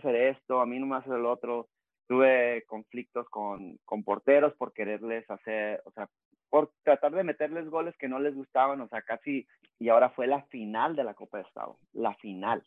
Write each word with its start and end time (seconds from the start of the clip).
hacer 0.00 0.16
esto, 0.16 0.60
a 0.60 0.66
mí 0.66 0.78
no 0.78 0.86
me 0.86 0.96
hace 0.96 1.10
el 1.10 1.26
otro. 1.26 1.68
Tuve 2.06 2.64
conflictos 2.66 3.28
con, 3.28 3.78
con 3.84 4.02
porteros 4.02 4.54
por 4.56 4.72
quererles 4.72 5.30
hacer, 5.30 5.80
o 5.84 5.92
sea, 5.92 6.08
por 6.48 6.72
tratar 6.82 7.12
de 7.12 7.22
meterles 7.22 7.70
goles 7.70 7.96
que 7.96 8.08
no 8.08 8.18
les 8.18 8.34
gustaban, 8.34 8.80
o 8.80 8.88
sea, 8.88 9.02
casi, 9.02 9.46
y 9.78 9.88
ahora 9.88 10.10
fue 10.10 10.26
la 10.26 10.42
final 10.46 10.96
de 10.96 11.04
la 11.04 11.14
Copa 11.14 11.38
de 11.38 11.44
Estado, 11.44 11.78
la 11.92 12.14
final. 12.16 12.64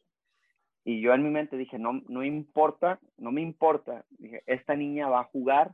Y 0.85 1.01
yo 1.01 1.13
en 1.13 1.23
mi 1.23 1.29
mente 1.29 1.57
dije, 1.57 1.77
no, 1.77 2.01
no 2.07 2.23
importa, 2.23 2.99
no 3.17 3.31
me 3.31 3.41
importa, 3.41 4.05
dije, 4.11 4.43
esta 4.45 4.75
niña 4.75 5.09
va 5.09 5.21
a 5.21 5.25
jugar 5.25 5.73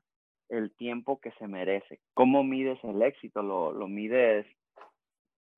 el 0.50 0.76
tiempo 0.76 1.20
que 1.20 1.32
se 1.34 1.48
merece. 1.48 2.00
¿Cómo 2.16 2.44
mides 2.44 2.84
el 2.84 3.02
éxito? 3.02 3.44
¿Lo, 3.44 3.71
lo 3.71 3.88
mides 3.88 4.48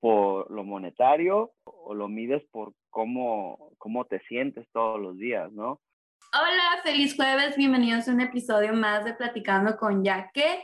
por 0.02 0.50
lo 0.52 0.64
monetario 0.64 1.52
o 1.64 1.94
lo 1.94 2.08
mides 2.08 2.44
por 2.52 2.74
cómo, 2.90 3.72
cómo 3.78 4.06
te 4.06 4.20
sientes 4.22 4.68
todos 4.72 5.00
los 5.00 5.18
días, 5.18 5.52
¿no? 5.54 5.80
Hola, 6.34 6.82
feliz 6.82 7.18
jueves, 7.18 7.58
bienvenidos 7.58 8.08
a 8.08 8.14
un 8.14 8.22
episodio 8.22 8.72
más 8.72 9.04
de 9.04 9.14
Platicando 9.14 9.76
con 9.76 10.02
Yaque. 10.02 10.64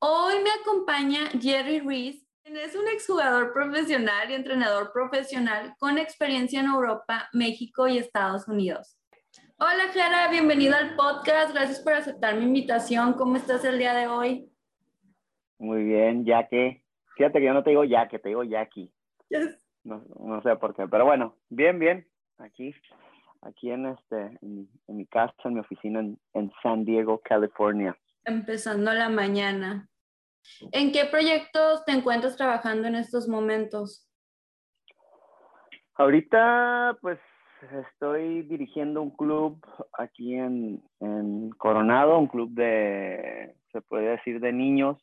Hoy 0.00 0.34
me 0.42 0.50
acompaña 0.60 1.28
Jerry 1.40 1.78
Reese, 1.78 2.26
quien 2.42 2.56
es 2.56 2.74
un 2.74 2.88
exjugador 2.88 3.52
profesional 3.52 4.28
y 4.28 4.34
entrenador 4.34 4.90
profesional 4.92 5.72
con 5.78 5.98
experiencia 5.98 6.58
en 6.58 6.66
Europa, 6.66 7.28
México 7.32 7.86
y 7.86 7.98
Estados 7.98 8.48
Unidos. 8.48 8.98
Hola 9.58 9.92
Clara, 9.92 10.28
bienvenido 10.32 10.74
al 10.74 10.96
podcast, 10.96 11.54
gracias 11.54 11.78
por 11.78 11.92
aceptar 11.92 12.34
mi 12.34 12.46
invitación. 12.46 13.12
¿Cómo 13.12 13.36
estás 13.36 13.64
el 13.64 13.78
día 13.78 13.94
de 13.94 14.08
hoy? 14.08 14.50
Muy 15.58 15.84
bien, 15.84 16.24
Yaque. 16.24 16.82
Fíjate 17.16 17.38
que 17.38 17.46
yo 17.46 17.54
no 17.54 17.62
te 17.62 17.70
digo 17.70 17.84
ya, 17.84 18.08
que 18.08 18.18
te 18.18 18.30
digo 18.30 18.42
Jackie. 18.42 18.92
No, 19.84 20.02
no, 20.18 20.42
sé 20.42 20.56
por 20.56 20.74
qué, 20.74 20.88
pero 20.88 21.04
bueno, 21.04 21.36
bien, 21.50 21.78
bien. 21.78 22.04
Aquí, 22.38 22.74
aquí 23.44 23.70
en 23.70 23.86
este, 23.86 24.38
en, 24.42 24.68
mi 24.88 25.06
casa, 25.06 25.34
en 25.44 25.54
mi 25.54 25.60
oficina 25.60 26.00
en, 26.00 26.18
en, 26.34 26.52
San 26.62 26.84
Diego, 26.84 27.20
California. 27.24 27.96
Empezando 28.24 28.92
la 28.92 29.08
mañana. 29.08 29.88
¿En 30.72 30.92
qué 30.92 31.06
proyectos 31.06 31.84
te 31.84 31.92
encuentras 31.92 32.36
trabajando 32.36 32.88
en 32.88 32.96
estos 32.96 33.28
momentos? 33.28 34.10
Ahorita, 35.94 36.98
pues, 37.00 37.18
estoy 37.92 38.42
dirigiendo 38.42 39.00
un 39.00 39.10
club 39.10 39.64
aquí 39.98 40.34
en, 40.34 40.82
en 41.00 41.50
Coronado, 41.50 42.18
un 42.18 42.26
club 42.26 42.50
de, 42.50 43.56
se 43.72 43.80
puede 43.82 44.10
decir, 44.10 44.40
de 44.40 44.52
niños 44.52 44.98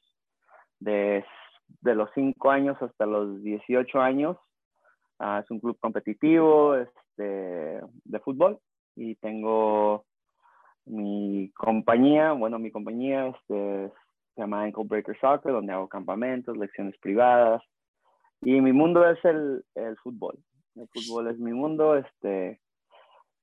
de 0.80 1.24
de 1.80 1.96
los 1.96 2.10
5 2.14 2.52
años 2.52 2.78
hasta 2.82 3.06
los 3.06 3.42
18 3.44 4.00
años. 4.00 4.38
Uh, 5.20 5.40
es 5.40 5.52
un 5.52 5.60
club 5.60 5.78
competitivo 5.80 6.76
de 7.24 8.20
fútbol 8.20 8.60
y 8.96 9.16
tengo 9.16 10.06
mi 10.86 11.52
compañía, 11.56 12.32
bueno, 12.34 12.60
mi 12.60 12.72
compañía 12.72 13.28
este, 13.28 13.92
se 14.36 14.42
llama 14.42 14.64
Ankle 14.64 14.86
Breaker 14.86 15.18
Soccer, 15.20 15.52
donde 15.52 15.74
hago 15.74 15.88
campamentos, 15.88 16.58
lecciones 16.58 16.98
privadas 17.00 17.62
y 18.42 18.60
mi 18.62 18.74
mundo 18.74 19.08
es 19.08 19.24
el, 19.24 19.64
el 19.76 19.98
fútbol. 19.98 20.40
El 20.76 20.88
fútbol 20.88 21.28
es 21.28 21.38
mi 21.38 21.52
mundo, 21.52 21.98
este, 21.98 22.62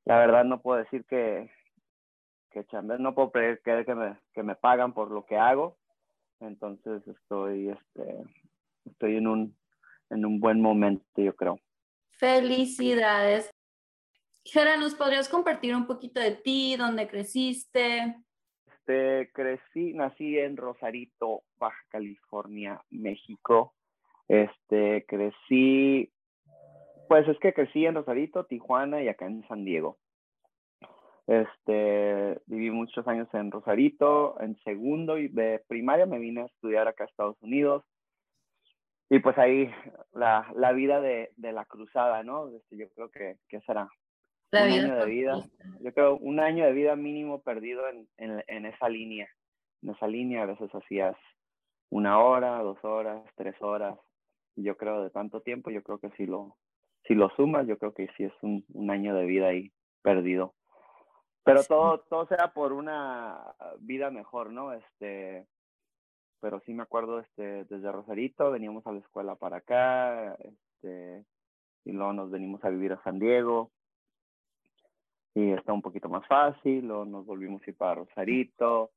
la 0.04 0.18
verdad 0.18 0.44
no 0.44 0.60
puedo 0.60 0.78
decir 0.78 1.04
que, 1.04 1.50
que 2.50 2.64
no 2.98 3.14
puedo 3.14 3.30
creer 3.30 3.60
que 3.62 3.94
me, 3.94 4.18
que 4.32 4.42
me 4.42 4.56
pagan 4.56 4.92
por 4.92 5.10
lo 5.10 5.24
que 5.24 5.36
hago, 5.36 5.76
entonces 6.40 7.06
estoy, 7.06 7.68
este, 7.68 8.24
estoy 8.86 9.16
en 9.16 9.26
un, 9.28 9.56
en 10.10 10.24
un 10.24 10.40
buen 10.40 10.60
momento, 10.60 11.04
yo 11.16 11.34
creo. 11.36 11.60
Felicidades. 12.12 13.50
Jera, 14.50 14.78
¿nos 14.78 14.94
podrías 14.94 15.28
compartir 15.28 15.76
un 15.76 15.86
poquito 15.86 16.20
de 16.20 16.30
ti, 16.30 16.74
dónde 16.76 17.06
creciste? 17.06 18.16
Este, 18.66 19.30
crecí, 19.34 19.92
nací 19.92 20.38
en 20.38 20.56
Rosarito, 20.56 21.42
Baja 21.58 21.76
California, 21.90 22.80
México. 22.88 23.74
Este, 24.26 25.04
crecí, 25.06 26.10
pues 27.08 27.28
es 27.28 27.38
que 27.40 27.52
crecí 27.52 27.84
en 27.84 27.96
Rosarito, 27.96 28.46
Tijuana 28.46 29.02
y 29.02 29.08
acá 29.08 29.26
en 29.26 29.46
San 29.48 29.66
Diego. 29.66 29.98
Este, 31.26 32.40
viví 32.46 32.70
muchos 32.70 33.06
años 33.06 33.28
en 33.34 33.50
Rosarito, 33.50 34.40
en 34.40 34.58
segundo 34.64 35.16
de 35.16 35.62
primaria 35.68 36.06
me 36.06 36.18
vine 36.18 36.40
a 36.40 36.46
estudiar 36.46 36.88
acá 36.88 37.04
a 37.04 37.08
Estados 37.08 37.36
Unidos. 37.42 37.84
Y 39.10 39.18
pues 39.18 39.36
ahí 39.36 39.70
la, 40.14 40.72
vida 40.72 41.02
de, 41.02 41.32
la 41.36 41.66
cruzada, 41.66 42.22
¿no? 42.22 42.48
Este, 42.48 42.78
yo 42.78 42.88
creo 42.94 43.10
que 43.10 43.60
será 43.66 43.90
un 44.52 44.58
año 44.58 44.96
de 44.96 45.06
vida. 45.06 45.48
Yo 45.80 45.92
creo 45.92 46.16
un 46.16 46.40
año 46.40 46.64
de 46.64 46.72
vida 46.72 46.96
mínimo 46.96 47.42
perdido 47.42 47.88
en, 47.88 48.08
en, 48.16 48.42
en 48.46 48.66
esa 48.66 48.88
línea. 48.88 49.28
En 49.82 49.90
esa 49.90 50.06
línea 50.06 50.42
a 50.42 50.46
veces 50.46 50.74
hacías 50.74 51.16
una 51.90 52.18
hora, 52.18 52.58
dos 52.62 52.82
horas, 52.84 53.22
tres 53.36 53.54
horas. 53.60 53.98
Yo 54.56 54.76
creo 54.76 55.02
de 55.04 55.10
tanto 55.10 55.40
tiempo, 55.40 55.70
yo 55.70 55.82
creo 55.82 55.98
que 55.98 56.10
si 56.10 56.26
lo, 56.26 56.56
si 57.06 57.14
lo 57.14 57.30
sumas, 57.30 57.66
yo 57.66 57.78
creo 57.78 57.94
que 57.94 58.08
sí 58.16 58.24
es 58.24 58.32
un, 58.42 58.64
un 58.72 58.90
año 58.90 59.14
de 59.14 59.24
vida 59.26 59.48
ahí 59.48 59.72
perdido. 60.02 60.54
Pero 61.44 61.64
todo, 61.64 62.00
todo 62.10 62.26
sea 62.26 62.52
por 62.52 62.72
una 62.72 63.40
vida 63.78 64.10
mejor, 64.10 64.50
¿no? 64.50 64.74
Este, 64.74 65.46
pero 66.40 66.60
sí 66.60 66.74
me 66.74 66.82
acuerdo 66.82 67.20
este, 67.20 67.64
desde 67.64 67.90
Rosarito, 67.90 68.50
veníamos 68.50 68.86
a 68.86 68.92
la 68.92 68.98
escuela 68.98 69.34
para 69.36 69.58
acá, 69.58 70.34
este, 70.34 71.24
y 71.84 71.92
luego 71.92 72.12
nos 72.12 72.30
venimos 72.30 72.62
a 72.64 72.68
vivir 72.68 72.92
a 72.92 73.02
San 73.02 73.18
Diego, 73.18 73.70
y 75.34 75.52
está 75.52 75.72
un 75.72 75.82
poquito 75.82 76.08
más 76.08 76.26
fácil, 76.26 76.86
luego 76.86 77.04
nos 77.04 77.26
volvimos 77.26 77.62
a 77.62 77.70
ir 77.70 77.76
para 77.76 77.96
Rosarito, 77.96 78.90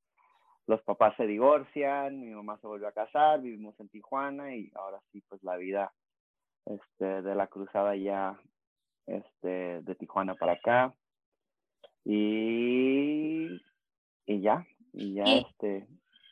los 0.67 0.81
papás 0.83 1.15
se 1.17 1.27
divorcian, 1.27 2.19
mi 2.19 2.31
mamá 2.31 2.57
se 2.59 2.67
volvió 2.67 2.87
a 2.87 2.93
casar, 2.93 3.41
vivimos 3.41 3.79
en 3.79 3.89
Tijuana, 3.89 4.55
y 4.55 4.71
ahora 4.75 4.99
sí, 5.11 5.21
pues 5.27 5.43
la 5.43 5.57
vida 5.57 5.91
este, 6.65 7.21
de 7.21 7.35
la 7.35 7.47
cruzada 7.47 7.95
ya 7.95 8.39
este, 9.05 9.81
de 9.81 9.95
Tijuana 9.95 10.35
para 10.35 10.53
acá 10.53 10.93
y, 12.05 13.47
y 14.25 14.41
ya, 14.41 14.65
y 14.93 15.15
ya 15.15 15.23
este. 15.23 15.87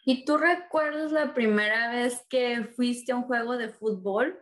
¿Y 0.05 0.25
tú 0.25 0.37
recuerdas 0.37 1.11
la 1.11 1.33
primera 1.33 1.91
vez 1.91 2.25
que 2.29 2.63
fuiste 2.75 3.11
a 3.11 3.15
un 3.15 3.23
juego 3.23 3.57
de 3.57 3.69
fútbol? 3.69 4.39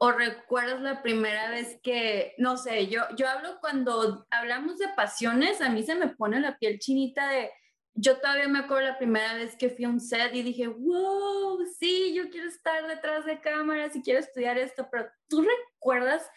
¿O 0.00 0.12
recuerdas 0.12 0.80
la 0.80 1.02
primera 1.02 1.50
vez 1.50 1.80
que, 1.82 2.34
no 2.38 2.56
sé, 2.56 2.86
yo, 2.86 3.02
yo 3.16 3.28
hablo 3.28 3.58
cuando 3.60 4.26
hablamos 4.30 4.78
de 4.78 4.88
pasiones, 4.88 5.60
a 5.60 5.70
mí 5.70 5.82
se 5.82 5.96
me 5.96 6.08
pone 6.08 6.38
la 6.40 6.56
piel 6.56 6.78
chinita 6.78 7.28
de, 7.28 7.50
yo 7.94 8.18
todavía 8.18 8.46
me 8.46 8.60
acuerdo 8.60 8.88
la 8.88 8.98
primera 8.98 9.34
vez 9.34 9.56
que 9.56 9.70
fui 9.70 9.84
a 9.84 9.88
un 9.88 10.00
set 10.00 10.32
y 10.34 10.42
dije, 10.42 10.68
wow, 10.68 11.58
sí, 11.78 12.14
yo 12.14 12.30
quiero 12.30 12.48
estar 12.48 12.86
detrás 12.86 13.26
de 13.26 13.40
cámaras 13.40 13.96
y 13.96 14.02
quiero 14.02 14.20
estudiar 14.20 14.56
esto, 14.56 14.88
pero 14.90 15.08
tú 15.28 15.42
recuerdas 15.42 16.30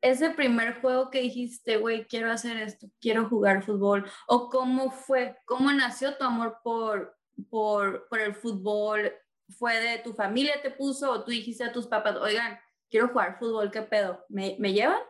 ese 0.00 0.30
primer 0.30 0.80
juego 0.80 1.10
que 1.10 1.20
dijiste, 1.20 1.76
güey, 1.76 2.06
quiero 2.06 2.30
hacer 2.30 2.56
esto, 2.58 2.86
quiero 3.00 3.28
jugar 3.28 3.64
fútbol? 3.64 4.08
¿O 4.28 4.48
cómo 4.48 4.92
fue? 4.92 5.36
¿Cómo 5.44 5.72
nació 5.72 6.16
tu 6.16 6.24
amor 6.24 6.58
por, 6.62 7.16
por, 7.50 8.06
por 8.08 8.20
el 8.20 8.34
fútbol? 8.34 9.12
¿Fue 9.58 9.80
de 9.80 9.98
tu 9.98 10.12
familia 10.12 10.62
te 10.62 10.70
puso 10.70 11.10
o 11.10 11.24
tú 11.24 11.32
dijiste 11.32 11.64
a 11.64 11.72
tus 11.72 11.86
papás, 11.86 12.16
oigan, 12.16 12.58
quiero 12.90 13.08
jugar 13.08 13.38
fútbol, 13.38 13.70
qué 13.70 13.82
pedo? 13.82 14.24
¿Me, 14.28 14.56
llevan? 14.72 15.00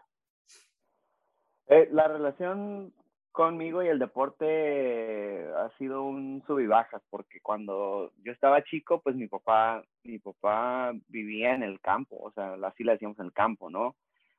Eh, 1.67 1.89
la 1.93 2.09
relación 2.09 2.93
conmigo 3.33 3.83
y 3.83 3.89
el 3.89 3.99
deporte 3.99 5.47
ha 5.57 5.71
sido 5.79 6.03
un 6.03 6.43
sub 6.47 6.59
y 6.59 6.67
bajas 6.67 7.03
porque 7.11 7.41
cuando 7.41 8.11
yo 8.25 8.33
estaba 8.33 8.65
chico 8.65 9.01
pues 9.01 9.15
mi 9.15 9.29
papá 9.29 9.85
mi 10.03 10.19
papá 10.19 10.93
vivía 11.07 11.55
en 11.55 11.63
el 11.63 11.79
campo 11.81 12.17
o 12.21 12.33
sea 12.33 12.55
así 12.65 12.83
le 12.83 12.93
decíamos 12.93 13.17
en 13.21 13.27
el 13.27 13.33
campo 13.33 13.71
no 13.71 13.95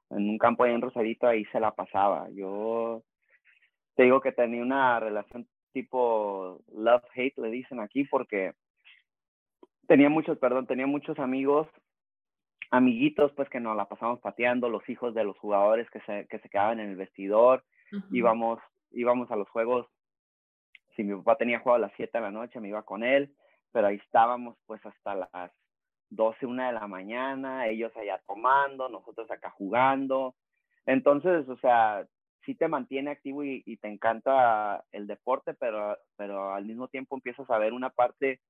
en 0.09 0.29
un 0.29 0.37
campo 0.37 0.63
ahí 0.63 0.73
en 0.73 0.81
Rosarito, 0.81 1.27
ahí 1.27 1.45
se 1.45 1.59
la 1.59 1.71
pasaba. 1.71 2.29
Yo 2.31 3.03
te 3.95 4.03
digo 4.03 4.21
que 4.21 4.31
tenía 4.31 4.61
una 4.61 4.99
relación 4.99 5.47
tipo 5.71 6.61
love-hate, 6.73 7.37
le 7.37 7.49
dicen 7.51 7.79
aquí, 7.79 8.03
porque 8.05 8.53
tenía 9.87 10.09
muchos, 10.09 10.37
perdón, 10.39 10.65
tenía 10.65 10.87
muchos 10.87 11.17
amigos, 11.19 11.67
amiguitos, 12.71 13.31
pues 13.33 13.49
que 13.49 13.59
nos 13.59 13.75
la 13.75 13.85
pasamos 13.85 14.19
pateando, 14.19 14.69
los 14.69 14.87
hijos 14.89 15.13
de 15.13 15.23
los 15.23 15.37
jugadores 15.37 15.89
que 15.89 16.01
se, 16.01 16.27
que 16.27 16.39
se 16.39 16.49
quedaban 16.49 16.79
en 16.79 16.89
el 16.89 16.95
vestidor, 16.95 17.63
íbamos, 18.11 18.59
íbamos 18.91 19.31
a 19.31 19.35
los 19.35 19.49
juegos, 19.49 19.87
si 20.95 21.03
mi 21.03 21.15
papá 21.15 21.37
tenía 21.37 21.59
juego 21.59 21.75
a 21.75 21.79
las 21.79 21.93
7 21.95 22.17
de 22.17 22.21
la 22.21 22.31
noche, 22.31 22.59
me 22.59 22.67
iba 22.67 22.83
con 22.83 23.03
él, 23.03 23.33
pero 23.71 23.87
ahí 23.87 23.95
estábamos 23.95 24.57
pues 24.65 24.85
hasta 24.85 25.15
las 25.15 25.51
12, 26.09 26.45
una 26.45 26.67
de 26.67 26.73
la 26.73 26.87
mañana, 26.87 27.67
ellos 27.67 27.95
allá 27.95 28.21
tomando, 28.27 28.89
nosotros 28.89 29.29
acá 29.31 29.49
jugando. 29.51 30.35
Entonces, 30.85 31.47
o 31.49 31.57
sea, 31.57 32.05
sí 32.45 32.55
te 32.55 32.67
mantiene 32.67 33.11
activo 33.11 33.43
y, 33.43 33.77
te 33.77 33.87
encanta 33.87 34.83
el 34.91 35.07
deporte, 35.07 35.53
pero, 35.53 35.97
pero 36.15 36.53
al 36.53 36.65
mismo 36.65 36.87
tiempo 36.87 37.15
empiezas 37.15 37.49
a 37.49 37.57
ver 37.57 37.73
una 37.73 37.89
parte 37.91 38.41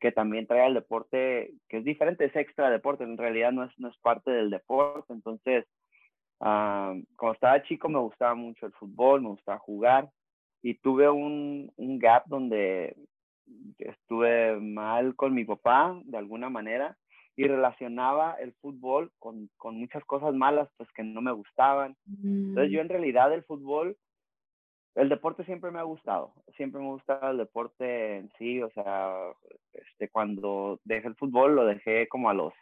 que 0.00 0.12
también 0.12 0.46
trae 0.46 0.62
al 0.62 0.74
deporte, 0.74 1.54
que 1.68 1.78
es 1.78 1.84
diferente, 1.84 2.24
es 2.24 2.36
extra 2.36 2.70
deporte, 2.70 3.04
en 3.04 3.16
realidad 3.16 3.52
no 3.52 3.64
es, 3.64 3.72
no 3.78 3.88
es 3.88 3.96
parte 3.98 4.30
del 4.30 4.50
deporte. 4.50 5.12
Entonces, 5.12 5.64
uh, 6.40 6.94
cuando 7.16 7.32
estaba 7.32 7.62
chico 7.62 7.88
me 7.88 7.98
gustaba 7.98 8.34
mucho 8.34 8.66
el 8.66 8.72
fútbol, 8.72 9.22
me 9.22 9.28
gustaba 9.28 9.58
jugar, 9.58 10.10
y 10.62 10.74
tuve 10.74 11.08
un, 11.08 11.72
un 11.76 11.98
gap 11.98 12.26
donde 12.26 12.96
estuve 13.78 14.58
mal 14.60 15.14
con 15.14 15.34
mi 15.34 15.44
papá 15.44 15.98
de 16.04 16.18
alguna 16.18 16.50
manera 16.50 16.96
y 17.36 17.44
relacionaba 17.44 18.34
el 18.40 18.52
fútbol 18.54 19.12
con, 19.18 19.48
con, 19.56 19.78
muchas 19.78 20.04
cosas 20.04 20.34
malas 20.34 20.68
pues 20.76 20.90
que 20.92 21.04
no 21.04 21.20
me 21.20 21.32
gustaban. 21.32 21.96
Entonces 22.22 22.72
yo 22.72 22.78
mm. 22.80 22.82
en 22.82 22.88
realidad 22.88 23.32
el 23.32 23.44
fútbol, 23.44 23.96
el 24.94 25.08
deporte 25.08 25.44
siempre 25.44 25.70
me 25.70 25.78
ha 25.78 25.84
gustado, 25.84 26.32
siempre 26.56 26.80
me 26.80 26.88
ha 26.88 26.92
gustado 26.92 27.30
el 27.30 27.38
deporte 27.38 28.18
en 28.18 28.30
sí, 28.38 28.62
o 28.62 28.70
sea, 28.70 29.14
este, 29.72 30.08
cuando 30.08 30.80
dejé 30.84 31.08
el 31.08 31.16
fútbol 31.16 31.54
lo 31.54 31.66
dejé 31.66 32.08
como 32.08 32.30
a 32.30 32.34
los, 32.34 32.52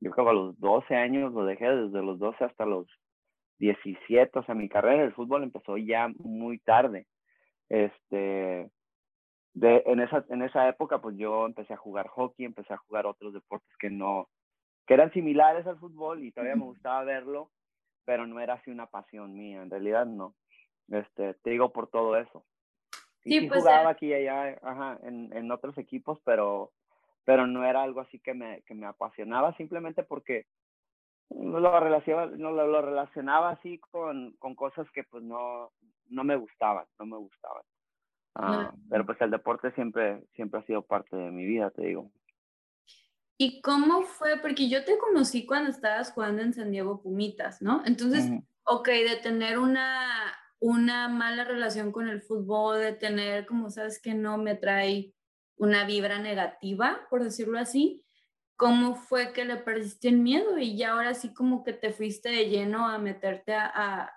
yo 0.00 0.10
creo 0.10 0.24
que 0.24 0.30
a 0.30 0.34
los 0.34 0.58
12 0.58 0.94
años 0.96 1.32
lo 1.32 1.44
dejé, 1.44 1.68
desde 1.68 2.02
los 2.02 2.18
12 2.18 2.44
hasta 2.44 2.66
los 2.66 2.86
17, 3.58 4.38
o 4.38 4.42
sea, 4.44 4.54
mi 4.54 4.68
carrera 4.68 5.02
del 5.02 5.12
fútbol 5.12 5.44
empezó 5.44 5.76
ya 5.76 6.08
muy 6.18 6.58
tarde. 6.58 7.06
Este, 7.68 8.70
de, 9.54 9.82
en, 9.86 10.00
esa, 10.00 10.24
en 10.30 10.42
esa 10.42 10.68
época, 10.68 11.00
pues 11.00 11.16
yo 11.16 11.46
empecé 11.46 11.74
a 11.74 11.76
jugar 11.76 12.08
hockey, 12.08 12.46
empecé 12.46 12.72
a 12.72 12.78
jugar 12.78 13.06
otros 13.06 13.32
deportes 13.34 13.70
que 13.78 13.90
no, 13.90 14.28
que 14.86 14.94
eran 14.94 15.12
similares 15.12 15.66
al 15.66 15.78
fútbol 15.78 16.24
y 16.24 16.32
todavía 16.32 16.56
me 16.56 16.64
gustaba 16.64 17.04
verlo, 17.04 17.50
pero 18.04 18.26
no 18.26 18.40
era 18.40 18.54
así 18.54 18.70
una 18.70 18.86
pasión 18.86 19.34
mía, 19.34 19.62
en 19.62 19.70
realidad 19.70 20.06
no. 20.06 20.34
Este, 20.90 21.34
te 21.34 21.50
digo 21.50 21.72
por 21.72 21.88
todo 21.88 22.16
eso. 22.16 22.44
Y 23.24 23.40
sí, 23.40 23.46
pues, 23.46 23.60
jugaba 23.60 23.90
aquí 23.90 24.06
y 24.06 24.14
allá, 24.14 24.58
ajá, 24.62 24.98
en, 25.02 25.34
en 25.36 25.50
otros 25.50 25.76
equipos, 25.78 26.18
pero, 26.24 26.72
pero 27.24 27.46
no 27.46 27.64
era 27.64 27.82
algo 27.82 28.00
así 28.00 28.18
que 28.18 28.34
me, 28.34 28.62
que 28.62 28.74
me 28.74 28.86
apasionaba, 28.86 29.54
simplemente 29.56 30.02
porque 30.02 30.46
no 31.30 31.60
lo 31.60 31.78
relacionaba, 31.78 32.26
no 32.36 32.50
lo, 32.50 32.82
relacionaba 32.82 33.50
así 33.50 33.78
con, 33.78 34.32
con, 34.38 34.54
cosas 34.54 34.90
que 34.90 35.04
pues 35.04 35.22
no, 35.22 35.70
no 36.08 36.24
me 36.24 36.36
gustaban, 36.36 36.86
no 36.98 37.06
me 37.06 37.16
gustaban. 37.16 37.62
Ah, 38.34 38.72
pero 38.88 39.04
pues 39.04 39.20
el 39.20 39.30
deporte 39.30 39.72
siempre, 39.72 40.24
siempre 40.34 40.60
ha 40.60 40.66
sido 40.66 40.82
parte 40.82 41.16
de 41.16 41.30
mi 41.30 41.44
vida, 41.44 41.70
te 41.70 41.82
digo. 41.82 42.10
¿Y 43.36 43.60
cómo 43.62 44.02
fue? 44.02 44.38
Porque 44.38 44.68
yo 44.68 44.84
te 44.84 44.98
conocí 44.98 45.46
cuando 45.46 45.70
estabas 45.70 46.12
jugando 46.12 46.42
en 46.42 46.52
San 46.52 46.70
Diego 46.70 47.00
Pumitas, 47.00 47.62
¿no? 47.62 47.82
Entonces, 47.86 48.30
ok, 48.64 48.86
de 48.88 49.16
tener 49.22 49.58
una, 49.58 50.36
una 50.60 51.08
mala 51.08 51.44
relación 51.44 51.90
con 51.90 52.08
el 52.08 52.20
fútbol, 52.20 52.80
de 52.80 52.92
tener, 52.92 53.46
como 53.46 53.70
sabes 53.70 54.00
que 54.00 54.14
no 54.14 54.36
me 54.36 54.54
trae 54.54 55.14
una 55.56 55.84
vibra 55.84 56.18
negativa, 56.18 57.00
por 57.08 57.24
decirlo 57.24 57.58
así, 57.58 58.04
¿cómo 58.56 58.94
fue 58.94 59.32
que 59.32 59.44
le 59.46 59.56
perdiste 59.56 60.08
el 60.08 60.18
miedo 60.18 60.58
y 60.58 60.76
ya 60.76 60.92
ahora 60.92 61.14
sí 61.14 61.32
como 61.32 61.64
que 61.64 61.72
te 61.72 61.92
fuiste 61.92 62.28
de 62.28 62.48
lleno 62.48 62.86
a 62.86 62.98
meterte 62.98 63.54
a, 63.54 64.12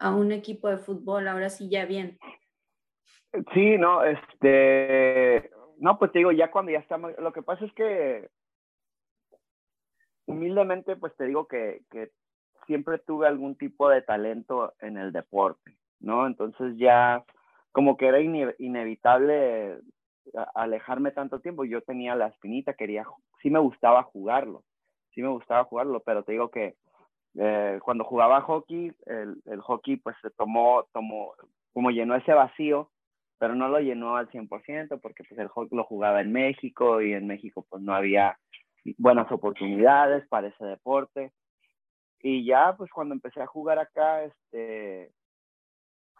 un 0.00 0.32
equipo 0.32 0.68
de 0.68 0.78
fútbol, 0.78 1.28
ahora 1.28 1.48
sí 1.48 1.68
ya 1.70 1.86
bien? 1.86 2.18
Sí, 3.54 3.78
no, 3.78 4.04
este, 4.04 5.50
no, 5.78 5.98
pues 5.98 6.12
te 6.12 6.18
digo, 6.18 6.32
ya 6.32 6.50
cuando 6.50 6.72
ya 6.72 6.78
estamos, 6.78 7.12
lo 7.18 7.32
que 7.32 7.42
pasa 7.42 7.64
es 7.64 7.72
que 7.72 8.28
humildemente, 10.26 10.96
pues 10.96 11.16
te 11.16 11.24
digo 11.24 11.46
que 11.46 11.82
siempre 12.66 12.98
tuve 12.98 13.26
algún 13.26 13.56
tipo 13.56 13.88
de 13.88 14.02
talento 14.02 14.74
en 14.80 14.96
el 14.96 15.12
deporte, 15.12 15.76
¿no? 16.00 16.26
Entonces 16.26 16.76
ya 16.76 17.24
como 17.72 17.96
que 17.96 18.06
era 18.06 18.20
inevitable 18.20 19.80
alejarme 20.54 21.10
tanto 21.10 21.40
tiempo. 21.40 21.64
Yo 21.64 21.82
tenía 21.82 22.14
la 22.14 22.28
espinita, 22.28 22.74
quería, 22.74 23.04
sí 23.42 23.50
me 23.50 23.58
gustaba 23.58 24.02
jugarlo, 24.02 24.64
sí 25.14 25.22
me 25.22 25.28
gustaba 25.28 25.64
jugarlo, 25.64 26.00
pero 26.00 26.22
te 26.22 26.32
digo 26.32 26.50
que 26.50 26.76
eh, 27.38 27.80
cuando 27.82 28.04
jugaba 28.04 28.42
hockey, 28.42 28.92
el, 29.06 29.42
el, 29.46 29.60
hockey 29.60 29.96
pues 29.96 30.16
se 30.20 30.30
tomó, 30.30 30.84
tomó, 30.92 31.34
como 31.72 31.90
llenó 31.90 32.14
ese 32.14 32.32
vacío, 32.34 32.90
pero 33.38 33.54
no 33.54 33.68
lo 33.68 33.80
llenó 33.80 34.16
al 34.16 34.30
100% 34.30 35.00
porque 35.00 35.24
pues 35.24 35.40
el 35.40 35.48
hockey 35.48 35.76
lo 35.76 35.84
jugaba 35.84 36.20
en 36.20 36.32
México 36.32 37.00
y 37.00 37.14
en 37.14 37.26
México 37.26 37.66
pues 37.68 37.82
no 37.82 37.94
había 37.94 38.38
buenas 38.98 39.30
oportunidades 39.32 40.26
para 40.28 40.48
ese 40.48 40.64
deporte. 40.64 41.32
Y 42.22 42.44
ya 42.44 42.74
pues 42.76 42.90
cuando 42.90 43.14
empecé 43.14 43.42
a 43.42 43.46
jugar 43.46 43.78
acá, 43.78 44.22
este, 44.24 45.12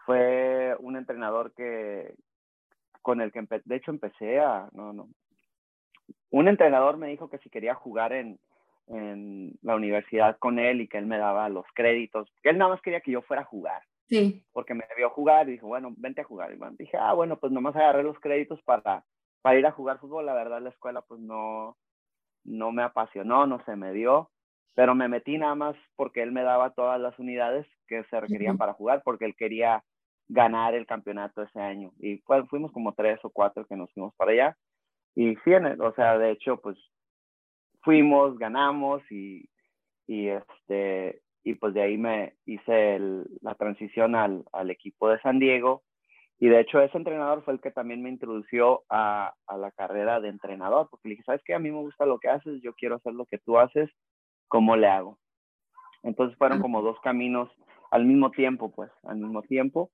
fue 0.05 0.75
un 0.79 0.97
entrenador 0.97 1.53
que, 1.53 2.13
con 3.01 3.21
el 3.21 3.31
que, 3.31 3.45
de 3.65 3.75
hecho 3.75 3.91
empecé 3.91 4.39
a, 4.39 4.69
no, 4.73 4.93
no, 4.93 5.09
un 6.29 6.47
entrenador 6.47 6.97
me 6.97 7.07
dijo 7.07 7.29
que 7.29 7.37
si 7.39 7.49
quería 7.49 7.73
jugar 7.73 8.11
en, 8.11 8.39
en 8.87 9.53
la 9.61 9.75
universidad 9.75 10.37
con 10.39 10.59
él 10.59 10.81
y 10.81 10.87
que 10.87 10.97
él 10.97 11.05
me 11.05 11.17
daba 11.17 11.47
los 11.49 11.65
créditos, 11.73 12.27
él 12.43 12.57
nada 12.57 12.71
más 12.71 12.81
quería 12.81 13.01
que 13.01 13.11
yo 13.11 13.21
fuera 13.21 13.43
a 13.43 13.45
jugar. 13.45 13.83
Sí. 14.09 14.43
Porque 14.51 14.73
me 14.73 14.85
debió 14.89 15.09
jugar 15.09 15.47
y 15.47 15.53
dijo, 15.53 15.67
bueno, 15.67 15.93
vente 15.97 16.21
a 16.21 16.25
jugar. 16.25 16.51
Y 16.51 16.57
dije, 16.77 16.97
ah, 16.97 17.13
bueno, 17.13 17.39
pues 17.39 17.51
nomás 17.51 17.75
agarré 17.75 18.03
los 18.03 18.19
créditos 18.19 18.61
para, 18.63 19.05
para 19.41 19.57
ir 19.57 19.65
a 19.65 19.71
jugar 19.71 19.99
fútbol. 19.99 20.25
La 20.25 20.33
verdad, 20.33 20.61
la 20.61 20.69
escuela 20.69 21.01
pues 21.01 21.21
no, 21.21 21.77
no 22.43 22.71
me 22.71 22.83
apasionó, 22.83 23.47
no 23.47 23.63
se 23.65 23.75
me 23.75 23.93
dio. 23.93 24.29
Pero 24.75 24.95
me 24.95 25.07
metí 25.07 25.37
nada 25.37 25.55
más 25.55 25.75
porque 25.95 26.23
él 26.23 26.31
me 26.31 26.43
daba 26.43 26.71
todas 26.71 26.99
las 26.99 27.17
unidades 27.19 27.67
que 27.87 28.03
se 28.05 28.19
requerían 28.19 28.57
para 28.57 28.73
jugar, 28.73 29.01
porque 29.03 29.25
él 29.25 29.35
quería 29.35 29.83
ganar 30.27 30.73
el 30.73 30.87
campeonato 30.87 31.43
ese 31.43 31.59
año. 31.59 31.91
Y 31.99 32.23
fuimos 32.49 32.71
como 32.71 32.93
tres 32.93 33.19
o 33.23 33.29
cuatro 33.29 33.65
que 33.65 33.75
nos 33.75 33.91
fuimos 33.93 34.13
para 34.15 34.31
allá. 34.31 34.57
Y 35.15 35.35
sí, 35.37 35.51
o 35.79 35.93
sea, 35.93 36.17
de 36.17 36.31
hecho, 36.31 36.57
pues 36.57 36.77
fuimos, 37.81 38.37
ganamos 38.37 39.01
y, 39.11 39.47
y 40.07 40.29
este, 40.29 41.21
y 41.43 41.55
pues 41.55 41.73
de 41.73 41.81
ahí 41.81 41.97
me 41.97 42.35
hice 42.45 42.99
la 43.41 43.55
transición 43.55 44.15
al, 44.15 44.43
al, 44.51 44.71
equipo 44.71 45.09
de 45.09 45.19
San 45.19 45.39
Diego. 45.39 45.83
Y 46.39 46.47
de 46.47 46.61
hecho 46.61 46.81
ese 46.81 46.97
entrenador 46.97 47.43
fue 47.43 47.53
el 47.53 47.61
que 47.61 47.71
también 47.71 48.01
me 48.01 48.09
introdució 48.09 48.83
a, 48.89 49.33
a, 49.47 49.57
la 49.57 49.71
carrera 49.71 50.19
de 50.19 50.29
entrenador, 50.29 50.87
porque 50.89 51.09
le 51.09 51.13
dije, 51.13 51.23
¿sabes 51.25 51.41
qué? 51.45 51.53
A 51.53 51.59
mí 51.59 51.71
me 51.71 51.77
gusta 51.77 52.05
lo 52.05 52.19
que 52.19 52.29
haces, 52.29 52.61
yo 52.61 52.73
quiero 52.73 52.95
hacer 52.95 53.13
lo 53.13 53.25
que 53.25 53.37
tú 53.37 53.59
haces, 53.59 53.89
¿cómo 54.47 54.75
le 54.75 54.87
hago? 54.87 55.17
Entonces 56.03 56.37
fueron 56.37 56.61
como 56.61 56.81
dos 56.81 56.99
caminos 57.01 57.49
al 57.91 58.05
mismo 58.05 58.31
tiempo, 58.31 58.71
pues, 58.71 58.91
al 59.03 59.17
mismo 59.17 59.41
tiempo. 59.43 59.91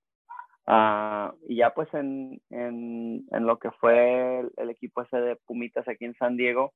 Uh, 0.67 1.33
y 1.47 1.57
ya 1.57 1.73
pues 1.73 1.91
en, 1.95 2.39
en, 2.51 3.25
en, 3.31 3.45
lo 3.47 3.57
que 3.57 3.71
fue 3.71 4.41
el, 4.41 4.51
el, 4.57 4.69
equipo 4.69 5.01
ese 5.01 5.17
de 5.17 5.35
Pumitas 5.35 5.87
aquí 5.87 6.05
en 6.05 6.13
San 6.13 6.37
Diego, 6.37 6.73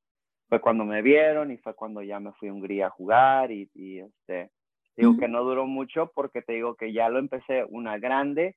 fue 0.49 0.59
cuando 0.61 0.83
me 0.83 1.03
vieron 1.03 1.51
y 1.51 1.57
fue 1.57 1.75
cuando 1.75 2.01
ya 2.01 2.19
me 2.19 2.31
fui 2.33 2.47
a 2.47 2.53
Hungría 2.53 2.87
a 2.87 2.89
jugar 2.89 3.51
y, 3.51 3.69
y 3.75 3.99
este, 3.99 4.49
Digo 4.95 5.17
que 5.17 5.27
no 5.27 5.43
duró 5.43 5.65
mucho 5.65 6.11
porque 6.13 6.41
te 6.41 6.53
digo 6.53 6.75
que 6.75 6.93
ya 6.93 7.09
lo 7.09 7.17
empecé 7.17 7.65
una 7.69 7.97
grande 7.97 8.55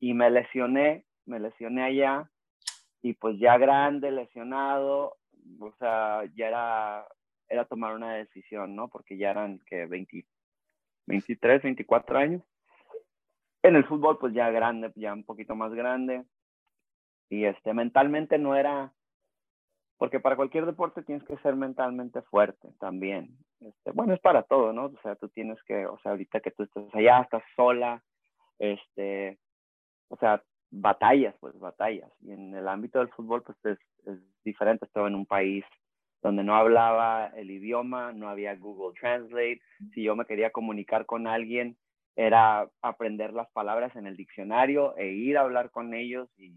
y 0.00 0.14
me 0.14 0.30
lesioné, 0.30 1.04
me 1.26 1.38
lesioné 1.40 1.82
allá 1.82 2.30
y 3.02 3.12
pues 3.14 3.38
ya 3.38 3.58
grande, 3.58 4.10
lesionado, 4.10 5.16
o 5.60 5.72
sea, 5.78 6.22
ya 6.34 6.48
era, 6.48 7.06
era 7.48 7.64
tomar 7.64 7.94
una 7.94 8.14
decisión, 8.14 8.74
¿no? 8.74 8.88
Porque 8.88 9.16
ya 9.16 9.30
eran 9.30 9.60
que 9.66 9.86
20, 9.86 10.26
23, 11.06 11.62
24 11.62 12.18
años. 12.18 12.42
En 13.62 13.76
el 13.76 13.84
fútbol 13.86 14.18
pues 14.18 14.34
ya 14.34 14.50
grande, 14.50 14.92
ya 14.96 15.12
un 15.12 15.24
poquito 15.24 15.54
más 15.54 15.72
grande. 15.72 16.24
Y 17.30 17.44
este, 17.44 17.72
mentalmente 17.72 18.38
no 18.38 18.54
era, 18.54 18.92
porque 19.96 20.20
para 20.20 20.36
cualquier 20.36 20.66
deporte 20.66 21.02
tienes 21.02 21.24
que 21.24 21.38
ser 21.38 21.56
mentalmente 21.56 22.22
fuerte 22.22 22.72
también. 22.78 23.38
Este, 23.60 23.92
bueno, 23.92 24.14
es 24.14 24.20
para 24.20 24.42
todo, 24.42 24.72
¿no? 24.72 24.86
O 24.86 25.00
sea, 25.02 25.16
tú 25.16 25.28
tienes 25.28 25.62
que, 25.64 25.86
o 25.86 25.98
sea, 26.00 26.12
ahorita 26.12 26.40
que 26.40 26.50
tú 26.50 26.64
estás 26.64 26.94
allá, 26.94 27.22
estás 27.22 27.42
sola, 27.56 28.02
este, 28.58 29.38
o 30.08 30.16
sea, 30.16 30.42
batallas, 30.70 31.34
pues 31.40 31.58
batallas. 31.58 32.10
Y 32.20 32.32
en 32.32 32.54
el 32.54 32.68
ámbito 32.68 32.98
del 32.98 33.08
fútbol, 33.08 33.42
pues 33.42 33.56
es, 33.64 33.78
es 34.06 34.18
diferente. 34.44 34.84
Estaba 34.84 35.08
en 35.08 35.14
un 35.14 35.26
país 35.26 35.64
donde 36.24 36.42
no 36.42 36.56
hablaba 36.56 37.26
el 37.36 37.50
idioma, 37.50 38.12
no 38.12 38.30
había 38.30 38.56
Google 38.56 38.98
Translate. 38.98 39.60
Si 39.92 40.02
yo 40.02 40.16
me 40.16 40.24
quería 40.24 40.50
comunicar 40.50 41.04
con 41.04 41.26
alguien, 41.26 41.76
era 42.16 42.68
aprender 42.80 43.34
las 43.34 43.50
palabras 43.50 43.94
en 43.94 44.06
el 44.06 44.16
diccionario 44.16 44.96
e 44.96 45.08
ir 45.08 45.36
a 45.36 45.42
hablar 45.42 45.70
con 45.70 45.92
ellos 45.92 46.28
y 46.38 46.54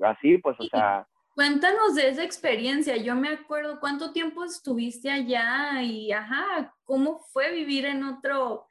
así, 0.00 0.38
pues, 0.38 0.58
o 0.58 0.64
sea, 0.64 1.06
Cuéntanos 1.34 1.96
de 1.96 2.08
esa 2.08 2.22
experiencia. 2.22 2.96
Yo 2.96 3.16
me 3.16 3.28
acuerdo 3.28 3.80
cuánto 3.80 4.12
tiempo 4.12 4.44
estuviste 4.44 5.10
allá 5.10 5.82
y, 5.82 6.12
ajá, 6.12 6.72
cómo 6.84 7.18
fue 7.32 7.50
vivir 7.52 7.86
en 7.86 8.04
otro, 8.04 8.66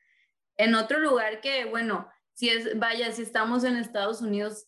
en 0.55 0.74
otro 0.75 1.00
lugar 1.00 1.41
que, 1.41 1.65
bueno, 1.65 2.07
si 2.33 2.50
es, 2.50 2.79
vaya, 2.79 3.12
si 3.12 3.22
estamos 3.22 3.65
en 3.65 3.75
Estados 3.75 4.22
Unidos, 4.22 4.67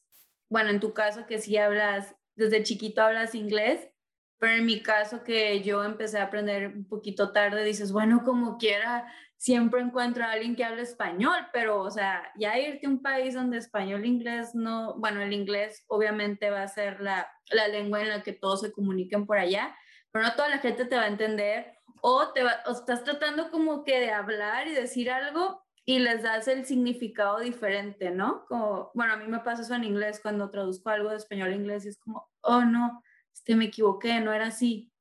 bueno, 0.49 0.71
en 0.71 0.81
tu 0.81 0.93
caso 0.93 1.25
que 1.25 1.39
sí 1.39 1.55
hablas, 1.55 2.13
desde 2.35 2.63
chiquito 2.63 3.01
hablas 3.01 3.33
inglés, 3.33 3.89
pero 4.37 4.53
en 4.53 4.65
mi 4.65 4.81
caso 4.81 5.23
que 5.23 5.61
yo 5.61 5.83
empecé 5.83 6.19
a 6.19 6.23
aprender 6.23 6.67
un 6.67 6.87
poquito 6.87 7.31
tarde, 7.31 7.63
dices, 7.63 7.91
bueno, 7.91 8.23
como 8.23 8.57
quiera, 8.57 9.11
siempre 9.37 9.81
encuentro 9.81 10.23
a 10.23 10.31
alguien 10.31 10.55
que 10.55 10.63
hable 10.63 10.81
español, 10.81 11.37
pero, 11.53 11.81
o 11.81 11.91
sea, 11.91 12.23
ya 12.37 12.57
irte 12.57 12.87
a 12.87 12.89
un 12.89 13.01
país 13.01 13.33
donde 13.33 13.57
español 13.57 14.03
e 14.03 14.07
inglés 14.07 14.55
no, 14.55 14.95
bueno, 14.97 15.21
el 15.21 15.33
inglés 15.33 15.83
obviamente 15.87 16.49
va 16.49 16.63
a 16.63 16.67
ser 16.67 17.01
la, 17.01 17.27
la 17.51 17.67
lengua 17.67 18.01
en 18.01 18.09
la 18.09 18.23
que 18.23 18.33
todos 18.33 18.61
se 18.61 18.71
comuniquen 18.71 19.25
por 19.25 19.37
allá, 19.37 19.75
pero 20.11 20.25
no 20.25 20.33
toda 20.33 20.49
la 20.49 20.59
gente 20.59 20.85
te 20.85 20.95
va 20.95 21.03
a 21.03 21.07
entender 21.07 21.73
o, 22.01 22.31
te 22.33 22.43
o 22.43 22.71
estás 22.71 23.03
tratando 23.03 23.49
como 23.51 23.83
que 23.83 23.99
de 23.99 24.11
hablar 24.11 24.67
y 24.67 24.73
decir 24.73 25.09
algo 25.11 25.63
y 25.85 25.99
les 25.99 26.23
das 26.23 26.47
el 26.47 26.65
significado 26.65 27.39
diferente, 27.39 28.09
¿no? 28.09 28.45
Como, 28.47 28.91
bueno, 28.95 29.13
a 29.13 29.17
mí 29.17 29.27
me 29.27 29.39
pasa 29.39 29.61
eso 29.61 29.75
en 29.75 29.83
inglés 29.83 30.19
cuando 30.21 30.49
traduzco 30.49 30.89
algo 30.89 31.09
de 31.09 31.17
español 31.17 31.51
a 31.51 31.55
inglés 31.55 31.85
y 31.85 31.89
es 31.89 31.99
como, 31.99 32.27
oh 32.41 32.61
no, 32.61 33.03
este, 33.35 33.55
me 33.55 33.65
equivoqué, 33.65 34.21
no 34.21 34.33
era 34.33 34.47
así, 34.47 34.91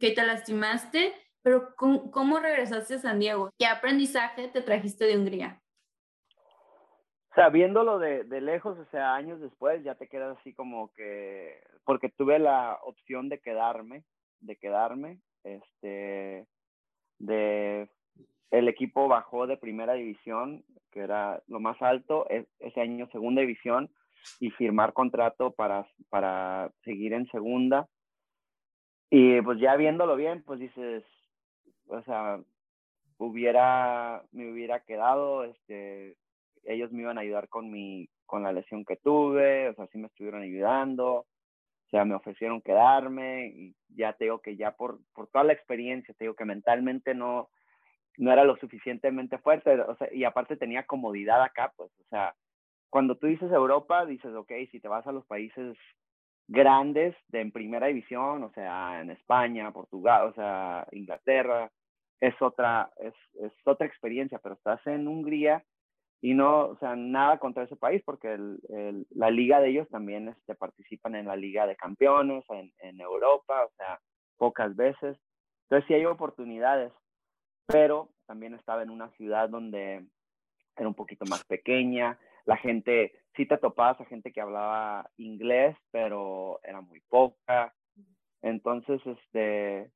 que 0.00 0.12
te 0.12 0.24
lastimaste, 0.24 1.12
pero 1.42 1.74
¿cómo, 1.76 2.10
¿cómo, 2.10 2.40
regresaste 2.40 2.94
a 2.94 2.98
San 2.98 3.20
Diego? 3.20 3.50
¿Qué 3.58 3.66
aprendizaje 3.66 4.48
te 4.48 4.62
trajiste 4.62 5.04
de 5.04 5.18
Hungría? 5.18 5.60
O 7.30 7.34
sea, 7.34 7.50
viéndolo 7.50 7.98
de, 7.98 8.24
de 8.24 8.40
lejos, 8.40 8.78
o 8.78 8.84
sea, 8.90 9.14
años 9.14 9.40
después, 9.40 9.84
ya 9.84 9.94
te 9.94 10.08
quedas 10.08 10.38
así 10.38 10.54
como 10.54 10.92
que, 10.94 11.62
porque 11.84 12.08
tuve 12.08 12.38
la 12.38 12.78
opción 12.82 13.28
de 13.28 13.40
quedarme, 13.40 14.04
de 14.40 14.56
quedarme, 14.56 15.20
este, 15.44 16.46
de 17.18 17.88
el 18.50 18.68
equipo 18.68 19.08
bajó 19.08 19.46
de 19.46 19.56
primera 19.56 19.94
división, 19.94 20.64
que 20.90 21.00
era 21.00 21.42
lo 21.46 21.60
más 21.60 21.80
alto, 21.80 22.26
ese 22.28 22.80
año 22.80 23.08
segunda 23.12 23.40
división, 23.40 23.90
y 24.40 24.50
firmar 24.50 24.92
contrato 24.92 25.52
para, 25.52 25.86
para 26.08 26.70
seguir 26.84 27.12
en 27.12 27.26
segunda. 27.28 27.88
Y 29.10 29.40
pues 29.42 29.60
ya 29.60 29.76
viéndolo 29.76 30.16
bien, 30.16 30.42
pues 30.42 30.58
dices, 30.58 31.04
o 31.86 32.02
sea, 32.02 32.40
hubiera, 33.18 34.22
me 34.32 34.50
hubiera 34.50 34.80
quedado, 34.80 35.44
este, 35.44 36.16
ellos 36.64 36.90
me 36.92 37.02
iban 37.02 37.18
a 37.18 37.22
ayudar 37.22 37.48
con 37.48 37.70
mi, 37.70 38.08
con 38.26 38.42
la 38.42 38.52
lesión 38.52 38.84
que 38.84 38.96
tuve, 38.96 39.68
o 39.68 39.74
sea, 39.74 39.86
sí 39.88 39.98
me 39.98 40.06
estuvieron 40.06 40.42
ayudando, 40.42 41.12
o 41.12 41.26
sea, 41.90 42.04
me 42.04 42.14
ofrecieron 42.14 42.62
quedarme, 42.62 43.48
y 43.48 43.76
ya 43.88 44.14
te 44.14 44.24
digo 44.24 44.40
que 44.40 44.56
ya 44.56 44.72
por, 44.72 45.00
por 45.14 45.28
toda 45.28 45.44
la 45.44 45.52
experiencia, 45.52 46.14
te 46.14 46.24
digo 46.24 46.34
que 46.34 46.44
mentalmente 46.44 47.14
no, 47.14 47.50
no 48.16 48.32
era 48.32 48.44
lo 48.44 48.56
suficientemente 48.56 49.38
fuerte, 49.38 49.78
o 49.80 49.96
sea, 49.96 50.08
y 50.12 50.24
aparte 50.24 50.56
tenía 50.56 50.86
comodidad 50.86 51.42
acá, 51.42 51.72
pues, 51.76 51.90
o 52.00 52.04
sea, 52.08 52.34
cuando 52.92 53.16
tú 53.16 53.26
dices 53.26 53.50
Europa, 53.50 54.04
dices, 54.04 54.34
ok, 54.34 54.52
si 54.70 54.78
te 54.78 54.86
vas 54.86 55.06
a 55.06 55.12
los 55.12 55.24
países 55.24 55.78
grandes 56.46 57.16
de 57.28 57.40
en 57.40 57.50
primera 57.50 57.86
división, 57.86 58.44
o 58.44 58.52
sea, 58.52 59.00
en 59.00 59.08
España, 59.08 59.72
Portugal, 59.72 60.26
o 60.28 60.34
sea, 60.34 60.86
Inglaterra, 60.92 61.70
es 62.20 62.34
otra, 62.42 62.90
es, 62.98 63.14
es 63.40 63.52
otra 63.64 63.86
experiencia, 63.86 64.38
pero 64.42 64.56
estás 64.56 64.86
en 64.86 65.08
Hungría 65.08 65.64
y 66.20 66.34
no, 66.34 66.66
o 66.66 66.76
sea, 66.80 66.94
nada 66.94 67.38
contra 67.38 67.62
ese 67.62 67.76
país, 67.76 68.02
porque 68.04 68.34
el, 68.34 68.60
el, 68.68 69.06
la 69.08 69.30
liga 69.30 69.58
de 69.62 69.70
ellos 69.70 69.88
también 69.88 70.28
este, 70.28 70.54
participan 70.54 71.14
en 71.14 71.28
la 71.28 71.34
liga 71.36 71.66
de 71.66 71.76
campeones 71.76 72.44
en, 72.50 72.74
en 72.80 73.00
Europa, 73.00 73.64
o 73.64 73.70
sea, 73.78 74.00
pocas 74.36 74.76
veces. 74.76 75.16
Entonces 75.62 75.88
sí 75.88 75.94
hay 75.94 76.04
oportunidades, 76.04 76.92
pero 77.64 78.10
también 78.26 78.52
estaba 78.52 78.82
en 78.82 78.90
una 78.90 79.08
ciudad 79.12 79.48
donde 79.48 80.04
era 80.76 80.88
un 80.88 80.94
poquito 80.94 81.24
más 81.24 81.42
pequeña, 81.44 82.18
la 82.44 82.56
gente, 82.56 83.12
sí 83.36 83.46
te 83.46 83.58
topabas 83.58 84.00
a 84.00 84.04
gente 84.06 84.32
que 84.32 84.40
hablaba 84.40 85.10
inglés, 85.16 85.76
pero 85.90 86.60
era 86.62 86.80
muy 86.80 87.00
poca. 87.08 87.74
Entonces, 88.42 89.00
este, 89.06 89.90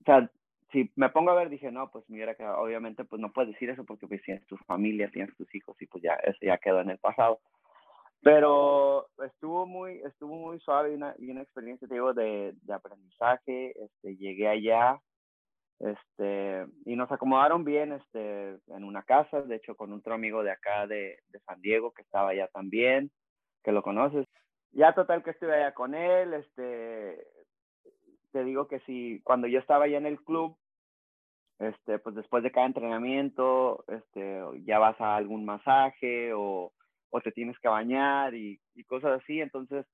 o 0.00 0.04
sea, 0.04 0.30
si 0.72 0.92
me 0.96 1.08
pongo 1.08 1.30
a 1.30 1.34
ver, 1.34 1.48
dije, 1.48 1.70
no, 1.70 1.90
pues 1.90 2.04
mira 2.08 2.34
que 2.34 2.44
obviamente 2.44 3.04
pues 3.04 3.20
no 3.20 3.32
puedes 3.32 3.52
decir 3.52 3.70
eso 3.70 3.84
porque 3.84 4.06
pues 4.08 4.22
tienes 4.22 4.46
tu 4.46 4.56
familia, 4.58 5.10
tienes 5.10 5.34
tus 5.36 5.52
hijos 5.54 5.80
y 5.80 5.86
pues 5.86 6.02
ya, 6.02 6.14
eso 6.14 6.38
ya 6.42 6.58
quedó 6.58 6.80
en 6.80 6.90
el 6.90 6.98
pasado. 6.98 7.40
Pero 8.22 9.06
estuvo 9.24 9.66
muy, 9.66 10.00
estuvo 10.04 10.34
muy 10.34 10.58
suave 10.60 10.92
y 10.92 10.94
una, 10.94 11.14
y 11.18 11.30
una 11.30 11.42
experiencia, 11.42 11.86
te 11.86 11.94
digo, 11.94 12.14
de, 12.14 12.54
de 12.62 12.74
aprendizaje. 12.74 13.74
Este, 13.78 14.16
llegué 14.16 14.48
allá, 14.48 15.00
este, 15.80 16.66
y 16.84 16.96
nos 16.96 17.10
acomodaron 17.10 17.64
bien 17.64 17.92
este, 17.92 18.58
en 18.68 18.84
una 18.84 19.02
casa, 19.02 19.42
de 19.42 19.56
hecho 19.56 19.76
con 19.76 19.92
otro 19.92 20.14
amigo 20.14 20.42
de 20.42 20.52
acá 20.52 20.86
de, 20.86 21.18
San 21.46 21.60
Diego 21.60 21.92
que 21.92 22.02
estaba 22.02 22.30
allá 22.30 22.48
también, 22.48 23.10
que 23.62 23.72
lo 23.72 23.82
conoces. 23.82 24.26
Ya 24.72 24.94
total 24.94 25.22
que 25.22 25.30
estuve 25.30 25.54
allá 25.54 25.74
con 25.74 25.94
él, 25.94 26.34
este, 26.34 27.26
te 28.32 28.44
digo 28.44 28.66
que 28.66 28.80
si 28.80 29.20
cuando 29.22 29.46
yo 29.46 29.58
estaba 29.58 29.84
allá 29.84 29.98
en 29.98 30.06
el 30.06 30.20
club, 30.22 30.56
este, 31.58 31.98
pues 31.98 32.14
después 32.16 32.42
de 32.42 32.50
cada 32.50 32.66
entrenamiento, 32.66 33.84
este, 33.88 34.42
ya 34.64 34.78
vas 34.78 35.00
a 35.00 35.16
algún 35.16 35.44
masaje 35.44 36.32
o, 36.34 36.72
o 37.10 37.20
te 37.20 37.30
tienes 37.30 37.58
que 37.60 37.68
bañar 37.68 38.34
y, 38.34 38.60
y, 38.74 38.84
cosas 38.84 39.20
así, 39.22 39.40
entonces 39.40 39.86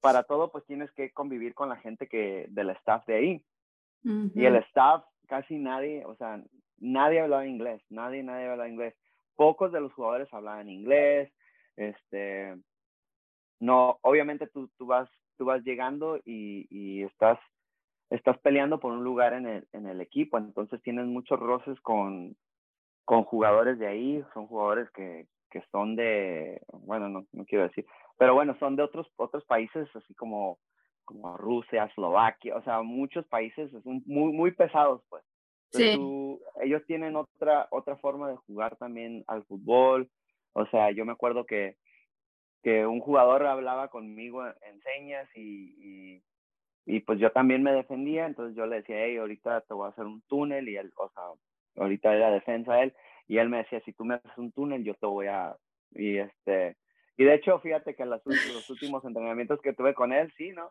para 0.00 0.22
todo 0.22 0.50
pues 0.50 0.64
tienes 0.64 0.90
que 0.92 1.12
convivir 1.12 1.54
con 1.54 1.68
la 1.68 1.76
gente 1.76 2.08
que 2.08 2.46
del 2.48 2.70
staff 2.70 3.04
de 3.06 3.14
ahí. 3.14 3.44
Y 4.02 4.44
el 4.44 4.56
staff, 4.56 5.04
casi 5.26 5.58
nadie, 5.58 6.04
o 6.04 6.14
sea, 6.16 6.42
nadie 6.78 7.20
hablaba 7.20 7.46
inglés, 7.46 7.82
nadie, 7.90 8.22
nadie 8.22 8.48
hablaba 8.48 8.68
inglés. 8.68 8.94
Pocos 9.36 9.72
de 9.72 9.80
los 9.80 9.92
jugadores 9.92 10.32
hablaban 10.32 10.68
inglés, 10.68 11.32
este, 11.76 12.56
no, 13.60 13.98
obviamente 14.02 14.46
tú, 14.46 14.68
tú, 14.78 14.86
vas, 14.86 15.08
tú 15.36 15.44
vas 15.44 15.62
llegando 15.62 16.18
y, 16.24 16.66
y 16.70 17.02
estás, 17.04 17.38
estás 18.10 18.38
peleando 18.38 18.80
por 18.80 18.92
un 18.92 19.04
lugar 19.04 19.32
en 19.34 19.46
el, 19.46 19.68
en 19.72 19.86
el 19.86 20.00
equipo, 20.00 20.38
entonces 20.38 20.82
tienes 20.82 21.06
muchos 21.06 21.38
roces 21.38 21.78
con, 21.80 22.36
con 23.04 23.24
jugadores 23.24 23.78
de 23.78 23.86
ahí, 23.86 24.24
son 24.34 24.46
jugadores 24.46 24.90
que, 24.90 25.26
que 25.50 25.62
son 25.70 25.96
de, 25.96 26.60
bueno, 26.72 27.08
no, 27.08 27.26
no 27.32 27.44
quiero 27.44 27.64
decir, 27.64 27.86
pero 28.16 28.34
bueno, 28.34 28.56
son 28.58 28.76
de 28.76 28.82
otros, 28.82 29.06
otros 29.16 29.44
países, 29.44 29.88
así 29.94 30.14
como 30.14 30.58
como 31.08 31.38
Rusia, 31.38 31.84
Eslovaquia, 31.84 32.54
o 32.54 32.62
sea, 32.62 32.82
muchos 32.82 33.26
países 33.28 33.70
son 33.70 34.02
muy, 34.04 34.30
muy 34.30 34.50
pesados, 34.50 35.02
pues. 35.08 35.24
sí. 35.72 35.94
Tú, 35.94 36.38
ellos 36.60 36.82
tienen 36.86 37.16
otra, 37.16 37.66
otra 37.70 37.96
forma 37.96 38.28
de 38.28 38.36
jugar 38.36 38.76
también 38.76 39.24
al 39.26 39.42
fútbol. 39.44 40.10
O 40.52 40.66
sea, 40.66 40.90
yo 40.90 41.06
me 41.06 41.12
acuerdo 41.12 41.46
que, 41.46 41.76
que 42.62 42.86
un 42.86 43.00
jugador 43.00 43.46
hablaba 43.46 43.88
conmigo 43.88 44.44
en 44.46 44.82
señas 44.82 45.26
y, 45.34 45.72
y, 45.78 46.22
y, 46.84 47.00
pues 47.00 47.18
yo 47.18 47.32
también 47.32 47.62
me 47.62 47.72
defendía, 47.72 48.26
entonces 48.26 48.54
yo 48.54 48.66
le 48.66 48.76
decía, 48.76 49.02
hey, 49.02 49.16
ahorita 49.16 49.62
te 49.62 49.72
voy 49.72 49.86
a 49.86 49.92
hacer 49.92 50.04
un 50.04 50.20
túnel 50.28 50.68
y 50.68 50.76
él, 50.76 50.92
o 50.96 51.08
sea, 51.08 51.22
ahorita 51.82 52.14
era 52.14 52.30
defensa 52.30 52.82
él, 52.82 52.94
y 53.26 53.38
él 53.38 53.48
me 53.48 53.58
decía, 53.58 53.80
si 53.86 53.94
tú 53.94 54.04
me 54.04 54.16
haces 54.16 54.36
un 54.36 54.52
túnel, 54.52 54.84
yo 54.84 54.92
te 54.94 55.06
voy 55.06 55.28
a, 55.28 55.56
y 55.92 56.18
este, 56.18 56.76
y 57.16 57.24
de 57.24 57.34
hecho, 57.34 57.58
fíjate 57.60 57.94
que 57.94 58.04
los, 58.04 58.20
los 58.26 58.68
últimos 58.68 59.04
entrenamientos 59.04 59.60
que 59.62 59.72
tuve 59.72 59.94
con 59.94 60.12
él, 60.12 60.32
sí, 60.36 60.50
¿no? 60.50 60.70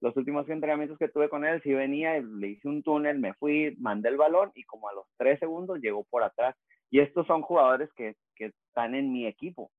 Los 0.00 0.16
últimos 0.16 0.48
entrenamientos 0.48 0.98
que 0.98 1.08
tuve 1.08 1.28
con 1.28 1.44
él, 1.44 1.60
si 1.62 1.72
venía, 1.72 2.20
le 2.20 2.48
hice 2.48 2.68
un 2.68 2.82
túnel, 2.82 3.18
me 3.18 3.34
fui, 3.34 3.74
mandé 3.78 4.08
el 4.08 4.16
balón 4.16 4.52
y 4.54 4.64
como 4.64 4.88
a 4.88 4.92
los 4.92 5.06
tres 5.16 5.38
segundos 5.40 5.80
llegó 5.80 6.04
por 6.04 6.22
atrás. 6.22 6.56
Y 6.90 7.00
estos 7.00 7.26
son 7.26 7.42
jugadores 7.42 7.90
que, 7.94 8.14
que 8.36 8.52
están 8.68 8.94
en 8.94 9.12
mi 9.12 9.26
equipo. 9.26 9.70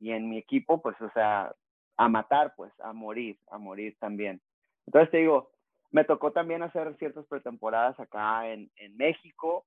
Y 0.00 0.12
en 0.12 0.28
mi 0.28 0.38
equipo, 0.38 0.82
pues, 0.82 1.00
o 1.00 1.10
sea, 1.10 1.54
a 1.96 2.08
matar, 2.08 2.54
pues, 2.56 2.72
a 2.80 2.92
morir, 2.92 3.38
a 3.50 3.58
morir 3.58 3.96
también. 3.98 4.40
Entonces 4.86 5.10
te 5.10 5.18
digo, 5.18 5.50
me 5.90 6.04
tocó 6.04 6.32
también 6.32 6.62
hacer 6.62 6.94
ciertas 6.98 7.26
pretemporadas 7.26 7.98
acá 8.00 8.50
en, 8.50 8.70
en 8.76 8.96
México. 8.96 9.64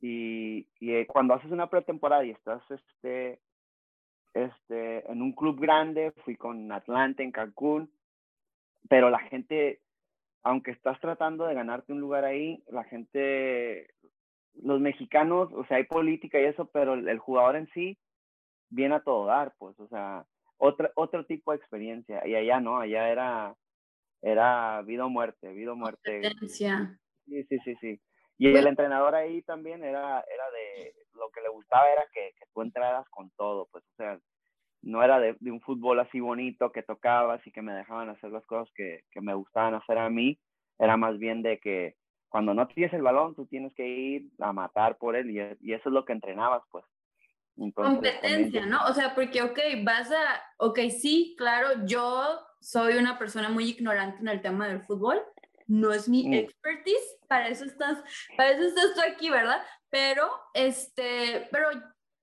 Y, 0.00 0.68
y 0.80 0.94
eh, 0.94 1.06
cuando 1.06 1.34
haces 1.34 1.50
una 1.52 1.70
pretemporada 1.70 2.24
y 2.24 2.30
estás 2.30 2.62
este, 2.70 3.40
este, 4.34 5.10
en 5.10 5.22
un 5.22 5.32
club 5.32 5.60
grande, 5.60 6.12
fui 6.24 6.36
con 6.36 6.70
Atlante 6.72 7.22
en 7.22 7.30
Cancún, 7.30 7.90
pero 8.88 9.10
la 9.10 9.18
gente, 9.20 9.80
aunque 10.42 10.70
estás 10.70 11.00
tratando 11.00 11.46
de 11.46 11.54
ganarte 11.54 11.92
un 11.92 12.00
lugar 12.00 12.24
ahí, 12.24 12.62
la 12.68 12.84
gente, 12.84 13.88
los 14.54 14.80
mexicanos, 14.80 15.50
o 15.52 15.64
sea, 15.66 15.78
hay 15.78 15.84
política 15.84 16.40
y 16.40 16.44
eso, 16.44 16.66
pero 16.66 16.94
el, 16.94 17.18
jugador 17.18 17.56
en 17.56 17.68
sí 17.72 17.98
viene 18.68 18.96
a 18.96 19.00
todo 19.02 19.26
dar, 19.26 19.54
pues, 19.58 19.78
o 19.80 19.88
sea, 19.88 20.26
otro, 20.58 20.90
otro 20.94 21.24
tipo 21.26 21.52
de 21.52 21.58
experiencia. 21.58 22.26
Y 22.26 22.34
allá 22.34 22.60
no, 22.60 22.78
allá 22.78 23.08
era, 23.08 23.56
era 24.22 24.82
vida 24.82 25.06
o 25.06 25.08
muerte, 25.08 25.52
vida 25.52 25.72
o 25.72 25.76
muerte. 25.76 26.22
Sí, 26.48 27.42
sí, 27.44 27.58
sí, 27.64 27.74
sí. 27.80 28.00
Y 28.36 28.48
el 28.48 28.66
entrenador 28.66 29.14
ahí 29.14 29.42
también 29.42 29.84
era, 29.84 30.20
era 30.20 30.50
de, 30.50 30.92
lo 31.14 31.30
que 31.30 31.40
le 31.40 31.48
gustaba 31.48 31.88
era 31.88 32.04
que, 32.12 32.32
que 32.38 32.46
tú 32.52 32.62
entraras 32.62 33.08
con 33.10 33.30
todo, 33.36 33.68
pues, 33.70 33.84
o 33.84 33.94
sea, 33.96 34.18
no 34.84 35.02
era 35.02 35.18
de, 35.18 35.36
de, 35.40 35.50
un 35.50 35.60
fútbol 35.60 35.98
así 36.00 36.20
bonito 36.20 36.70
que 36.72 36.82
tocabas 36.82 37.44
y 37.46 37.50
que 37.50 37.62
me 37.62 37.72
dejaban 37.72 38.10
hacer 38.10 38.30
las 38.30 38.44
cosas 38.46 38.72
que, 38.74 39.04
que, 39.10 39.20
me 39.20 39.34
gustaban 39.34 39.74
hacer 39.74 39.98
a 39.98 40.10
mí, 40.10 40.38
era 40.78 40.96
más 40.96 41.18
bien 41.18 41.42
de 41.42 41.58
que 41.58 41.96
cuando 42.28 42.52
no 42.52 42.66
tienes 42.66 42.92
el 42.92 43.02
balón, 43.02 43.34
tú 43.34 43.46
tienes 43.46 43.72
que 43.74 43.86
ir 43.86 44.28
a 44.40 44.52
matar 44.52 44.98
por 44.98 45.16
él 45.16 45.30
y, 45.30 45.40
y 45.60 45.72
eso 45.72 45.88
es 45.88 45.92
lo 45.92 46.04
que 46.04 46.12
entrenabas, 46.12 46.62
pues. 46.70 46.84
Entonces, 47.56 47.94
Competencia, 47.94 48.60
también... 48.60 48.70
¿no? 48.70 48.84
O 48.86 48.92
sea, 48.92 49.14
porque, 49.14 49.42
ok, 49.42 49.58
vas 49.84 50.10
a, 50.10 50.42
ok, 50.58 50.80
sí, 50.90 51.34
claro, 51.38 51.86
yo 51.86 52.40
soy 52.60 52.96
una 52.96 53.18
persona 53.18 53.48
muy 53.48 53.70
ignorante 53.70 54.20
en 54.20 54.28
el 54.28 54.42
tema 54.42 54.66
del 54.66 54.82
fútbol, 54.82 55.22
no 55.66 55.92
es 55.92 56.08
mi 56.08 56.28
mm. 56.28 56.34
expertise, 56.34 57.18
para 57.28 57.48
eso 57.48 57.64
estás, 57.64 58.02
para 58.36 58.50
eso 58.50 58.68
estás 58.68 58.94
tú 58.94 59.00
aquí, 59.08 59.30
¿verdad? 59.30 59.62
Pero, 59.90 60.28
este, 60.52 61.48
pero 61.52 61.68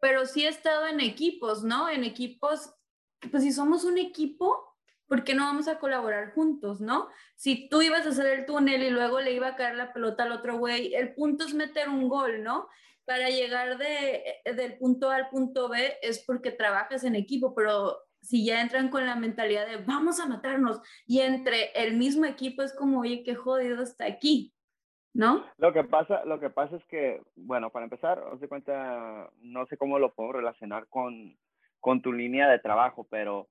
pero 0.02 0.26
sí 0.26 0.46
he 0.46 0.50
estado 0.50 0.88
en 0.88 1.00
equipos, 1.00 1.64
¿no? 1.64 1.88
En 1.88 2.04
equipos, 2.04 2.74
pues 3.32 3.44
si 3.44 3.54
somos 3.54 3.86
un 3.86 3.98
equipo, 3.98 4.76
¿por 5.08 5.24
qué 5.24 5.34
no 5.34 5.46
vamos 5.46 5.70
a 5.70 5.80
colaborar 5.80 6.34
juntos, 6.34 6.82
no? 6.82 7.08
Si 7.38 7.70
tú 7.70 7.82
ibas 7.82 8.06
a 8.06 8.10
hacer 8.10 8.28
el 8.28 8.46
túnel 8.46 8.84
y 8.84 8.90
luego 8.90 9.22
le 9.22 9.32
iba 9.32 9.48
a 9.48 9.56
caer 9.56 9.76
la 9.76 9.94
pelota 9.94 10.24
al 10.24 10.34
otro 10.34 10.58
güey, 10.58 10.94
el 10.94 11.14
punto 11.14 11.46
es 11.46 11.54
meter 11.54 11.88
un 11.88 12.10
gol, 12.10 12.44
¿no? 12.44 12.68
para 13.06 13.30
llegar 13.30 13.78
de, 13.78 14.24
del 14.56 14.78
punto 14.78 15.10
A 15.10 15.16
al 15.16 15.30
punto 15.30 15.70
B 15.70 15.98
es 16.02 16.24
porque 16.26 16.52
trabajas 16.52 17.04
en 17.04 17.16
equipo, 17.16 17.54
pero 17.54 17.98
si 18.22 18.46
ya 18.46 18.62
entran 18.62 18.90
con 18.90 19.06
la 19.06 19.16
mentalidad 19.16 19.68
de 19.68 19.78
vamos 19.78 20.20
a 20.20 20.28
matarnos 20.28 20.80
y 21.06 21.20
entre 21.20 21.72
el 21.74 21.98
mismo 21.98 22.26
equipo 22.26 22.62
es 22.62 22.74
como, 22.74 23.02
oye, 23.02 23.24
qué 23.24 23.36
jodido 23.36 23.82
está 23.82 24.06
aquí, 24.06 24.54
¿no? 25.14 25.46
Lo 25.58 25.74
que 25.74 25.84
pasa, 25.84 26.24
lo 26.26 26.40
que 26.40 26.50
pasa 26.50 26.76
es 26.76 26.86
que, 26.86 27.22
bueno, 27.36 27.70
para 27.70 27.86
empezar, 27.86 28.20
os 28.20 28.40
de 28.40 28.48
cuenta, 28.48 29.30
no 29.42 29.66
sé 29.68 29.78
cómo 29.78 30.00
lo 30.00 30.14
puedo 30.14 30.34
relacionar 30.34 30.88
con, 30.88 31.36
con 31.80 32.02
tu 32.02 32.14
línea 32.14 32.50
de 32.50 32.60
trabajo, 32.60 33.06
pero, 33.10 33.48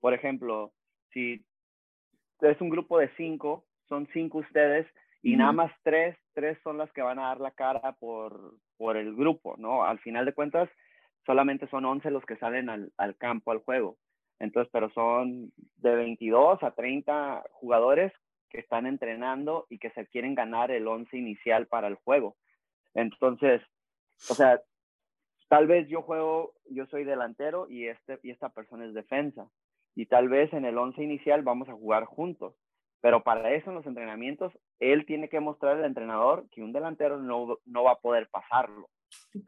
por 0.00 0.14
ejemplo, 0.14 0.72
si 1.12 1.44
es 2.40 2.60
un 2.60 2.70
grupo 2.70 2.98
de 2.98 3.10
cinco, 3.16 3.64
son 3.88 4.08
cinco 4.12 4.38
ustedes 4.38 4.86
y 5.22 5.36
nada 5.36 5.52
más 5.52 5.72
tres, 5.82 6.16
tres 6.34 6.58
son 6.62 6.76
las 6.76 6.92
que 6.92 7.00
van 7.00 7.18
a 7.18 7.28
dar 7.28 7.40
la 7.40 7.52
cara 7.52 7.92
por, 7.92 8.56
por 8.76 8.96
el 8.96 9.14
grupo, 9.14 9.56
¿no? 9.56 9.84
Al 9.84 9.98
final 10.00 10.26
de 10.26 10.34
cuentas, 10.34 10.68
solamente 11.24 11.66
son 11.68 11.84
once 11.86 12.10
los 12.10 12.24
que 12.26 12.36
salen 12.36 12.68
al, 12.68 12.92
al 12.98 13.16
campo, 13.16 13.50
al 13.50 13.58
juego. 13.58 13.96
Entonces, 14.38 14.70
pero 14.72 14.90
son 14.90 15.52
de 15.76 15.94
22 15.94 16.62
a 16.62 16.72
30 16.72 17.44
jugadores 17.52 18.12
que 18.54 18.60
están 18.60 18.86
entrenando 18.86 19.66
y 19.68 19.78
que 19.78 19.90
se 19.90 20.06
quieren 20.06 20.36
ganar 20.36 20.70
el 20.70 20.86
11 20.86 21.16
inicial 21.16 21.66
para 21.66 21.88
el 21.88 21.96
juego. 21.96 22.36
Entonces, 22.94 23.60
o 24.30 24.34
sea, 24.34 24.62
tal 25.48 25.66
vez 25.66 25.88
yo 25.88 26.02
juego, 26.02 26.54
yo 26.70 26.86
soy 26.86 27.02
delantero 27.02 27.68
y, 27.68 27.88
este, 27.88 28.20
y 28.22 28.30
esta 28.30 28.50
persona 28.50 28.86
es 28.86 28.94
defensa. 28.94 29.50
Y 29.96 30.06
tal 30.06 30.28
vez 30.28 30.52
en 30.52 30.64
el 30.64 30.78
11 30.78 31.02
inicial 31.02 31.42
vamos 31.42 31.68
a 31.68 31.72
jugar 31.72 32.04
juntos. 32.04 32.54
Pero 33.00 33.24
para 33.24 33.52
eso 33.52 33.70
en 33.70 33.76
los 33.76 33.86
entrenamientos, 33.86 34.52
él 34.78 35.04
tiene 35.04 35.28
que 35.28 35.40
mostrar 35.40 35.76
al 35.76 35.84
entrenador 35.84 36.48
que 36.50 36.62
un 36.62 36.72
delantero 36.72 37.18
no, 37.18 37.58
no 37.64 37.82
va 37.82 37.92
a 37.92 38.00
poder 38.00 38.28
pasarlo. 38.30 38.88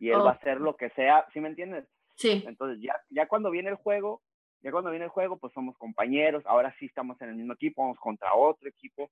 Y 0.01 0.11
él 0.11 0.19
va 0.19 0.31
a 0.31 0.35
hacer 0.35 0.61
lo 0.61 0.77
que 0.77 0.91
sea, 0.91 1.27
¿sí 1.33 1.41
me 1.41 1.49
entiendes? 1.49 1.87
Sí. 2.17 2.43
Entonces 2.45 2.83
ya, 2.83 3.01
ya 3.09 3.29
cuando 3.29 3.53
viene 3.53 3.71
el 3.71 3.77
juego, 3.77 4.21
ya 4.67 4.73
cuando 4.73 4.91
viene 4.91 5.05
el 5.05 5.13
juego, 5.13 5.37
pues 5.37 5.53
somos 5.53 5.79
compañeros, 5.79 6.43
ahora 6.45 6.75
sí 6.81 6.87
estamos 6.87 7.23
en 7.23 7.29
el 7.29 7.37
mismo 7.37 7.53
equipo, 7.53 7.83
vamos 7.83 8.01
contra 8.01 8.35
otro 8.35 8.69
equipo, 8.69 9.09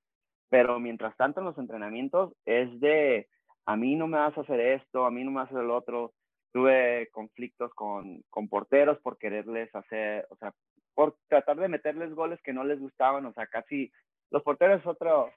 pero 0.48 0.80
mientras 0.80 1.16
tanto 1.16 1.38
en 1.38 1.46
los 1.46 1.56
entrenamientos 1.58 2.34
es 2.44 2.80
de, 2.80 3.28
a 3.64 3.76
mí 3.76 3.94
no 3.94 4.08
me 4.08 4.18
vas 4.18 4.36
a 4.36 4.40
hacer 4.40 4.58
esto, 4.58 5.06
a 5.06 5.12
mí 5.12 5.22
no 5.22 5.30
me 5.30 5.36
vas 5.36 5.46
a 5.46 5.50
hacer 5.50 5.62
el 5.62 5.70
otro. 5.70 6.12
Tuve 6.52 7.08
conflictos 7.12 7.72
con, 7.74 8.24
con 8.30 8.48
porteros 8.48 8.98
por 8.98 9.16
quererles 9.16 9.72
hacer, 9.76 10.26
o 10.30 10.36
sea, 10.38 10.52
por 10.92 11.16
tratar 11.28 11.56
de 11.58 11.68
meterles 11.68 12.12
goles 12.12 12.42
que 12.42 12.52
no 12.52 12.64
les 12.64 12.80
gustaban, 12.80 13.24
o 13.24 13.32
sea, 13.32 13.46
casi 13.46 13.92
los 14.32 14.42
porteros 14.42 14.80
es 14.80 14.86
otro, 14.88 15.30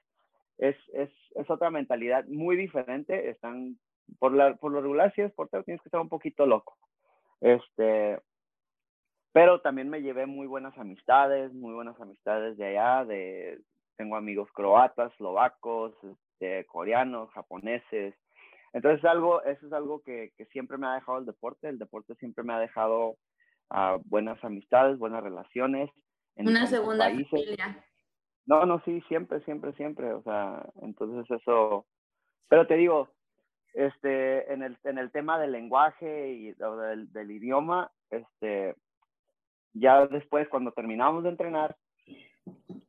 es, 0.58 0.74
es, 0.94 1.10
es 1.36 1.48
otra 1.48 1.70
mentalidad 1.70 2.24
muy 2.26 2.56
diferente, 2.56 3.30
están, 3.30 3.78
por, 4.18 4.32
la, 4.32 4.56
por 4.56 4.72
lo 4.72 4.80
regular, 4.80 5.14
si 5.14 5.20
eres 5.20 5.32
portero 5.32 5.62
tienes 5.62 5.80
que 5.80 5.90
estar 5.90 6.00
un 6.00 6.08
poquito 6.08 6.44
loco. 6.44 6.76
Este, 7.40 8.18
pero 9.32 9.60
también 9.60 9.88
me 9.88 10.02
llevé 10.02 10.26
muy 10.26 10.46
buenas 10.46 10.76
amistades, 10.78 11.52
muy 11.52 11.74
buenas 11.74 12.00
amistades 12.00 12.56
de 12.56 12.66
allá, 12.66 13.04
de, 13.04 13.60
tengo 13.96 14.16
amigos 14.16 14.48
croatas, 14.52 15.12
eslovacos, 15.12 15.92
este, 16.02 16.64
coreanos, 16.66 17.30
japoneses. 17.32 18.14
Entonces 18.72 19.04
algo, 19.04 19.42
eso 19.42 19.66
es 19.66 19.72
algo 19.72 20.02
que, 20.02 20.32
que, 20.36 20.46
siempre 20.46 20.78
me 20.78 20.86
ha 20.86 20.94
dejado 20.94 21.18
el 21.18 21.26
deporte. 21.26 21.68
El 21.68 21.78
deporte 21.78 22.14
siempre 22.14 22.44
me 22.44 22.52
ha 22.52 22.60
dejado 22.60 23.16
uh, 23.70 24.00
buenas 24.04 24.42
amistades, 24.44 24.98
buenas 24.98 25.22
relaciones. 25.22 25.90
En 26.36 26.48
Una 26.48 26.66
segunda 26.66 27.06
países. 27.06 27.28
familia. 27.28 27.84
No, 28.46 28.64
no, 28.64 28.80
sí, 28.84 29.02
siempre, 29.08 29.40
siempre, 29.40 29.72
siempre. 29.74 30.12
O 30.12 30.22
sea, 30.22 30.64
entonces 30.82 31.28
eso. 31.30 31.86
Pero 32.48 32.66
te 32.66 32.76
digo, 32.76 33.08
este, 33.74 34.50
en 34.52 34.62
el, 34.62 34.78
en 34.84 34.98
el 34.98 35.10
tema 35.10 35.38
del 35.38 35.52
lenguaje 35.52 36.30
y 36.32 36.52
del, 36.52 37.12
del 37.12 37.30
idioma, 37.30 37.90
este, 38.10 38.74
ya 39.74 40.06
después, 40.06 40.48
cuando 40.48 40.72
terminamos 40.72 41.22
de 41.24 41.30
entrenar, 41.30 41.76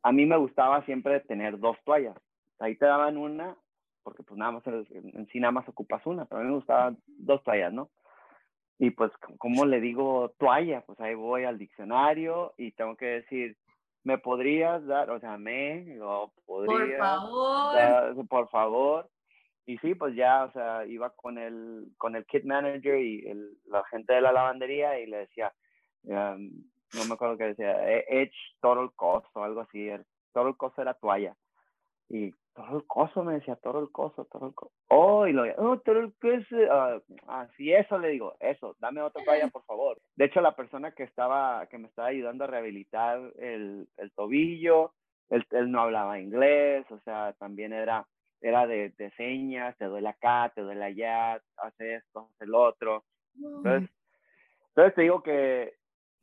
a 0.03 0.11
mí 0.11 0.25
me 0.25 0.37
gustaba 0.37 0.83
siempre 0.85 1.19
tener 1.21 1.59
dos 1.59 1.77
toallas. 1.83 2.17
Ahí 2.59 2.75
te 2.75 2.85
daban 2.85 3.17
una, 3.17 3.55
porque 4.03 4.23
pues 4.23 4.37
nada 4.37 4.51
más 4.51 4.67
en, 4.67 5.27
sí 5.31 5.39
nada 5.39 5.51
más 5.51 5.67
ocupas 5.67 6.05
una, 6.05 6.25
pero 6.25 6.41
a 6.41 6.43
mí 6.43 6.49
me 6.49 6.55
gustaban 6.55 6.97
dos 7.05 7.43
toallas, 7.43 7.73
¿no? 7.73 7.89
Y 8.77 8.91
pues, 8.91 9.11
¿cómo 9.37 9.65
le 9.65 9.81
digo 9.81 10.33
toalla? 10.37 10.81
Pues 10.81 10.99
ahí 11.01 11.13
voy 11.13 11.43
al 11.43 11.57
diccionario 11.57 12.53
y 12.57 12.71
tengo 12.71 12.95
que 12.95 13.05
decir, 13.07 13.57
¿me 14.03 14.17
podrías 14.17 14.85
dar? 14.85 15.09
O 15.11 15.19
sea, 15.19 15.37
me, 15.37 15.99
o 16.01 16.31
podría. 16.45 16.97
Por 16.97 16.97
favor. 16.97 18.27
por 18.27 18.49
favor. 18.49 19.09
Y 19.65 19.77
sí, 19.79 19.95
pues 19.95 20.15
ya, 20.15 20.45
o 20.45 20.51
sea, 20.51 20.85
iba 20.85 21.11
con 21.11 21.37
el, 21.37 21.91
con 21.97 22.15
el 22.15 22.25
kit 22.25 22.43
manager 22.43 22.99
y 22.99 23.27
el, 23.27 23.57
la 23.65 23.83
gente 23.85 24.13
de 24.13 24.21
la 24.21 24.31
lavandería 24.31 24.99
y 24.99 25.05
le 25.05 25.17
decía, 25.17 25.53
no 26.03 27.05
me 27.07 27.13
acuerdo 27.13 27.37
qué 27.37 27.45
decía, 27.45 27.89
e, 27.89 28.05
Edge 28.07 28.35
Total 28.61 28.91
Cost 28.95 29.27
o 29.35 29.43
algo 29.43 29.61
así. 29.61 29.89
Total 30.33 30.55
Cost 30.57 30.79
era 30.79 30.93
toalla. 30.93 31.35
Y 32.09 32.31
Total 32.53 32.83
Coso 32.87 33.23
me 33.23 33.33
decía, 33.33 33.55
Total 33.57 33.89
Coso, 33.91 34.25
Total 34.25 34.53
Coso. 34.53 34.71
Oh, 34.87 35.27
y 35.27 35.33
lo 35.33 35.43
oh, 35.57 35.77
Total 35.79 36.13
Coso. 36.19 36.55
Uh, 36.55 37.01
así, 37.27 37.71
eso 37.71 37.99
le 37.99 38.09
digo, 38.09 38.35
eso, 38.39 38.75
dame 38.79 39.01
otra 39.01 39.23
toalla, 39.23 39.47
por 39.47 39.63
favor. 39.65 39.99
De 40.15 40.25
hecho, 40.25 40.41
la 40.41 40.55
persona 40.55 40.91
que 40.91 41.03
estaba, 41.03 41.67
que 41.67 41.77
me 41.77 41.87
estaba 41.87 42.07
ayudando 42.09 42.43
a 42.43 42.47
rehabilitar 42.47 43.19
el, 43.37 43.87
el 43.97 44.11
tobillo, 44.11 44.93
él, 45.29 45.45
él 45.51 45.71
no 45.71 45.81
hablaba 45.81 46.19
inglés, 46.19 46.85
o 46.91 46.99
sea, 47.01 47.33
también 47.33 47.73
era 47.73 48.07
era 48.41 48.65
de, 48.67 48.93
de, 48.97 49.11
señas, 49.11 49.77
te 49.77 49.85
duele 49.85 50.09
acá, 50.09 50.51
te 50.55 50.61
duele 50.61 50.83
allá, 50.83 51.41
hace 51.57 51.95
esto, 51.95 52.29
hace 52.33 52.45
el 52.45 52.55
otro. 52.55 53.03
Entonces, 53.35 53.89
entonces 54.69 54.95
te 54.95 55.01
digo 55.01 55.21
que 55.21 55.73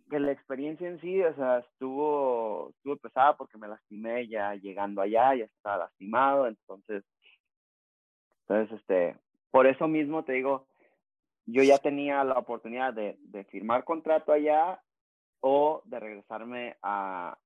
que 0.08 0.20
la 0.20 0.32
experiencia 0.32 0.88
en 0.88 1.00
sí, 1.00 1.22
o 1.22 1.34
sea, 1.34 1.58
estuvo, 1.58 2.70
estuvo 2.70 2.96
pesada 2.96 3.36
porque 3.36 3.58
me 3.58 3.68
lastimé 3.68 4.28
ya 4.28 4.54
llegando 4.54 5.00
allá, 5.00 5.34
ya 5.34 5.44
estaba 5.44 5.78
lastimado, 5.78 6.46
entonces, 6.46 7.04
entonces, 8.42 8.78
este, 8.80 9.16
por 9.50 9.66
eso 9.66 9.88
mismo 9.88 10.24
te 10.24 10.34
digo, 10.34 10.66
yo 11.46 11.62
ya 11.62 11.78
tenía 11.78 12.22
la 12.24 12.38
oportunidad 12.38 12.92
de, 12.92 13.16
de 13.20 13.44
firmar 13.44 13.84
contrato 13.84 14.32
allá 14.32 14.80
o 15.40 15.82
de 15.84 16.00
regresarme 16.00 16.76
a, 16.82 17.38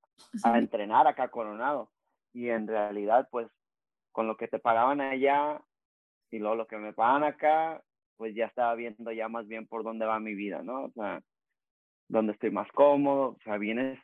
a 0.43 0.59
entrenar 0.59 1.07
acá 1.07 1.25
a 1.25 1.31
Coronado. 1.31 1.91
Y 2.33 2.49
en 2.49 2.67
realidad, 2.67 3.29
pues, 3.31 3.49
con 4.13 4.27
lo 4.27 4.37
que 4.37 4.49
te 4.49 4.59
pagaban 4.59 5.01
allá 5.01 5.61
y 6.31 6.39
luego 6.39 6.57
lo 6.57 6.67
que 6.67 6.77
me 6.77 6.93
pagan 6.93 7.25
acá, 7.25 7.83
pues 8.17 8.35
ya 8.35 8.47
estaba 8.47 8.75
viendo 8.75 9.13
ya 9.13 9.29
más 9.29 9.47
bien 9.49 9.67
por 9.67 9.83
dónde 9.83 10.07
va 10.07 10.21
mi 10.21 10.35
vida, 10.35 10.63
¿no? 10.63 10.85
O 10.85 10.91
sea, 10.91 11.23
donde 12.11 12.33
estoy 12.33 12.51
más 12.51 12.71
cómodo, 12.73 13.31
o 13.31 13.39
sea, 13.45 13.57
vienes, 13.57 13.99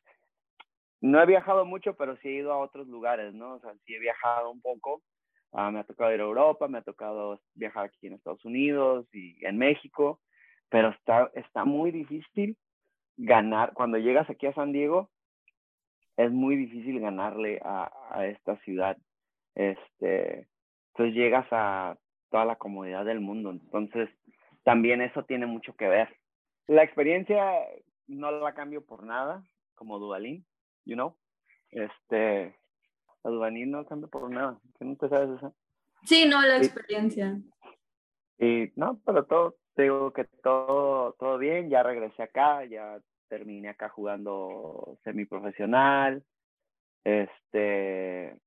no 1.01 1.21
he 1.21 1.27
viajado 1.27 1.65
mucho, 1.65 1.97
pero 1.97 2.17
sí 2.19 2.29
he 2.29 2.33
ido 2.33 2.53
a 2.53 2.59
otros 2.59 2.87
lugares, 2.87 3.35
¿no? 3.35 3.55
O 3.55 3.61
sea, 3.61 3.75
sí 3.85 3.95
he 3.95 3.99
viajado 3.99 4.51
un 4.51 4.61
poco, 4.63 5.03
uh, 5.51 5.71
me 5.73 5.81
ha 5.81 5.85
tocado 5.85 6.15
ir 6.15 6.21
a 6.21 6.25
Europa, 6.25 6.69
me 6.69 6.79
ha 6.79 6.83
tocado 6.83 7.41
viajar 7.55 7.87
aquí 7.87 8.07
en 8.07 8.15
Estados 8.15 8.45
Unidos 8.45 9.07
y 9.13 9.45
en 9.45 9.59
México, 9.59 10.21
pero 10.69 10.91
está, 10.91 11.31
está 11.35 11.65
muy 11.65 11.91
difícil 11.91 12.57
ganar, 13.17 13.73
cuando 13.75 13.99
llegas 13.99 14.31
aquí 14.31 14.47
a 14.47 14.55
San 14.55 14.73
Diego, 14.73 15.11
es 16.17 16.31
muy 16.31 16.57
difícil 16.57 17.01
ganarle 17.01 17.61
a, 17.65 17.91
a 18.11 18.27
esta 18.27 18.57
ciudad, 18.59 18.97
este, 19.57 20.47
entonces 20.93 21.15
llegas 21.15 21.47
a 21.51 21.97
toda 22.31 22.45
la 22.45 22.57
comodidad 22.57 23.05
del 23.05 23.21
mundo, 23.21 23.51
entonces 23.51 24.09
también 24.63 25.03
eso 25.03 25.25
tiene 25.25 25.47
mucho 25.47 25.75
que 25.75 25.89
ver. 25.89 26.09
La 26.69 26.83
experiencia 26.83 27.43
no 28.09 28.31
la 28.31 28.55
cambio 28.55 28.85
por 28.85 29.05
nada, 29.05 29.43
como 29.75 29.99
Duvalín, 29.99 30.47
you 30.85 30.95
know. 30.95 31.17
Este, 31.71 32.57
la 33.23 33.31
Duvalín 33.31 33.71
no 33.71 33.87
cambio 33.87 34.09
por 34.09 34.31
nada. 34.31 34.59
¿Qué 34.79 34.85
no 34.85 34.97
te 34.97 35.09
sabes 35.09 35.37
eso? 35.37 35.55
Sí, 36.05 36.27
no, 36.29 36.41
la 36.41 36.59
experiencia. 36.59 37.39
Y, 38.39 38.71
no, 38.77 39.01
pero 39.05 39.25
todo, 39.25 39.57
digo 39.77 40.13
que 40.13 40.25
todo, 40.43 41.15
todo 41.19 41.39
bien, 41.39 41.71
ya 41.71 41.83
regresé 41.83 42.23
acá, 42.23 42.65
ya 42.65 43.01
terminé 43.29 43.71
acá 43.71 43.89
jugando 43.89 44.99
semiprofesional, 45.03 46.23
este, 47.03 48.39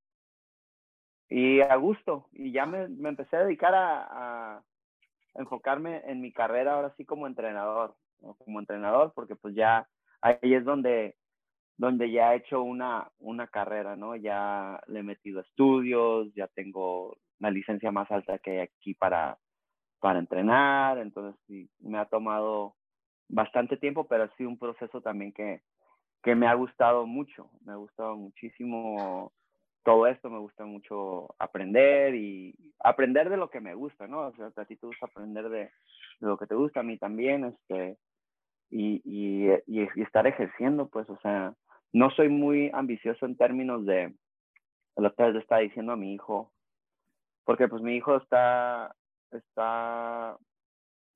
y 1.28 1.60
a 1.60 1.74
gusto, 1.76 2.28
y 2.32 2.52
ya 2.52 2.66
me, 2.66 2.88
me 2.88 3.10
empecé 3.10 3.36
a 3.36 3.44
dedicar 3.44 3.74
a, 3.74 4.56
a 4.56 4.64
enfocarme 5.34 6.02
en 6.06 6.20
mi 6.20 6.32
carrera 6.32 6.74
ahora 6.74 6.94
sí 6.96 7.04
como 7.04 7.26
entrenador 7.26 7.94
como 8.20 8.60
entrenador, 8.60 9.12
porque 9.14 9.36
pues 9.36 9.54
ya 9.54 9.88
ahí 10.20 10.54
es 10.54 10.64
donde, 10.64 11.16
donde 11.76 12.10
ya 12.10 12.34
he 12.34 12.38
hecho 12.38 12.62
una, 12.62 13.10
una 13.18 13.46
carrera, 13.46 13.96
¿no? 13.96 14.16
Ya 14.16 14.80
le 14.86 15.00
he 15.00 15.02
metido 15.02 15.40
estudios, 15.40 16.32
ya 16.34 16.46
tengo 16.48 17.16
la 17.38 17.50
licencia 17.50 17.90
más 17.90 18.10
alta 18.10 18.38
que 18.38 18.52
hay 18.52 18.58
aquí 18.58 18.94
para, 18.94 19.38
para 20.00 20.18
entrenar, 20.18 20.98
entonces 20.98 21.40
sí, 21.46 21.70
me 21.80 21.98
ha 21.98 22.06
tomado 22.06 22.74
bastante 23.28 23.76
tiempo, 23.76 24.06
pero 24.06 24.24
ha 24.24 24.36
sido 24.36 24.50
un 24.50 24.58
proceso 24.58 25.00
también 25.00 25.32
que, 25.32 25.62
que 26.22 26.34
me 26.34 26.46
ha 26.46 26.54
gustado 26.54 27.06
mucho, 27.06 27.50
me 27.64 27.72
ha 27.72 27.76
gustado 27.76 28.16
muchísimo 28.16 29.32
todo 29.82 30.06
esto, 30.06 30.28
me 30.28 30.38
gusta 30.38 30.64
mucho 30.64 31.34
aprender 31.38 32.14
y 32.14 32.54
aprender 32.80 33.30
de 33.30 33.36
lo 33.36 33.48
que 33.48 33.60
me 33.60 33.74
gusta, 33.74 34.06
¿no? 34.06 34.26
O 34.28 34.32
sea, 34.34 34.50
a 34.54 34.64
ti 34.64 34.76
te 34.76 34.86
gusta 34.86 35.06
aprender 35.06 35.48
de, 35.48 35.70
lo 36.20 36.36
que 36.36 36.46
te 36.46 36.54
gusta, 36.54 36.80
a 36.80 36.82
mí 36.82 36.98
también, 36.98 37.44
este, 37.44 37.96
y, 38.70 39.02
y, 39.04 39.50
y, 39.66 40.02
estar 40.02 40.26
ejerciendo, 40.26 40.88
pues, 40.88 41.08
o 41.10 41.18
sea, 41.20 41.54
no 41.92 42.10
soy 42.10 42.28
muy 42.28 42.70
ambicioso 42.72 43.26
en 43.26 43.36
términos 43.36 43.84
de, 43.84 44.14
lo 44.96 45.14
que 45.14 45.30
le 45.30 45.38
está 45.38 45.58
diciendo 45.58 45.92
a 45.92 45.96
mi 45.96 46.14
hijo, 46.14 46.52
porque 47.44 47.68
pues 47.68 47.82
mi 47.82 47.96
hijo 47.96 48.16
está, 48.16 48.94
está, 49.30 50.36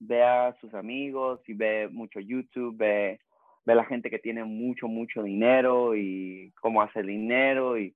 ve 0.01 0.23
a 0.23 0.57
sus 0.61 0.73
amigos 0.75 1.41
y 1.47 1.55
ve 1.55 1.89
mucho 1.89 2.21
YouTube, 2.21 2.77
ve, 2.77 3.21
ve 3.65 3.75
la 3.75 3.85
gente 3.85 4.11
que 4.11 4.19
tiene 4.19 4.45
mucho, 4.45 4.89
mucho 4.89 5.23
dinero 5.23 5.95
y 5.95 6.53
cómo 6.61 6.83
hace 6.83 7.03
dinero 7.03 7.79
y 7.79 7.95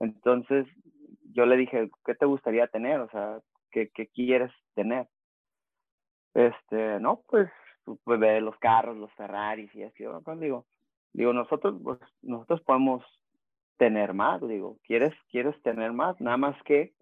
entonces 0.00 0.66
yo 1.32 1.46
le 1.46 1.56
dije, 1.56 1.90
¿qué 2.04 2.14
te 2.14 2.26
gustaría 2.26 2.66
tener? 2.68 3.00
O 3.00 3.10
sea, 3.10 3.40
¿qué, 3.70 3.90
qué 3.94 4.06
quieres 4.08 4.52
tener? 4.74 5.06
Este, 6.34 7.00
no, 7.00 7.22
pues, 7.28 7.50
pues 8.04 8.20
ve 8.20 8.40
los 8.40 8.56
carros, 8.58 8.96
los 8.96 9.12
Ferraris 9.14 9.74
y 9.74 9.82
así. 9.82 10.04
Digo, 10.38 10.66
digo, 11.12 11.32
nosotros, 11.32 11.80
pues, 11.82 11.98
nosotros 12.22 12.60
podemos 12.62 13.04
tener 13.76 14.12
más, 14.12 14.40
digo, 14.46 14.78
¿quieres, 14.84 15.14
quieres 15.30 15.60
tener 15.62 15.92
más? 15.92 16.20
Nada 16.20 16.36
más 16.36 16.60
que 16.64 16.92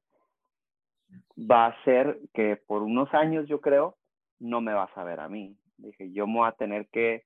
va 1.38 1.66
a 1.66 1.84
ser 1.84 2.20
que 2.34 2.56
por 2.56 2.82
unos 2.82 3.12
años, 3.14 3.48
yo 3.48 3.60
creo, 3.60 3.96
no 4.38 4.60
me 4.60 4.74
vas 4.74 4.90
a 4.96 5.04
ver 5.04 5.20
a 5.20 5.28
mí. 5.28 5.56
Dije, 5.78 6.12
yo 6.12 6.26
me 6.26 6.38
voy 6.38 6.48
a 6.48 6.52
tener 6.52 6.88
que 6.88 7.24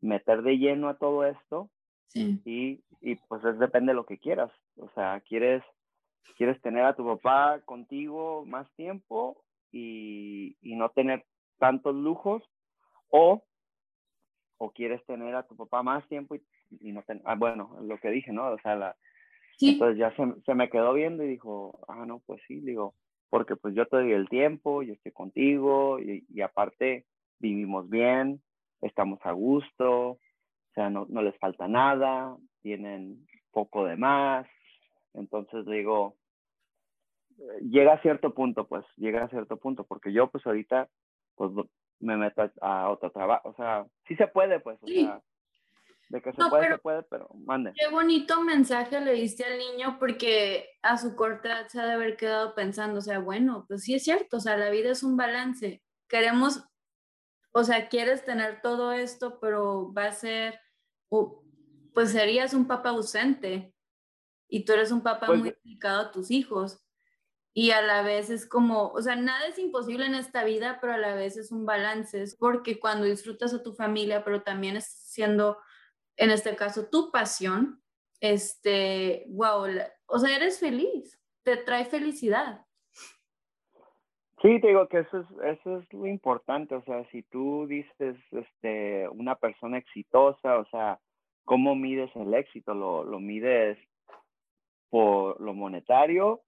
meter 0.00 0.42
de 0.42 0.58
lleno 0.58 0.88
a 0.88 0.98
todo 0.98 1.24
esto 1.24 1.68
y, 2.14 2.82
y 3.00 3.14
pues 3.28 3.44
es, 3.44 3.58
depende 3.58 3.92
de 3.92 3.96
lo 3.96 4.06
que 4.06 4.18
quieras. 4.18 4.50
O 4.76 4.88
sea, 4.90 5.20
¿quieres, 5.20 5.62
quieres 6.36 6.60
tener 6.62 6.84
a 6.84 6.94
tu 6.94 7.04
papá 7.04 7.60
contigo 7.64 8.44
más 8.46 8.70
tiempo 8.74 9.42
y, 9.70 10.56
y 10.60 10.76
no 10.76 10.90
tener 10.90 11.24
tantos 11.58 11.94
lujos 11.94 12.42
o, 13.12 13.44
o 14.58 14.70
quieres 14.72 15.04
tener 15.06 15.34
a 15.34 15.46
tu 15.46 15.56
papá 15.56 15.82
más 15.82 16.06
tiempo 16.08 16.34
y, 16.34 16.42
y 16.80 16.92
no 16.92 17.02
tener, 17.02 17.22
ah, 17.26 17.36
bueno, 17.36 17.78
lo 17.82 17.98
que 17.98 18.10
dije, 18.10 18.32
¿no? 18.32 18.50
O 18.50 18.58
sea, 18.58 18.74
la, 18.74 18.96
entonces 19.60 19.98
ya 19.98 20.14
se, 20.16 20.24
se, 20.44 20.54
me 20.54 20.70
quedó 20.70 20.94
viendo 20.94 21.22
y 21.22 21.28
dijo, 21.28 21.78
ah, 21.88 22.04
no, 22.06 22.20
pues 22.26 22.40
sí, 22.48 22.60
digo, 22.60 22.94
porque 23.30 23.56
pues 23.56 23.74
yo 23.74 23.86
te 23.86 23.96
doy 23.96 24.12
el 24.12 24.28
tiempo, 24.28 24.82
yo 24.82 24.94
estoy 24.94 25.12
contigo 25.12 25.98
y, 26.00 26.24
y 26.28 26.40
aparte 26.40 27.06
vivimos 27.38 27.88
bien, 27.88 28.42
estamos 28.80 29.18
a 29.24 29.32
gusto, 29.32 30.10
o 30.10 30.20
sea, 30.74 30.90
no, 30.90 31.06
no 31.08 31.22
les 31.22 31.36
falta 31.38 31.68
nada, 31.68 32.36
tienen 32.62 33.26
poco 33.50 33.84
de 33.84 33.96
más, 33.96 34.46
entonces 35.14 35.66
digo, 35.66 36.16
llega 37.60 37.94
a 37.94 38.02
cierto 38.02 38.32
punto, 38.34 38.66
pues, 38.66 38.84
llega 38.96 39.24
a 39.24 39.28
cierto 39.28 39.58
punto, 39.58 39.84
porque 39.84 40.12
yo 40.12 40.30
pues 40.30 40.46
ahorita, 40.46 40.88
pues 41.34 41.50
me 42.02 42.16
meto 42.16 42.50
a, 42.60 42.90
otro 42.90 43.10
trabajo, 43.10 43.48
o 43.48 43.54
sea, 43.54 43.86
sí 44.06 44.16
se 44.16 44.26
puede, 44.26 44.60
pues, 44.60 44.78
o 44.82 44.86
sea, 44.86 45.22
de 46.08 46.20
que 46.20 46.32
se 46.32 46.42
puede, 46.50 46.68
se 46.68 46.78
puede, 46.78 47.02
pero 47.04 47.30
mande. 47.46 47.72
Qué 47.74 47.88
bonito 47.88 48.42
mensaje 48.42 49.00
le 49.00 49.12
diste 49.12 49.44
al 49.44 49.58
niño, 49.58 49.96
porque 49.98 50.68
a 50.82 50.98
su 50.98 51.16
corta 51.16 51.48
edad 51.48 51.68
se 51.68 51.80
ha 51.80 51.86
de 51.86 51.92
haber 51.92 52.16
quedado 52.16 52.54
pensando, 52.54 52.98
o 52.98 53.02
sea, 53.02 53.18
bueno, 53.18 53.64
pues 53.68 53.84
sí 53.84 53.94
es 53.94 54.04
cierto, 54.04 54.36
o 54.36 54.40
sea, 54.40 54.56
la 54.56 54.70
vida 54.70 54.90
es 54.90 55.02
un 55.02 55.16
balance, 55.16 55.82
queremos, 56.08 56.64
o 57.52 57.64
sea, 57.64 57.88
quieres 57.88 58.24
tener 58.24 58.60
todo 58.60 58.92
esto, 58.92 59.38
pero 59.40 59.92
va 59.94 60.06
a 60.06 60.12
ser, 60.12 60.60
pues 61.08 62.10
serías 62.10 62.52
un 62.52 62.66
papá 62.66 62.90
ausente, 62.90 63.72
y 64.52 64.66
tú 64.66 64.74
eres 64.74 64.92
un 64.92 65.00
papá 65.00 65.28
pues 65.28 65.38
muy 65.38 65.56
dedicado 65.64 66.02
a 66.02 66.12
tus 66.12 66.30
hijos. 66.30 66.78
Y 67.54 67.70
a 67.70 67.82
la 67.82 68.02
vez 68.02 68.30
es 68.30 68.48
como, 68.48 68.88
o 68.88 69.02
sea, 69.02 69.14
nada 69.14 69.46
es 69.46 69.58
imposible 69.58 70.06
en 70.06 70.14
esta 70.14 70.44
vida, 70.44 70.78
pero 70.80 70.94
a 70.94 70.98
la 70.98 71.14
vez 71.14 71.36
es 71.36 71.52
un 71.52 71.66
balance, 71.66 72.22
es 72.22 72.34
porque 72.34 72.80
cuando 72.80 73.04
disfrutas 73.04 73.52
a 73.52 73.62
tu 73.62 73.74
familia, 73.74 74.24
pero 74.24 74.42
también 74.42 74.76
estás 74.76 75.10
siendo, 75.10 75.58
en 76.16 76.30
este 76.30 76.56
caso, 76.56 76.88
tu 76.88 77.10
pasión, 77.10 77.82
este, 78.20 79.26
wow, 79.28 79.66
o 80.06 80.18
sea, 80.18 80.34
eres 80.34 80.60
feliz, 80.60 81.20
te 81.42 81.58
trae 81.58 81.84
felicidad. 81.84 82.64
Sí, 84.40 84.60
te 84.60 84.68
digo 84.68 84.88
que 84.88 85.00
eso 85.00 85.20
es, 85.20 85.26
eso 85.58 85.78
es 85.78 85.92
lo 85.92 86.06
importante, 86.06 86.74
o 86.74 86.82
sea, 86.84 87.04
si 87.10 87.22
tú 87.22 87.66
dices, 87.68 88.16
este, 88.30 89.08
una 89.10 89.36
persona 89.36 89.78
exitosa, 89.78 90.58
o 90.58 90.64
sea, 90.66 90.98
¿cómo 91.44 91.76
mides 91.76 92.10
el 92.16 92.32
éxito? 92.32 92.74
Lo, 92.74 93.04
lo 93.04 93.20
mides 93.20 93.78
por 94.92 95.40
lo 95.40 95.54
monetario 95.54 96.42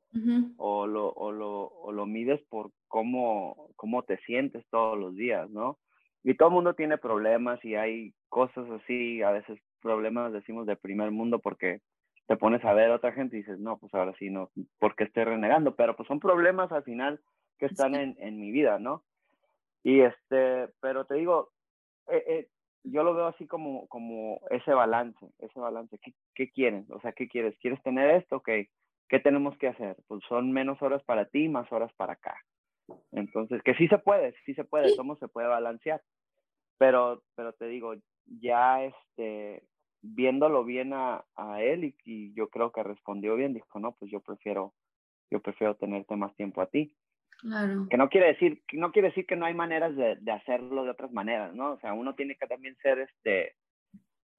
o, 0.58 0.86
lo, 0.86 1.08
o, 1.08 1.32
lo, 1.32 1.62
o 1.62 1.92
lo 1.92 2.04
mides 2.04 2.42
por 2.50 2.70
cómo, 2.88 3.70
cómo 3.74 4.02
te 4.02 4.18
sientes 4.18 4.62
todos 4.70 4.98
los 4.98 5.16
días, 5.16 5.48
¿no? 5.48 5.78
Y 6.22 6.34
todo 6.34 6.48
el 6.50 6.54
mundo 6.54 6.74
tiene 6.74 6.98
problemas 6.98 7.64
y 7.64 7.74
hay 7.74 8.12
cosas 8.28 8.70
así, 8.70 9.22
a 9.22 9.30
veces 9.30 9.58
problemas 9.80 10.30
decimos 10.34 10.66
de 10.66 10.76
primer 10.76 11.10
mundo 11.10 11.38
porque 11.38 11.80
te 12.26 12.36
pones 12.36 12.62
a 12.66 12.74
ver 12.74 12.90
a 12.90 12.96
otra 12.96 13.12
gente 13.12 13.36
y 13.36 13.40
dices, 13.40 13.58
no, 13.58 13.78
pues 13.78 13.94
ahora 13.94 14.12
sí, 14.18 14.28
no, 14.28 14.50
porque 14.78 15.04
estoy 15.04 15.24
renegando, 15.24 15.74
pero 15.74 15.96
pues 15.96 16.06
son 16.06 16.20
problemas 16.20 16.70
al 16.70 16.84
final 16.84 17.20
que 17.58 17.64
están 17.64 17.94
en, 17.94 18.14
en 18.18 18.38
mi 18.38 18.52
vida, 18.52 18.78
¿no? 18.78 19.04
Y 19.82 20.00
este, 20.00 20.68
pero 20.80 21.06
te 21.06 21.14
digo, 21.14 21.50
eh, 22.08 22.22
eh, 22.26 22.48
yo 22.84 23.02
lo 23.02 23.14
veo 23.14 23.26
así 23.26 23.46
como, 23.46 23.88
como 23.88 24.40
ese 24.50 24.72
balance, 24.72 25.26
ese 25.38 25.58
balance. 25.58 25.98
¿Qué, 25.98 26.12
¿Qué, 26.34 26.50
quieren? 26.50 26.86
O 26.90 27.00
sea, 27.00 27.12
¿qué 27.12 27.28
quieres? 27.28 27.56
¿Quieres 27.58 27.82
tener 27.82 28.10
esto? 28.10 28.36
Ok, 28.36 28.48
¿qué 29.08 29.20
tenemos 29.20 29.56
que 29.58 29.68
hacer? 29.68 29.96
Pues 30.06 30.22
son 30.28 30.52
menos 30.52 30.80
horas 30.82 31.02
para 31.04 31.24
ti, 31.26 31.48
más 31.48 31.70
horas 31.72 31.92
para 31.94 32.12
acá. 32.12 32.36
Entonces, 33.12 33.62
que 33.62 33.74
sí 33.74 33.88
se 33.88 33.98
puede, 33.98 34.34
sí 34.44 34.54
se 34.54 34.64
puede, 34.64 34.94
cómo 34.96 35.16
se 35.16 35.28
puede 35.28 35.48
balancear. 35.48 36.02
Pero, 36.78 37.22
pero 37.34 37.54
te 37.54 37.66
digo, 37.66 37.94
ya 38.26 38.84
este, 38.84 39.62
viéndolo 40.02 40.64
bien 40.64 40.92
a, 40.92 41.24
a 41.36 41.62
él 41.62 41.84
y, 41.84 41.96
y, 42.04 42.34
yo 42.34 42.48
creo 42.48 42.72
que 42.72 42.82
respondió 42.82 43.36
bien, 43.36 43.54
dijo, 43.54 43.78
no, 43.78 43.92
pues 43.92 44.10
yo 44.10 44.20
prefiero, 44.20 44.74
yo 45.30 45.40
prefiero 45.40 45.76
tenerte 45.76 46.16
más 46.16 46.34
tiempo 46.36 46.60
a 46.60 46.66
ti. 46.66 46.94
Claro. 47.40 47.86
Que 47.90 47.96
no 47.96 48.08
quiere 48.08 48.28
decir, 48.28 48.62
no 48.72 48.92
quiere 48.92 49.08
decir 49.08 49.26
que 49.26 49.36
no 49.36 49.46
hay 49.46 49.54
maneras 49.54 49.94
de, 49.96 50.16
de, 50.16 50.32
hacerlo 50.32 50.84
de 50.84 50.90
otras 50.90 51.12
maneras, 51.12 51.54
¿no? 51.54 51.72
O 51.72 51.78
sea, 51.80 51.92
uno 51.92 52.14
tiene 52.14 52.36
que 52.36 52.46
también 52.46 52.76
ser 52.82 52.98
este, 53.00 53.54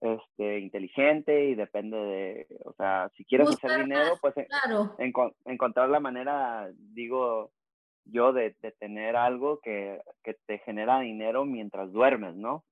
este, 0.02 0.60
inteligente 0.60 1.46
y 1.46 1.56
depende 1.56 1.98
de, 1.98 2.48
o 2.66 2.74
sea, 2.74 3.10
si 3.16 3.26
quieres 3.26 3.50
hacer 3.50 3.84
dinero, 3.84 4.18
pues 4.22 4.34
claro. 4.34 4.96
en, 5.00 5.14
encontrar 5.46 5.90
la 5.90 6.00
manera, 6.00 6.70
digo 6.78 7.52
yo, 8.06 8.34
de, 8.34 8.56
de 8.62 8.72
tener 8.74 9.16
algo 9.16 9.60
que, 9.62 10.02
que, 10.24 10.36
te 10.46 10.60
genera 10.60 11.00
dinero 11.00 11.46
mientras 11.46 11.92
duermes, 11.92 12.36
¿no? 12.36 12.66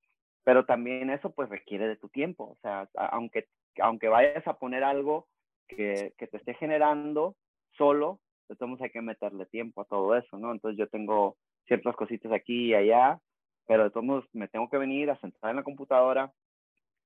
Pero 0.43 0.65
también 0.65 1.09
eso 1.09 1.33
pues 1.33 1.49
requiere 1.49 1.87
de 1.87 1.95
tu 1.95 2.09
tiempo, 2.09 2.51
o 2.51 2.57
sea, 2.61 2.87
aunque, 2.95 3.47
aunque 3.79 4.09
vayas 4.09 4.45
a 4.45 4.59
poner 4.59 4.83
algo 4.83 5.27
que, 5.67 6.13
que 6.17 6.27
te 6.27 6.37
esté 6.37 6.53
generando 6.55 7.35
solo, 7.77 8.19
todos 8.47 8.81
hay 8.81 8.89
que 8.89 9.01
meterle 9.01 9.45
tiempo 9.45 9.81
a 9.81 9.85
todo 9.85 10.15
eso, 10.15 10.37
¿no? 10.37 10.51
Entonces 10.51 10.77
yo 10.77 10.87
tengo 10.87 11.37
ciertas 11.67 11.95
cositas 11.95 12.31
aquí 12.31 12.67
y 12.67 12.75
allá, 12.75 13.19
pero 13.67 13.83
de 13.83 13.89
todos 13.89 14.05
modos 14.05 14.25
me 14.33 14.47
tengo 14.47 14.69
que 14.69 14.77
venir 14.77 15.09
a 15.09 15.19
sentar 15.19 15.51
en 15.51 15.57
la 15.57 15.63
computadora, 15.63 16.31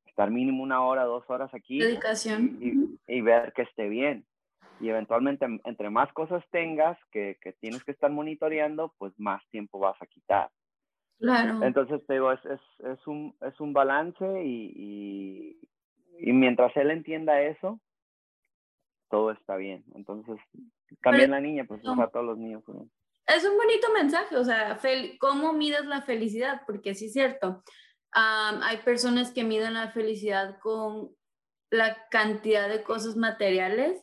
estar 0.05 0.31
mínimo 0.31 0.63
una 0.63 0.81
hora, 0.81 1.03
dos 1.03 1.23
horas 1.29 1.53
aquí. 1.53 1.79
Dedicación. 1.79 2.57
Y, 2.61 3.17
y, 3.17 3.21
ver 3.21 3.53
que 3.53 3.63
esté 3.63 3.87
bien. 3.87 4.25
Y 4.79 4.89
eventualmente, 4.89 5.45
entre 5.65 5.89
más 5.89 6.11
cosas 6.13 6.43
tengas 6.51 6.97
que, 7.11 7.37
que, 7.41 7.53
tienes 7.53 7.83
que 7.83 7.91
estar 7.91 8.11
monitoreando, 8.11 8.93
pues 8.97 9.13
más 9.17 9.41
tiempo 9.49 9.79
vas 9.79 9.99
a 10.01 10.07
quitar. 10.07 10.49
Claro. 11.19 11.63
Entonces, 11.63 12.05
te 12.05 12.13
digo, 12.13 12.31
es, 12.31 12.45
es, 12.45 12.61
es, 12.85 13.07
un, 13.07 13.35
es 13.41 13.59
un 13.59 13.73
balance 13.73 14.43
y, 14.43 14.71
y, 14.75 15.59
y 16.19 16.33
mientras 16.33 16.75
él 16.77 16.91
entienda 16.91 17.41
eso, 17.41 17.79
todo 19.09 19.31
está 19.31 19.55
bien. 19.55 19.83
Entonces, 19.95 20.37
también 21.01 21.31
la 21.31 21.39
niña, 21.39 21.65
pues, 21.67 21.83
no. 21.83 21.95
todos 22.09 22.25
los 22.25 22.37
niños. 22.37 22.63
¿no? 22.67 22.89
Es 23.27 23.43
un 23.43 23.57
bonito 23.57 23.87
mensaje, 23.93 24.37
o 24.37 24.43
sea, 24.43 24.79
¿cómo 25.19 25.53
mides 25.53 25.85
la 25.85 26.01
felicidad? 26.01 26.61
Porque 26.65 26.95
sí 26.95 27.05
es 27.05 27.13
cierto, 27.13 27.63
um, 28.15 28.61
hay 28.63 28.77
personas 28.85 29.31
que 29.31 29.43
miden 29.43 29.73
la 29.73 29.91
felicidad 29.91 30.59
con 30.59 31.11
la 31.69 32.07
cantidad 32.09 32.69
de 32.69 32.83
cosas 32.83 33.17
materiales 33.17 34.01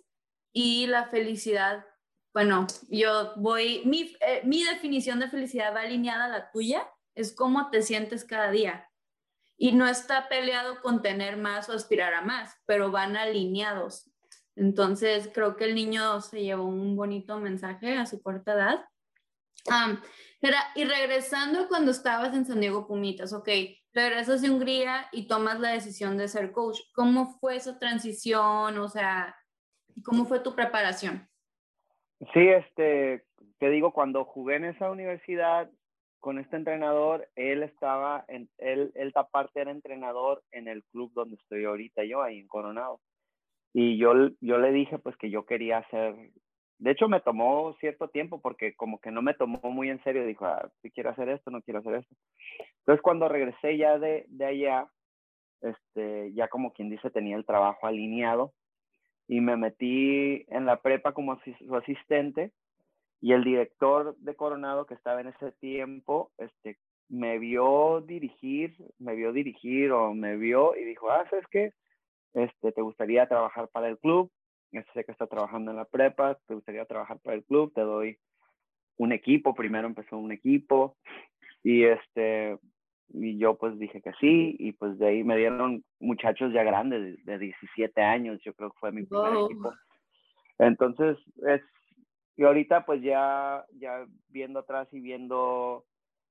y 0.52 0.86
la 0.86 1.06
felicidad, 1.06 1.86
bueno, 2.34 2.66
yo 2.88 3.32
voy, 3.36 3.82
mi, 3.86 4.14
eh, 4.20 4.42
mi 4.44 4.62
definición 4.64 5.20
de 5.20 5.30
felicidad 5.30 5.74
va 5.74 5.80
alineada 5.80 6.26
a 6.26 6.28
la 6.28 6.50
tuya, 6.50 6.86
es 7.14 7.34
cómo 7.34 7.70
te 7.70 7.82
sientes 7.82 8.24
cada 8.24 8.50
día. 8.50 8.90
Y 9.56 9.72
no 9.72 9.86
está 9.86 10.28
peleado 10.28 10.82
con 10.82 11.00
tener 11.00 11.36
más 11.36 11.68
o 11.68 11.72
aspirar 11.72 12.12
a 12.12 12.22
más, 12.22 12.56
pero 12.66 12.90
van 12.90 13.16
alineados. 13.16 14.10
Entonces, 14.56 15.30
creo 15.32 15.56
que 15.56 15.64
el 15.64 15.74
niño 15.74 16.20
se 16.20 16.42
llevó 16.42 16.64
un 16.64 16.96
bonito 16.96 17.38
mensaje 17.38 17.96
a 17.96 18.06
su 18.06 18.22
corta 18.22 18.54
edad. 18.54 18.84
Era, 20.40 20.58
y 20.74 20.84
regresando 20.84 21.68
cuando 21.68 21.90
estabas 21.90 22.34
en 22.34 22.44
San 22.44 22.60
Diego 22.60 22.86
Pumitas, 22.86 23.32
ok, 23.32 23.48
regresas 23.92 24.42
de 24.42 24.50
Hungría 24.50 25.06
y 25.12 25.26
tomas 25.26 25.58
la 25.58 25.70
decisión 25.70 26.16
de 26.18 26.28
ser 26.28 26.52
coach. 26.52 26.80
¿Cómo 26.94 27.38
fue 27.40 27.56
esa 27.56 27.78
transición? 27.78 28.78
O 28.78 28.88
sea, 28.88 29.34
¿Cómo 30.02 30.24
fue 30.24 30.40
tu 30.40 30.54
preparación? 30.54 31.28
Sí, 32.32 32.48
este, 32.48 33.24
te 33.58 33.70
digo, 33.70 33.92
cuando 33.92 34.24
jugué 34.24 34.56
en 34.56 34.64
esa 34.64 34.90
universidad 34.90 35.70
con 36.18 36.38
este 36.38 36.56
entrenador, 36.56 37.28
él 37.36 37.62
estaba, 37.62 38.24
en, 38.28 38.48
él, 38.58 38.92
él 38.94 39.12
aparte 39.14 39.60
era 39.60 39.70
entrenador 39.70 40.42
en 40.52 40.68
el 40.68 40.82
club 40.84 41.12
donde 41.14 41.36
estoy 41.36 41.64
ahorita 41.64 42.04
yo, 42.04 42.22
ahí 42.22 42.38
en 42.38 42.48
Coronado. 42.48 43.00
Y 43.74 43.98
yo, 43.98 44.14
yo 44.40 44.58
le 44.58 44.70
dije 44.70 44.98
pues 44.98 45.16
que 45.16 45.30
yo 45.30 45.44
quería 45.46 45.78
hacer, 45.78 46.14
de 46.78 46.90
hecho 46.92 47.08
me 47.08 47.20
tomó 47.20 47.74
cierto 47.80 48.08
tiempo 48.08 48.40
porque 48.40 48.74
como 48.76 49.00
que 49.00 49.10
no 49.10 49.20
me 49.20 49.34
tomó 49.34 49.60
muy 49.64 49.90
en 49.90 50.02
serio, 50.04 50.24
dijo, 50.24 50.46
ah, 50.46 50.70
si 50.80 50.92
quiero 50.92 51.10
hacer 51.10 51.28
esto, 51.28 51.50
no 51.50 51.60
quiero 51.60 51.80
hacer 51.80 51.96
esto. 51.96 52.14
Entonces 52.78 53.02
cuando 53.02 53.28
regresé 53.28 53.76
ya 53.76 53.98
de, 53.98 54.26
de 54.28 54.44
allá, 54.46 54.86
este, 55.60 56.32
ya 56.34 56.46
como 56.46 56.72
quien 56.72 56.88
dice, 56.88 57.10
tenía 57.10 57.36
el 57.36 57.44
trabajo 57.44 57.86
alineado 57.88 58.52
y 59.26 59.40
me 59.40 59.56
metí 59.56 60.44
en 60.48 60.66
la 60.66 60.80
prepa 60.80 61.12
como 61.12 61.40
su 61.66 61.74
asistente 61.74 62.52
y 63.20 63.32
el 63.32 63.42
director 63.42 64.14
de 64.18 64.36
Coronado 64.36 64.86
que 64.86 64.94
estaba 64.94 65.20
en 65.20 65.28
ese 65.28 65.50
tiempo, 65.52 66.30
este, 66.38 66.78
me 67.08 67.38
vio 67.38 68.02
dirigir, 68.02 68.76
me 68.98 69.16
vio 69.16 69.32
dirigir 69.32 69.90
o 69.92 70.14
me 70.14 70.36
vio 70.36 70.76
y 70.76 70.84
dijo, 70.84 71.10
ah, 71.10 71.26
¿sabes 71.28 71.46
qué? 71.50 71.72
Este, 72.34 72.72
¿te 72.72 72.82
gustaría 72.82 73.26
trabajar 73.28 73.68
para 73.68 73.88
el 73.88 73.98
club? 73.98 74.30
Sé 74.92 75.04
que 75.04 75.12
está 75.12 75.28
trabajando 75.28 75.70
en 75.70 75.76
la 75.76 75.84
prepa, 75.84 76.36
¿te 76.46 76.54
gustaría 76.54 76.84
trabajar 76.84 77.20
para 77.20 77.36
el 77.36 77.44
club? 77.44 77.72
Te 77.72 77.82
doy 77.82 78.18
un 78.96 79.12
equipo, 79.12 79.54
primero 79.54 79.86
empezó 79.86 80.18
un 80.18 80.32
equipo 80.32 80.96
y 81.62 81.84
este, 81.84 82.58
y 83.08 83.38
yo 83.38 83.56
pues 83.56 83.78
dije 83.78 84.02
que 84.02 84.12
sí, 84.20 84.56
y 84.58 84.72
pues 84.72 84.98
de 84.98 85.06
ahí 85.06 85.24
me 85.24 85.36
dieron 85.36 85.84
muchachos 86.00 86.52
ya 86.52 86.64
grandes, 86.64 87.24
de, 87.24 87.38
17 87.38 88.02
años, 88.02 88.40
yo 88.44 88.52
creo 88.54 88.70
que 88.70 88.78
fue 88.78 88.92
mi 88.92 89.04
primer 89.04 89.44
equipo. 89.44 89.72
Entonces, 90.58 91.16
es, 91.46 91.62
y 92.36 92.44
ahorita 92.44 92.84
pues 92.84 93.00
ya, 93.02 93.64
ya 93.74 94.04
viendo 94.28 94.60
atrás 94.60 94.88
y 94.92 95.00
viendo 95.00 95.84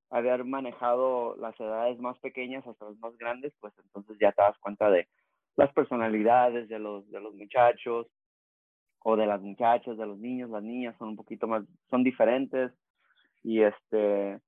haber 0.09 0.43
manejado 0.43 1.35
las 1.37 1.57
edades 1.59 1.99
más 1.99 2.19
pequeñas 2.19 2.65
hasta 2.67 2.85
las 2.85 2.97
más 2.99 3.17
grandes, 3.17 3.53
pues 3.59 3.73
entonces 3.83 4.17
ya 4.19 4.31
te 4.31 4.41
das 4.41 4.57
cuenta 4.59 4.89
de 4.91 5.07
las 5.55 5.71
personalidades 5.73 6.67
de 6.69 6.79
los, 6.79 7.09
de 7.09 7.19
los 7.19 7.33
muchachos 7.35 8.07
o 8.99 9.15
de 9.15 9.25
las 9.25 9.41
muchachas, 9.41 9.97
de 9.97 10.05
los 10.05 10.17
niños, 10.17 10.49
las 10.49 10.63
niñas 10.63 10.95
son 10.97 11.09
un 11.09 11.15
poquito 11.15 11.47
más, 11.47 11.63
son 11.89 12.03
diferentes 12.03 12.71
y 13.43 13.61
este, 13.61 14.39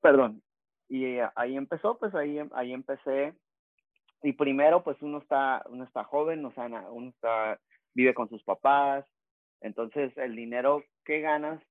perdón, 0.00 0.42
y 0.90 1.18
ahí 1.36 1.56
empezó, 1.56 1.98
pues 1.98 2.14
ahí, 2.16 2.40
ahí 2.52 2.72
empecé. 2.72 3.32
Y 4.22 4.32
primero, 4.32 4.82
pues 4.82 5.00
uno 5.00 5.18
está, 5.18 5.62
uno 5.70 5.84
está 5.84 6.02
joven, 6.02 6.44
o 6.44 6.52
sea, 6.52 6.66
uno 6.90 7.10
está, 7.10 7.60
vive 7.94 8.12
con 8.12 8.28
sus 8.28 8.42
papás. 8.42 9.06
Entonces, 9.60 10.12
el 10.18 10.34
dinero 10.34 10.82
que 11.04 11.20
ganas, 11.20 11.62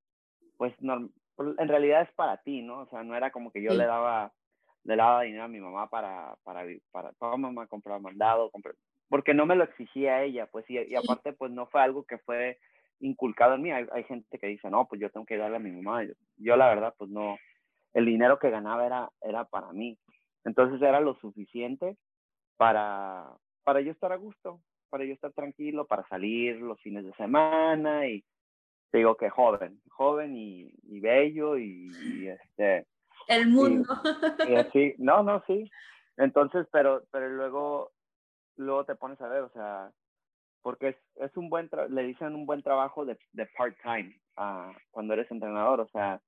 pues 0.58 0.74
no, 0.80 1.10
en 1.38 1.68
realidad 1.68 2.04
es 2.04 2.12
para 2.14 2.38
ti, 2.38 2.62
¿no? 2.62 2.80
O 2.80 2.86
sea, 2.88 3.04
no 3.04 3.14
era 3.14 3.30
como 3.30 3.52
que 3.52 3.62
yo 3.62 3.74
le 3.74 3.86
daba 3.86 4.32
le 4.84 4.96
daba 4.96 5.24
dinero 5.24 5.44
a 5.44 5.50
mi 5.50 5.60
mamá 5.60 5.90
para, 5.90 6.36
para, 6.44 6.64
para, 6.92 7.12
para 7.14 7.38
mamá 7.38 7.68
comprar 7.68 8.00
mandado, 8.00 8.52
porque 9.10 9.34
no 9.34 9.46
me 9.46 9.56
lo 9.56 9.64
exigía 9.64 10.24
ella, 10.24 10.48
pues, 10.48 10.70
y, 10.70 10.78
y, 10.80 10.96
aparte, 10.96 11.34
pues, 11.34 11.52
no 11.52 11.68
fue 11.68 11.82
algo 11.82 12.04
que 12.04 12.18
fue 12.20 12.60
inculcado 13.00 13.56
en 13.56 13.62
mí. 13.62 13.72
Hay, 13.72 13.88
hay, 13.92 14.04
gente 14.04 14.38
que 14.38 14.48
dice, 14.48 14.70
no, 14.70 14.88
pues 14.88 15.02
yo 15.02 15.10
tengo 15.10 15.26
que 15.26 15.38
darle 15.38 15.58
a 15.58 15.60
mi 15.60 15.72
mamá. 15.72 16.04
yo 16.38 16.56
la 16.56 16.68
verdad, 16.68 16.94
pues 16.98 17.10
no, 17.10 17.38
el 17.94 18.06
dinero 18.06 18.40
que 18.40 18.50
ganaba 18.50 18.86
era, 18.86 19.10
era 19.22 19.46
para 19.46 19.72
mí. 19.72 19.98
Entonces 20.46 20.82
era 20.82 21.00
lo 21.00 21.16
suficiente 21.16 21.98
para, 22.58 23.26
para 23.64 23.82
yo 23.82 23.92
estar 23.92 24.12
a 24.12 24.18
gusto, 24.18 24.62
para 24.90 25.06
yo 25.06 25.14
estar 25.14 25.32
tranquilo, 25.34 25.86
para 25.86 26.08
salir 26.08 26.58
los 26.58 26.80
fines 26.82 27.06
de 27.06 27.14
semana 27.14 28.08
y 28.08 28.24
te 28.92 29.00
digo 29.00 29.16
que 29.16 29.30
joven, 29.30 29.80
joven 29.90 30.36
y, 30.36 30.72
bello 31.00 31.58
y, 31.58 32.28
este... 32.28 32.86
El 33.30 33.48
mundo. 33.48 33.88
Y, 34.50 34.56
así, 34.56 34.96
no, 34.98 35.24
no, 35.24 35.44
sí. 35.46 35.70
Entonces, 36.18 36.68
pero, 36.72 37.04
pero 37.12 37.30
luego, 37.30 37.92
luego 38.58 38.86
te 38.86 38.96
pones 38.96 39.22
a 39.22 39.28
ver, 39.28 39.44
o 39.44 39.50
sea, 39.50 39.92
porque 40.62 40.90
es, 40.90 40.96
es 41.16 41.38
un 41.38 41.50
buen, 41.50 41.70
le 41.90 42.04
dicen 42.04 42.36
un 42.36 42.46
buen 42.46 42.64
trabajo 42.64 43.06
de, 43.06 43.18
de 43.34 43.46
part-time 43.58 44.20
uh, 44.38 44.74
cuando 44.92 45.14
eres 45.14 45.30
entrenador, 45.32 45.80
o 45.80 45.88
sea, 45.90 46.20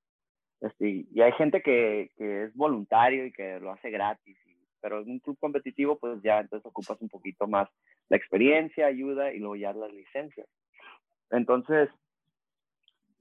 este, 0.61 1.07
y 1.11 1.21
hay 1.21 1.31
gente 1.33 1.61
que, 1.61 2.11
que, 2.17 2.43
es 2.43 2.55
voluntario 2.55 3.25
y 3.25 3.31
que 3.31 3.59
lo 3.59 3.71
hace 3.71 3.89
gratis, 3.89 4.37
pero 4.79 5.01
en 5.01 5.09
un 5.09 5.19
club 5.19 5.37
competitivo 5.39 5.97
pues 5.97 6.21
ya 6.21 6.39
entonces 6.39 6.65
ocupas 6.65 7.01
un 7.01 7.09
poquito 7.09 7.47
más 7.47 7.67
la 8.09 8.17
experiencia, 8.17 8.85
ayuda 8.85 9.33
y 9.33 9.39
luego 9.39 9.55
ya 9.55 9.73
las 9.73 9.91
licencias. 9.91 10.47
Entonces 11.31 11.89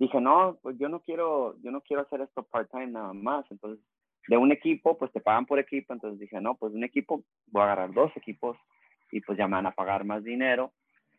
dije, 0.01 0.21
no, 0.21 0.59
pues 0.63 0.79
yo 0.79 0.89
no 0.89 1.01
quiero, 1.01 1.57
yo 1.63 1.71
no 1.71 1.83
quiero 1.83 2.03
hacer 2.03 2.23
esto 2.23 2.43
part-time 2.43 2.89
nada 2.89 3.13
más. 3.13 3.45
Entonces, 3.51 3.85
de 4.29 4.37
un 4.37 4.51
equipo, 4.51 4.99
pues 4.99 5.13
te 5.13 5.21
pagan 5.21 5.47
por 5.47 5.59
equipo. 5.59 5.93
Entonces 5.93 6.19
dije, 6.19 6.41
no, 6.41 6.57
pues 6.57 6.73
un 6.73 6.83
equipo, 6.83 7.23
voy 7.47 7.61
a 7.61 7.65
agarrar 7.67 7.93
dos 7.93 8.11
equipos 8.17 8.57
y 9.13 9.21
pues 9.21 9.37
ya 9.39 9.47
me 9.47 9.57
van 9.57 9.67
a 9.67 9.75
pagar 9.75 10.05
más 10.05 10.25
dinero. 10.25 10.73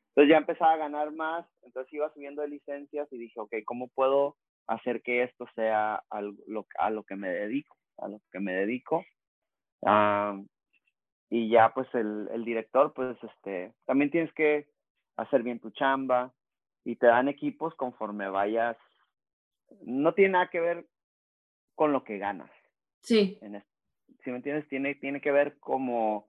Entonces 0.10 0.32
ya 0.32 0.38
empezaba 0.38 0.74
a 0.74 0.78
ganar 0.78 1.14
más, 1.14 1.46
entonces 1.62 1.94
iba 1.94 2.12
subiendo 2.14 2.42
de 2.42 2.50
licencias 2.50 3.08
y 3.14 3.18
dije, 3.18 3.40
ok, 3.40 3.54
¿cómo 3.66 3.88
puedo 3.88 4.36
hacer 4.68 5.02
que 5.04 5.24
esto 5.24 5.46
sea 5.56 6.04
a 6.10 6.22
lo, 6.22 6.66
a 6.78 6.90
lo 6.90 7.04
que 7.04 7.16
me 7.16 7.30
dedico, 7.30 7.78
a 7.98 8.10
lo 8.10 8.20
que 8.32 8.40
me 8.40 8.54
dedico. 8.54 9.06
y 11.30 11.50
ya 11.50 11.74
pues 11.74 11.88
el, 11.94 12.28
el, 12.34 12.44
director, 12.44 12.94
pues 12.94 13.18
este, 13.24 13.74
también 13.86 14.12
tienes 14.12 14.34
que 14.34 14.68
hacer 15.16 15.44
bien 15.44 15.60
tu 15.60 15.70
chamba 15.72 16.34
y 16.84 16.96
te 16.96 17.08
dan 17.08 17.28
equipos 17.28 17.76
conforme 17.76 18.30
vayas. 18.30 18.78
No 19.82 20.14
tiene 20.14 20.34
nada 20.34 20.50
que 20.50 20.60
ver 20.60 20.86
con 21.76 21.94
lo 21.94 22.04
que 22.04 22.18
ganas. 22.18 22.52
Sí. 23.02 23.40
si 24.24 24.30
me 24.30 24.38
entiendes, 24.38 24.68
tiene, 24.70 24.96
tiene 24.96 25.22
que 25.22 25.32
ver 25.32 25.58
como 25.60 26.28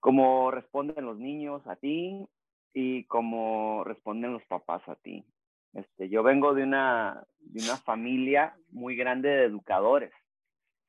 cómo 0.00 0.50
responden 0.50 1.04
los 1.04 1.18
niños 1.18 1.66
a 1.66 1.76
ti 1.76 2.28
y 2.74 3.04
cómo 3.04 3.82
responden 3.84 4.32
los 4.32 4.44
papás 4.44 4.86
a 4.88 4.96
ti. 4.96 5.24
Este, 5.72 6.08
yo 6.08 6.22
vengo 6.22 6.54
de 6.54 6.62
una, 6.62 7.26
de 7.40 7.64
una 7.64 7.76
familia 7.76 8.56
muy 8.70 8.96
grande 8.96 9.28
de 9.28 9.44
educadores. 9.44 10.12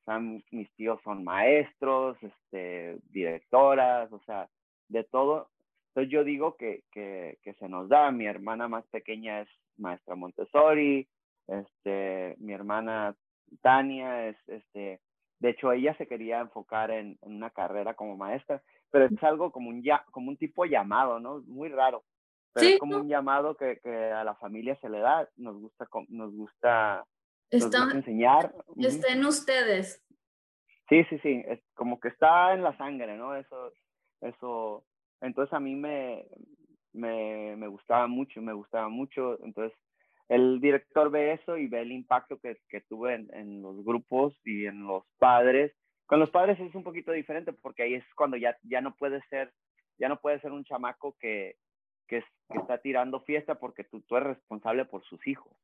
O 0.02 0.04
sea, 0.04 0.18
mis 0.18 0.70
tíos 0.76 1.00
son 1.02 1.24
maestros, 1.24 2.16
este, 2.22 2.98
directoras, 3.10 4.10
o 4.12 4.20
sea, 4.20 4.48
de 4.88 5.04
todo. 5.04 5.50
Entonces 5.98 6.12
yo 6.12 6.22
digo 6.22 6.56
que, 6.56 6.84
que, 6.92 7.38
que 7.42 7.54
se 7.54 7.68
nos 7.68 7.88
da. 7.88 8.12
Mi 8.12 8.26
hermana 8.26 8.68
más 8.68 8.86
pequeña 8.86 9.40
es 9.40 9.48
maestra 9.76 10.14
Montessori, 10.14 11.08
este, 11.48 12.36
mi 12.38 12.52
hermana 12.52 13.16
Tania 13.62 14.28
es, 14.28 14.36
este, 14.46 15.00
de 15.40 15.50
hecho 15.50 15.72
ella 15.72 15.96
se 15.96 16.06
quería 16.06 16.38
enfocar 16.38 16.92
en, 16.92 17.18
en 17.22 17.34
una 17.34 17.50
carrera 17.50 17.94
como 17.94 18.16
maestra, 18.16 18.62
pero 18.90 19.06
es 19.06 19.22
algo 19.24 19.50
como 19.50 19.70
un, 19.70 19.82
ya, 19.82 20.04
como 20.12 20.28
un 20.28 20.36
tipo 20.36 20.66
llamado, 20.66 21.18
¿no? 21.18 21.42
Muy 21.46 21.68
raro 21.68 22.04
es 22.54 22.78
como 22.78 22.98
un 22.98 23.08
llamado 23.08 23.56
que, 23.56 23.78
que, 23.82 23.90
a 23.90 24.24
la 24.24 24.34
familia 24.36 24.78
se 24.80 24.88
le 24.88 25.00
da, 25.00 25.28
nos 25.36 25.60
gusta, 25.60 25.88
nos 26.08 26.32
gusta, 26.32 27.04
enseñar. 27.50 28.54
Estén 28.76 29.24
ustedes. 29.24 30.04
Sí, 30.88 31.04
sí, 31.10 31.18
sí, 31.18 31.42
es 31.46 31.60
como 31.74 32.00
que 32.00 32.08
está 32.08 32.54
en 32.54 32.62
la 32.62 32.76
sangre, 32.76 33.16
¿no? 33.16 33.34
Eso, 33.34 33.72
eso, 34.20 34.84
entonces 35.20 35.52
a 35.52 35.60
mí 35.60 35.74
me, 35.74 36.26
me, 36.92 37.56
me 37.56 37.68
gustaba 37.68 38.06
mucho, 38.06 38.40
me 38.42 38.52
gustaba 38.52 38.88
mucho, 38.88 39.42
entonces 39.44 39.76
el 40.28 40.60
director 40.60 41.10
ve 41.10 41.32
eso 41.32 41.56
y 41.56 41.68
ve 41.68 41.80
el 41.80 41.92
impacto 41.92 42.38
que, 42.38 42.58
que 42.68 42.82
tuve 42.82 43.14
en, 43.14 43.28
en, 43.32 43.62
los 43.62 43.82
grupos 43.82 44.38
y 44.44 44.66
en 44.66 44.86
los 44.86 45.04
padres. 45.18 45.72
Con 46.06 46.20
los 46.20 46.30
padres 46.30 46.60
es 46.60 46.74
un 46.74 46.84
poquito 46.84 47.12
diferente 47.12 47.52
porque 47.52 47.82
ahí 47.82 47.94
es 47.94 48.04
cuando 48.14 48.36
ya, 48.36 48.56
ya 48.62 48.80
no 48.80 48.94
puede 48.94 49.22
ser, 49.30 49.52
ya 49.98 50.08
no 50.08 50.20
puede 50.20 50.40
ser 50.40 50.52
un 50.52 50.64
chamaco 50.64 51.16
que, 51.18 51.56
que, 52.08 52.22
está 52.50 52.78
tirando 52.78 53.20
fiesta 53.20 53.54
porque 53.56 53.84
tú, 53.84 54.02
tú 54.02 54.16
eres 54.16 54.36
responsable 54.36 54.84
por 54.84 55.02
sus 55.04 55.26
hijos. 55.26 55.56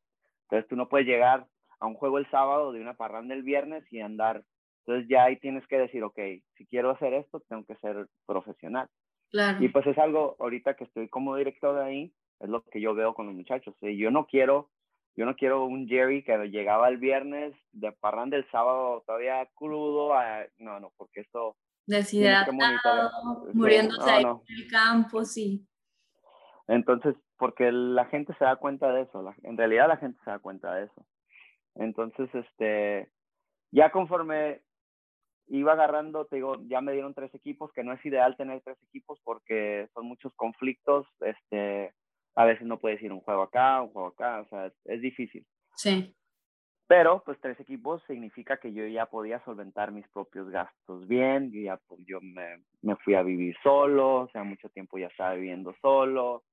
Entonces 0.45 0.69
tú 0.69 0.77
no 0.77 0.89
puedes 0.89 1.07
llegar 1.07 1.47
a 1.81 1.87
un 1.87 1.95
juego 1.95 2.19
el 2.19 2.31
sábado 2.31 2.73
de 2.73 2.81
una 2.81 2.95
parranda 2.95 3.35
el 3.35 3.43
viernes 3.43 3.85
y 3.93 4.01
andar. 4.01 4.45
Entonces 4.87 5.09
ya 5.09 5.25
ahí 5.25 5.39
tienes 5.39 5.67
que 5.67 5.79
decir, 5.79 6.03
ok, 6.03 6.19
si 6.57 6.67
quiero 6.67 6.91
hacer 6.91 7.15
esto, 7.15 7.41
tengo 7.49 7.65
que 7.65 7.77
ser 7.77 8.07
profesional. 8.27 8.89
Claro. 9.35 9.65
Y 9.65 9.69
pues 9.69 9.85
es 9.89 9.99
algo, 9.99 10.37
ahorita 10.39 10.75
que 10.75 10.85
estoy 10.85 11.09
como 11.09 11.35
director 11.35 11.75
de 11.75 11.85
ahí, 11.85 12.15
es 12.39 12.49
lo 12.49 12.63
que 12.63 12.81
yo 12.81 12.95
veo 12.95 13.15
con 13.15 13.27
los 13.27 13.35
muchachos. 13.35 13.75
Yo 13.81 14.13
no 14.13 14.29
quiero, 14.29 14.71
yo 15.17 15.27
no 15.27 15.35
quiero 15.35 15.65
un 15.65 15.89
Jerry 15.89 16.23
que 16.23 16.37
llegaba 16.51 16.89
el 16.89 16.99
viernes 16.99 17.53
de 17.73 17.91
parranda 17.91 18.37
el 18.37 18.49
sábado 18.53 19.03
todavía 19.05 19.45
crudo. 19.57 20.15
no, 20.59 20.79
no, 20.79 20.93
porque 20.97 21.23
esto... 21.23 21.57
Deshidratado, 21.85 23.51
muriéndose 23.55 24.09
ahí 24.09 24.23
en 24.23 24.57
el 24.57 24.71
campo, 24.71 25.25
sí. 25.25 25.67
Entonces, 26.69 27.17
porque 27.37 27.73
la 27.73 28.05
gente 28.05 28.37
se 28.39 28.45
da 28.45 28.55
cuenta 28.55 28.93
de 28.93 29.03
eso, 29.03 29.35
en 29.43 29.59
realidad 29.59 29.89
la 29.89 29.97
gente 29.97 30.17
se 30.25 30.31
da 30.31 30.39
cuenta 30.39 30.73
de 30.77 30.85
eso. 30.85 31.07
Entonces, 31.75 32.33
este, 32.33 33.11
ya 33.73 33.91
conforme 33.91 34.63
iba 35.49 35.73
agarrando, 35.73 36.27
te 36.27 36.37
digo, 36.37 36.57
ya 36.67 36.81
me 36.81 36.93
dieron 36.93 37.15
tres 37.15 37.35
equipos, 37.35 37.73
que 37.73 37.85
no 37.85 37.93
es 37.93 38.05
ideal 38.05 38.37
tener 38.37 38.61
tres 38.63 38.79
equipos 38.89 39.21
porque 39.25 39.89
son 39.95 40.07
muchos 40.07 40.33
conflictos, 40.35 41.07
este, 41.21 41.93
a 42.35 42.45
veces 42.45 42.67
no 42.67 42.79
puedes 42.79 43.03
ir 43.03 43.13
un 43.13 43.21
juego 43.21 43.43
acá, 43.43 43.83
un 43.83 43.91
juego 43.91 44.09
acá, 44.09 44.41
o 44.41 44.49
sea, 44.49 44.73
es, 44.85 45.01
difícil. 45.01 45.47
Sí. 45.77 46.15
Pero, 46.87 47.23
pues, 47.25 47.39
tres 47.41 47.59
equipos 47.61 48.03
significa 48.07 48.59
que 48.59 48.73
yo 48.73 48.87
ya 48.87 49.07
podía 49.07 49.43
solventar 49.45 49.91
mis 49.91 50.07
propios 50.09 50.51
gastos 50.51 51.07
bien, 51.09 51.51
yo 51.51 51.61
ya, 51.61 51.77
pues, 51.89 52.01
yo 52.07 52.21
me, 52.21 52.63
me 52.83 52.97
fui 52.97 53.15
a 53.15 53.23
vivir 53.23 53.57
solo, 53.63 54.23
o 54.23 54.29
sea, 54.29 54.45
mucho 54.45 54.69
tiempo 54.69 54.99
ya 54.99 55.07
estaba 55.07 55.35
viviendo 55.35 55.75
solo, 55.81 56.45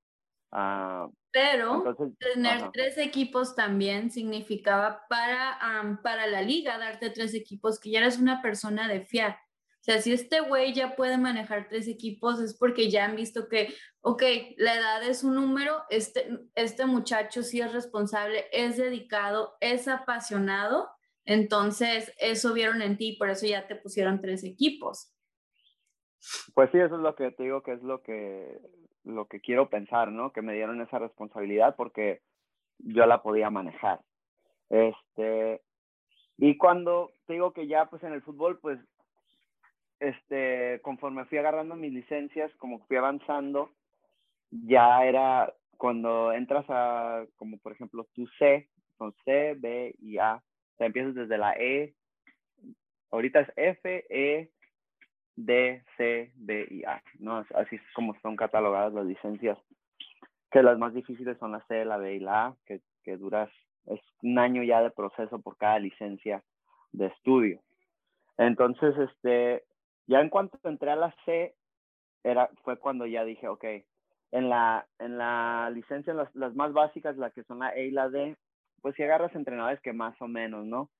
Ah, 0.52 1.08
Pero 1.32 1.96
tener 2.18 2.70
tres 2.72 2.98
equipos 2.98 3.54
también 3.54 4.10
significaba 4.10 5.06
para, 5.08 5.98
para 6.02 6.26
la 6.26 6.42
liga 6.42 6.78
darte 6.78 7.10
tres 7.10 7.34
equipos 7.34 7.80
que 7.80 7.90
ya 7.90 8.00
eres 8.00 8.18
una 8.18 8.42
persona 8.42 8.86
de 8.86 9.00
fiar. 9.00 9.38
O 9.82 9.84
sea, 9.84 10.00
si 10.00 10.12
este 10.12 10.40
güey 10.40 10.72
ya 10.72 10.94
puede 10.94 11.18
manejar 11.18 11.68
tres 11.68 11.88
equipos 11.88 12.40
es 12.40 12.56
porque 12.56 12.88
ya 12.88 13.04
han 13.04 13.16
visto 13.16 13.48
que, 13.48 13.74
ok, 14.02 14.22
la 14.56 14.76
edad 14.76 15.02
es 15.02 15.24
un 15.24 15.34
número, 15.34 15.82
este, 15.90 16.28
este 16.54 16.86
muchacho 16.86 17.42
sí 17.42 17.60
es 17.60 17.72
responsable, 17.72 18.44
es 18.52 18.76
dedicado, 18.76 19.56
es 19.60 19.88
apasionado, 19.88 20.88
entonces 21.24 22.12
eso 22.18 22.52
vieron 22.52 22.80
en 22.80 22.96
ti, 22.96 23.16
por 23.16 23.30
eso 23.30 23.44
ya 23.44 23.66
te 23.66 23.74
pusieron 23.74 24.20
tres 24.20 24.44
equipos. 24.44 25.12
Pues 26.54 26.70
sí, 26.70 26.78
eso 26.78 26.94
es 26.94 27.00
lo 27.00 27.16
que 27.16 27.32
te 27.32 27.42
digo 27.42 27.64
que 27.64 27.72
es 27.72 27.82
lo 27.82 28.02
que 28.02 28.60
lo 29.04 29.26
que 29.26 29.40
quiero 29.40 29.68
pensar, 29.68 30.12
¿no? 30.12 30.32
Que 30.32 30.42
me 30.42 30.54
dieron 30.54 30.80
esa 30.80 30.98
responsabilidad 30.98 31.76
porque 31.76 32.20
yo 32.78 33.06
la 33.06 33.22
podía 33.22 33.50
manejar. 33.50 34.00
Este, 34.70 35.60
y 36.38 36.56
cuando 36.56 37.12
te 37.26 37.34
digo 37.34 37.52
que 37.52 37.66
ya 37.66 37.86
pues 37.86 38.02
en 38.02 38.12
el 38.12 38.22
fútbol, 38.22 38.58
pues, 38.58 38.78
este, 40.00 40.80
conforme 40.82 41.24
fui 41.26 41.38
agarrando 41.38 41.76
mis 41.76 41.92
licencias, 41.92 42.50
como 42.56 42.80
fui 42.86 42.96
avanzando, 42.96 43.70
ya 44.50 45.04
era 45.04 45.52
cuando 45.76 46.32
entras 46.32 46.64
a, 46.68 47.24
como 47.36 47.58
por 47.58 47.72
ejemplo, 47.72 48.06
tu 48.14 48.26
C, 48.38 48.68
con 48.96 49.14
C, 49.24 49.54
B 49.58 49.94
y 49.98 50.18
A, 50.18 50.42
o 50.78 50.84
empiezas 50.84 51.14
desde 51.14 51.38
la 51.38 51.54
E, 51.54 51.94
ahorita 53.10 53.40
es 53.40 53.52
F, 53.56 54.06
E, 54.08 54.50
D, 55.36 55.82
C, 55.96 56.32
B 56.36 56.66
y 56.70 56.84
A, 56.84 57.02
¿no? 57.18 57.44
Así 57.54 57.76
es 57.76 57.82
como 57.94 58.14
son 58.20 58.36
catalogadas 58.36 58.92
las 58.92 59.06
licencias, 59.06 59.58
que 60.50 60.62
las 60.62 60.78
más 60.78 60.92
difíciles 60.94 61.38
son 61.38 61.52
la 61.52 61.64
C, 61.66 61.84
la 61.84 61.96
B 61.96 62.14
y 62.14 62.20
la 62.20 62.46
A, 62.46 62.56
que, 62.66 62.80
que 63.02 63.16
duras, 63.16 63.50
es 63.86 64.00
un 64.22 64.38
año 64.38 64.62
ya 64.62 64.82
de 64.82 64.90
proceso 64.90 65.40
por 65.40 65.56
cada 65.56 65.78
licencia 65.78 66.42
de 66.92 67.06
estudio. 67.06 67.60
Entonces, 68.36 68.94
este, 68.98 69.64
ya 70.06 70.20
en 70.20 70.28
cuanto 70.28 70.58
entré 70.64 70.90
a 70.90 70.96
la 70.96 71.14
C, 71.24 71.54
era, 72.22 72.50
fue 72.62 72.78
cuando 72.78 73.06
ya 73.06 73.24
dije, 73.24 73.48
ok, 73.48 73.64
en 74.32 74.48
la, 74.48 74.86
en 74.98 75.18
la 75.18 75.70
licencia, 75.70 76.14
las, 76.14 76.34
las 76.34 76.54
más 76.54 76.72
básicas, 76.72 77.16
las 77.16 77.32
que 77.32 77.44
son 77.44 77.58
la 77.58 77.70
E 77.74 77.86
y 77.86 77.90
la 77.90 78.08
D, 78.08 78.36
pues 78.80 78.94
si 78.96 79.02
agarras 79.02 79.34
entrenadores 79.34 79.80
que 79.80 79.92
más 79.92 80.20
o 80.20 80.28
menos, 80.28 80.66
¿no? 80.66 80.90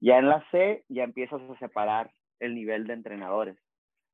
Ya 0.00 0.18
en 0.18 0.28
la 0.28 0.44
C 0.50 0.84
ya 0.88 1.04
empiezas 1.04 1.40
a 1.42 1.58
separar 1.58 2.10
el 2.40 2.54
nivel 2.54 2.86
de 2.86 2.94
entrenadores 2.94 3.56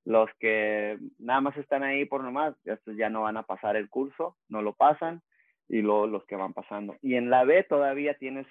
los 0.05 0.31
que 0.39 0.99
nada 1.19 1.41
más 1.41 1.57
están 1.57 1.83
ahí 1.83 2.05
por 2.05 2.23
nomás, 2.23 2.55
estos 2.65 2.97
ya 2.97 3.09
no 3.09 3.23
van 3.23 3.37
a 3.37 3.45
pasar 3.45 3.77
el 3.77 3.89
curso, 3.89 4.37
no 4.49 4.63
lo 4.63 4.75
pasan, 4.75 5.23
y 5.69 5.81
luego 5.81 6.07
los 6.07 6.25
que 6.27 6.37
van 6.37 6.53
pasando. 6.53 6.97
Y 7.01 7.15
en 7.15 7.31
la 7.31 7.45
B 7.45 7.63
todavía 7.65 8.15
tienes 8.19 8.47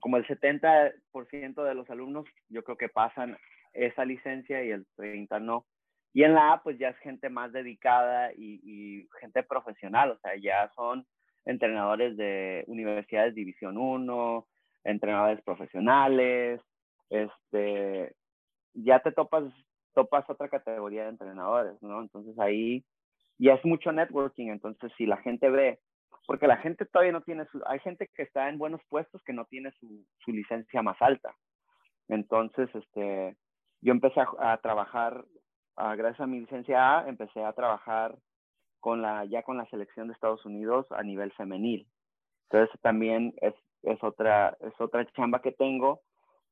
como 0.00 0.16
el 0.16 0.26
70% 0.26 1.64
de 1.64 1.74
los 1.74 1.90
alumnos, 1.90 2.26
yo 2.48 2.62
creo 2.62 2.76
que 2.76 2.88
pasan 2.88 3.36
esa 3.72 4.04
licencia 4.04 4.62
y 4.62 4.70
el 4.70 4.86
30% 4.96 5.40
no. 5.40 5.66
Y 6.12 6.22
en 6.22 6.34
la 6.34 6.52
A, 6.52 6.62
pues 6.62 6.78
ya 6.78 6.90
es 6.90 6.98
gente 6.98 7.28
más 7.28 7.52
dedicada 7.52 8.32
y, 8.32 8.60
y 8.62 9.08
gente 9.20 9.42
profesional, 9.42 10.12
o 10.12 10.18
sea, 10.18 10.36
ya 10.36 10.70
son 10.74 11.06
entrenadores 11.44 12.16
de 12.16 12.64
universidades 12.66 13.34
División 13.34 13.76
1, 13.76 14.46
entrenadores 14.84 15.42
profesionales, 15.42 16.60
este, 17.10 18.14
ya 18.74 19.00
te 19.00 19.12
topas 19.12 19.44
topas 19.98 20.30
otra 20.30 20.48
categoría 20.48 21.02
de 21.02 21.08
entrenadores, 21.08 21.82
¿no? 21.82 22.00
Entonces 22.00 22.38
ahí 22.38 22.84
ya 23.36 23.54
es 23.54 23.64
mucho 23.64 23.90
networking, 23.90 24.46
entonces 24.46 24.92
si 24.96 25.06
la 25.06 25.16
gente 25.16 25.50
ve, 25.50 25.80
porque 26.24 26.46
la 26.46 26.58
gente 26.58 26.86
todavía 26.86 27.10
no 27.10 27.22
tiene 27.22 27.46
su, 27.46 27.60
hay 27.66 27.80
gente 27.80 28.08
que 28.14 28.22
está 28.22 28.48
en 28.48 28.58
buenos 28.58 28.80
puestos 28.88 29.20
que 29.24 29.32
no 29.32 29.44
tiene 29.46 29.72
su, 29.72 30.06
su 30.24 30.30
licencia 30.30 30.82
más 30.82 31.02
alta. 31.02 31.34
Entonces, 32.06 32.72
este, 32.72 33.36
yo 33.80 33.90
empecé 33.90 34.20
a, 34.38 34.56
trabajar, 34.58 35.24
gracias 35.76 36.20
a 36.20 36.26
mi 36.28 36.38
licencia 36.38 37.00
A, 37.00 37.08
empecé 37.08 37.42
a 37.42 37.52
trabajar 37.54 38.14
con 38.78 39.02
la, 39.02 39.24
ya 39.24 39.42
con 39.42 39.56
la 39.56 39.66
selección 39.66 40.06
de 40.06 40.14
Estados 40.14 40.46
Unidos 40.46 40.86
a 40.90 41.02
nivel 41.02 41.32
femenil. 41.32 41.88
Entonces 42.48 42.80
también 42.82 43.34
es, 43.40 43.54
es 43.82 44.00
otra, 44.04 44.56
es 44.60 44.80
otra 44.80 45.04
chamba 45.16 45.42
que 45.42 45.50
tengo 45.50 46.02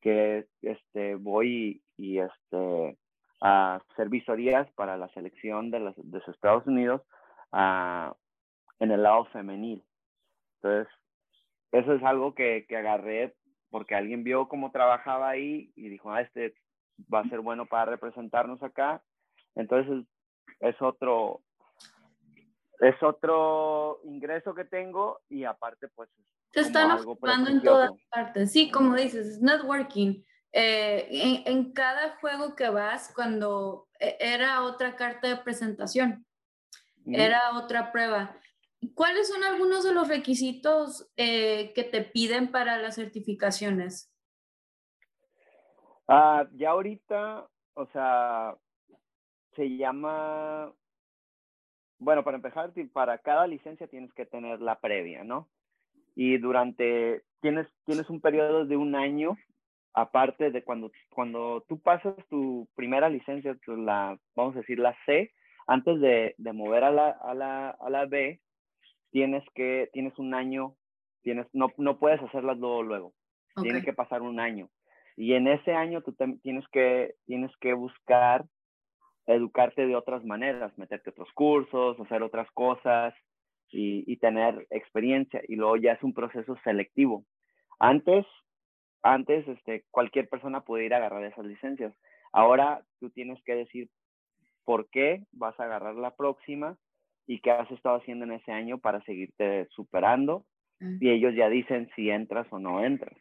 que 0.01 0.47
este, 0.63 1.15
voy 1.15 1.81
y, 1.97 2.17
y 2.17 2.19
este, 2.19 2.99
a 3.41 3.81
hacer 3.91 4.09
visorías 4.09 4.71
para 4.73 4.97
la 4.97 5.09
selección 5.11 5.71
de 5.71 5.81
los, 5.81 5.95
de 5.97 6.21
Estados 6.27 6.67
Unidos 6.67 7.03
en 7.53 8.91
el 8.91 9.03
lado 9.03 9.27
femenil. 9.27 9.85
Entonces, 10.57 10.93
eso 11.73 11.95
es 11.95 12.03
algo 12.03 12.35
que, 12.35 12.67
que, 12.69 12.77
agarré 12.77 13.35
porque 13.71 13.95
alguien 13.95 14.25
vio 14.25 14.49
cómo 14.49 14.71
trabajaba 14.71 15.29
ahí 15.29 15.71
y 15.77 15.89
dijo, 15.89 16.11
ah, 16.11 16.23
este 16.23 16.55
va 17.13 17.21
a 17.21 17.29
ser 17.29 17.41
bueno 17.41 17.67
para 17.67 17.91
representarnos 17.91 18.63
acá. 18.63 19.03
Entonces, 19.55 20.07
es 20.61 20.81
otro, 20.81 21.43
es 22.81 23.03
otro 23.03 24.01
ingreso 24.05 24.55
que 24.55 24.65
tengo 24.65 25.21
y 25.29 25.45
aparte, 25.45 25.89
pues... 25.89 26.09
Te 26.53 26.61
están 26.61 26.91
ocupando 26.93 27.51
en 27.51 27.61
todas 27.61 27.91
partes. 28.09 28.51
Sí, 28.53 28.71
como 28.71 28.95
dices, 28.95 29.27
es 29.27 29.43
networking. 29.43 30.23
Eh, 30.53 31.43
en, 31.47 31.73
cada 31.73 32.17
juego 32.17 32.57
que 32.57 32.69
vas, 32.71 33.13
cuando 33.15 33.89
e, 34.01 34.17
era 34.21 34.63
otra 34.63 34.97
carta 34.97 35.29
de 35.29 35.37
presentación, 35.37 36.25
era 37.05 37.57
otra 37.57 37.93
prueba. 37.93 38.37
¿Cuáles 38.95 39.29
son 39.29 39.45
algunos 39.45 39.85
de 39.85 39.93
los 39.93 40.09
requisitos 40.09 41.11
eh, 41.17 41.73
que 41.75 41.85
te 41.85 42.03
piden 42.03 42.51
para 42.51 42.79
las 42.79 42.97
certificaciones? 42.97 44.13
Ah, 46.09 46.47
ya 46.55 46.71
ahorita, 46.71 47.49
o 47.75 47.87
sea, 47.87 48.55
se 49.55 49.77
llama, 49.77 50.73
bueno, 51.99 52.23
para 52.23 52.37
empezar, 52.37 52.73
para 52.93 53.19
cada 53.19 53.47
licencia 53.47 53.89
tienes 53.89 54.13
que 54.15 54.27
tener 54.27 54.61
la 54.61 54.79
previa, 54.79 55.25
¿no? 55.25 55.49
Y 56.15 56.39
durante, 56.39 57.25
tienes, 57.41 57.67
tienes 57.85 58.09
un 58.09 58.21
periodo 58.21 58.67
de 58.67 58.77
un 58.77 58.95
año 58.95 59.37
aparte 59.97 60.51
de 60.51 60.63
cuando, 60.63 60.93
cuando 61.09 61.65
tú 61.69 61.81
pasas 61.81 62.15
tu 62.29 62.69
primera 62.77 63.09
licencia, 63.09 63.57
la, 63.67 64.17
vamos 64.37 64.55
a 64.55 64.59
decir 64.61 64.79
la 64.79 64.95
C, 65.07 65.33
antes 65.67 65.99
de, 66.01 66.35
de 66.37 66.53
mover 66.53 66.85
a 66.85 66.91
la, 66.91 67.09
a, 67.09 67.35
la, 67.35 67.71
a 67.71 67.91
la 67.91 68.05
B, 68.05 68.41
tienes 69.11 69.43
que, 69.55 69.89
tienes 69.95 70.17
un 70.19 70.35
año, 70.35 70.77
tienes, 71.23 71.47
no, 71.55 71.73
no 71.79 71.99
puedes 71.99 72.23
hacerlas 72.23 72.59
luego, 72.59 72.83
luego. 72.83 73.13
Tiene 73.63 73.83
que 73.83 73.95
pasar 73.95 74.21
un 74.21 74.39
año. 74.39 74.69
Y 75.17 75.33
en 75.33 75.49
ese 75.49 75.73
año 75.73 76.03
tú 76.03 76.15
tienes 76.43 76.69
que, 76.69 77.15
tienes 77.25 77.51
que 77.57 77.73
buscar 77.73 78.45
educarte 79.25 79.87
de 79.87 79.97
otras 79.97 80.23
maneras, 80.27 80.77
meterte 80.77 81.09
otros 81.09 81.33
cursos, 81.33 81.99
hacer 81.99 82.23
otras 82.23 82.51
cosas 82.51 83.15
y, 83.71 84.05
y 84.07 84.19
tener 84.19 84.67
experiencia. 84.69 85.41
Y 85.49 85.57
luego 85.57 85.79
ya 85.79 85.93
es 85.93 86.03
un 86.03 86.13
proceso 86.13 86.55
selectivo. 86.65 87.25
Antes 87.79 88.27
antes 89.03 89.47
este, 89.49 89.85
cualquier 89.91 90.29
persona 90.29 90.63
puede 90.63 90.85
ir 90.85 90.95
a 90.95 90.99
agarrar 90.99 91.25
esas 91.25 91.45
licencias. 91.45 91.95
Ahora 92.33 92.83
tú 93.01 93.11
tienes 93.11 93.43
que 93.45 93.55
decir 93.55 93.89
por 94.65 94.89
qué 94.91 95.25
vas 95.33 95.59
a 95.61 95.65
agarrar 95.65 95.95
la 95.95 96.15
próxima 96.15 96.77
y 97.27 97.41
qué 97.41 97.51
has 97.51 97.71
estado 97.71 97.97
haciendo 97.97 98.25
en 98.25 98.33
ese 98.33 98.53
año 98.53 98.79
para 98.79 99.03
seguirte 99.03 99.69
superando. 99.71 100.45
Mm. 100.81 100.99
Y 101.01 101.11
ellos 101.11 101.35
ya 101.35 101.49
dicen 101.49 101.89
si 101.97 102.11
entras 102.11 102.47
o 102.51 102.59
no 102.59 102.85
entras. 102.85 103.17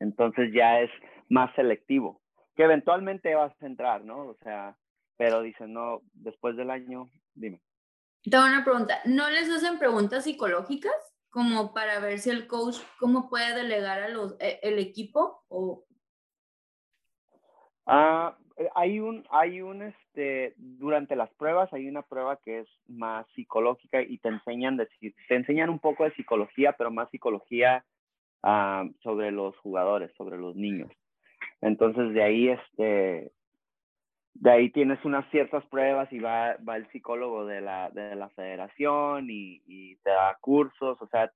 Entonces 0.00 0.52
ya 0.52 0.80
es 0.80 0.90
más 1.28 1.54
selectivo, 1.54 2.20
que 2.56 2.64
eventualmente 2.64 3.34
vas 3.34 3.52
a 3.62 3.66
entrar, 3.66 4.04
¿no? 4.04 4.28
O 4.28 4.36
sea, 4.42 4.76
pero 5.16 5.42
dicen, 5.42 5.72
no, 5.72 6.02
después 6.12 6.56
del 6.56 6.70
año, 6.70 7.10
dime. 7.34 7.60
Tengo 8.22 8.44
una 8.44 8.64
pregunta, 8.64 9.00
¿no 9.04 9.28
les 9.30 9.50
hacen 9.50 9.78
preguntas 9.78 10.24
psicológicas? 10.24 11.13
Como 11.34 11.74
para 11.74 11.98
ver 11.98 12.20
si 12.20 12.30
el 12.30 12.46
coach, 12.46 12.76
cómo 13.00 13.28
puede 13.28 13.56
delegar 13.56 14.00
a 14.00 14.08
los, 14.08 14.36
e, 14.38 14.60
el 14.62 14.78
equipo 14.78 15.42
o... 15.48 15.84
Ah, 17.86 18.38
eh, 18.56 18.68
hay 18.76 19.00
un, 19.00 19.26
hay 19.30 19.60
un, 19.60 19.82
este, 19.82 20.54
durante 20.56 21.16
las 21.16 21.28
pruebas 21.34 21.72
hay 21.72 21.88
una 21.88 22.02
prueba 22.02 22.36
que 22.36 22.60
es 22.60 22.68
más 22.86 23.26
psicológica 23.34 24.00
y 24.00 24.18
te 24.18 24.28
enseñan, 24.28 24.76
decir, 24.76 25.12
te 25.26 25.34
enseñan 25.34 25.70
un 25.70 25.80
poco 25.80 26.04
de 26.04 26.14
psicología, 26.14 26.76
pero 26.78 26.92
más 26.92 27.10
psicología 27.10 27.84
ah, 28.44 28.84
sobre 29.02 29.32
los 29.32 29.56
jugadores, 29.56 30.12
sobre 30.16 30.38
los 30.38 30.54
niños. 30.54 30.92
Entonces 31.60 32.14
de 32.14 32.22
ahí, 32.22 32.48
este, 32.50 33.32
de 34.34 34.50
ahí 34.50 34.70
tienes 34.70 35.02
unas 35.04 35.28
ciertas 35.30 35.64
pruebas 35.66 36.12
y 36.12 36.18
va, 36.18 36.56
va 36.68 36.76
el 36.76 36.90
psicólogo 36.90 37.46
de 37.46 37.60
la, 37.60 37.90
de 37.90 38.14
la 38.16 38.28
federación 38.30 39.28
y, 39.30 39.96
te 40.02 40.10
da 40.10 40.36
cursos, 40.40 41.00
o 41.00 41.06
sea, 41.08 41.32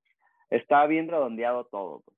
está 0.50 0.86
bien 0.86 1.08
redondeado 1.08 1.64
todo. 1.66 2.02
Pues. 2.04 2.16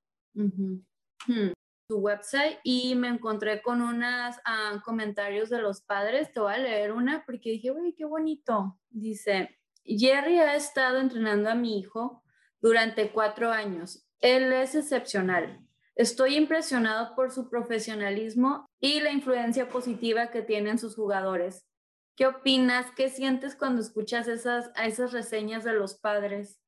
Hmm. 1.27 1.51
Tu 1.87 1.97
website 1.97 2.57
y 2.63 2.95
me 2.95 3.09
encontré 3.09 3.61
con 3.61 3.81
unos 3.81 4.35
ah, 4.45 4.81
comentarios 4.83 5.49
de 5.49 5.61
los 5.61 5.81
padres, 5.81 6.31
te 6.33 6.39
voy 6.39 6.53
a 6.53 6.57
leer 6.57 6.93
una 6.93 7.23
porque 7.25 7.51
dije, 7.51 7.71
uy, 7.71 7.93
qué 7.93 8.05
bonito. 8.05 8.77
Dice, 8.89 9.57
Jerry 9.83 10.39
ha 10.39 10.55
estado 10.55 10.99
entrenando 10.99 11.49
a 11.49 11.55
mi 11.55 11.79
hijo 11.79 12.23
durante 12.59 13.11
cuatro 13.11 13.51
años. 13.51 14.07
Él 14.19 14.51
es 14.53 14.75
excepcional. 14.75 15.59
Estoy 15.95 16.37
impresionado 16.37 17.15
por 17.15 17.31
su 17.31 17.49
profesionalismo 17.49 18.65
y 18.79 19.01
la 19.01 19.11
influencia 19.11 19.67
positiva 19.67 20.31
que 20.31 20.41
tienen 20.41 20.79
sus 20.79 20.95
jugadores. 20.95 21.67
¿Qué 22.15 22.27
opinas? 22.27 22.91
¿Qué 22.95 23.09
sientes 23.09 23.55
cuando 23.55 23.81
escuchas 23.81 24.27
esas, 24.27 24.71
esas 24.81 25.11
reseñas 25.11 25.63
de 25.63 25.73
los 25.73 25.99
padres? 25.99 26.61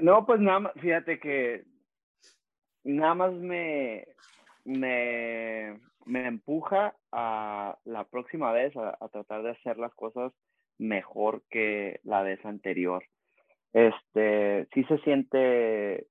No, 0.00 0.26
pues 0.26 0.40
nada 0.40 0.60
más, 0.60 0.72
fíjate 0.80 1.18
que 1.18 1.64
nada 2.84 3.14
más 3.14 3.32
me, 3.32 4.06
me, 4.64 5.80
me 6.04 6.26
empuja 6.26 6.94
a 7.12 7.78
la 7.84 8.04
próxima 8.04 8.52
vez 8.52 8.76
a, 8.76 8.96
a, 9.00 9.08
tratar 9.08 9.42
de 9.42 9.50
hacer 9.50 9.78
las 9.78 9.94
cosas 9.94 10.32
mejor 10.78 11.42
que 11.50 12.00
la 12.02 12.22
vez 12.22 12.44
anterior. 12.44 13.04
Este, 13.72 14.66
sí 14.74 14.84
se 14.84 14.98
siente 14.98 16.08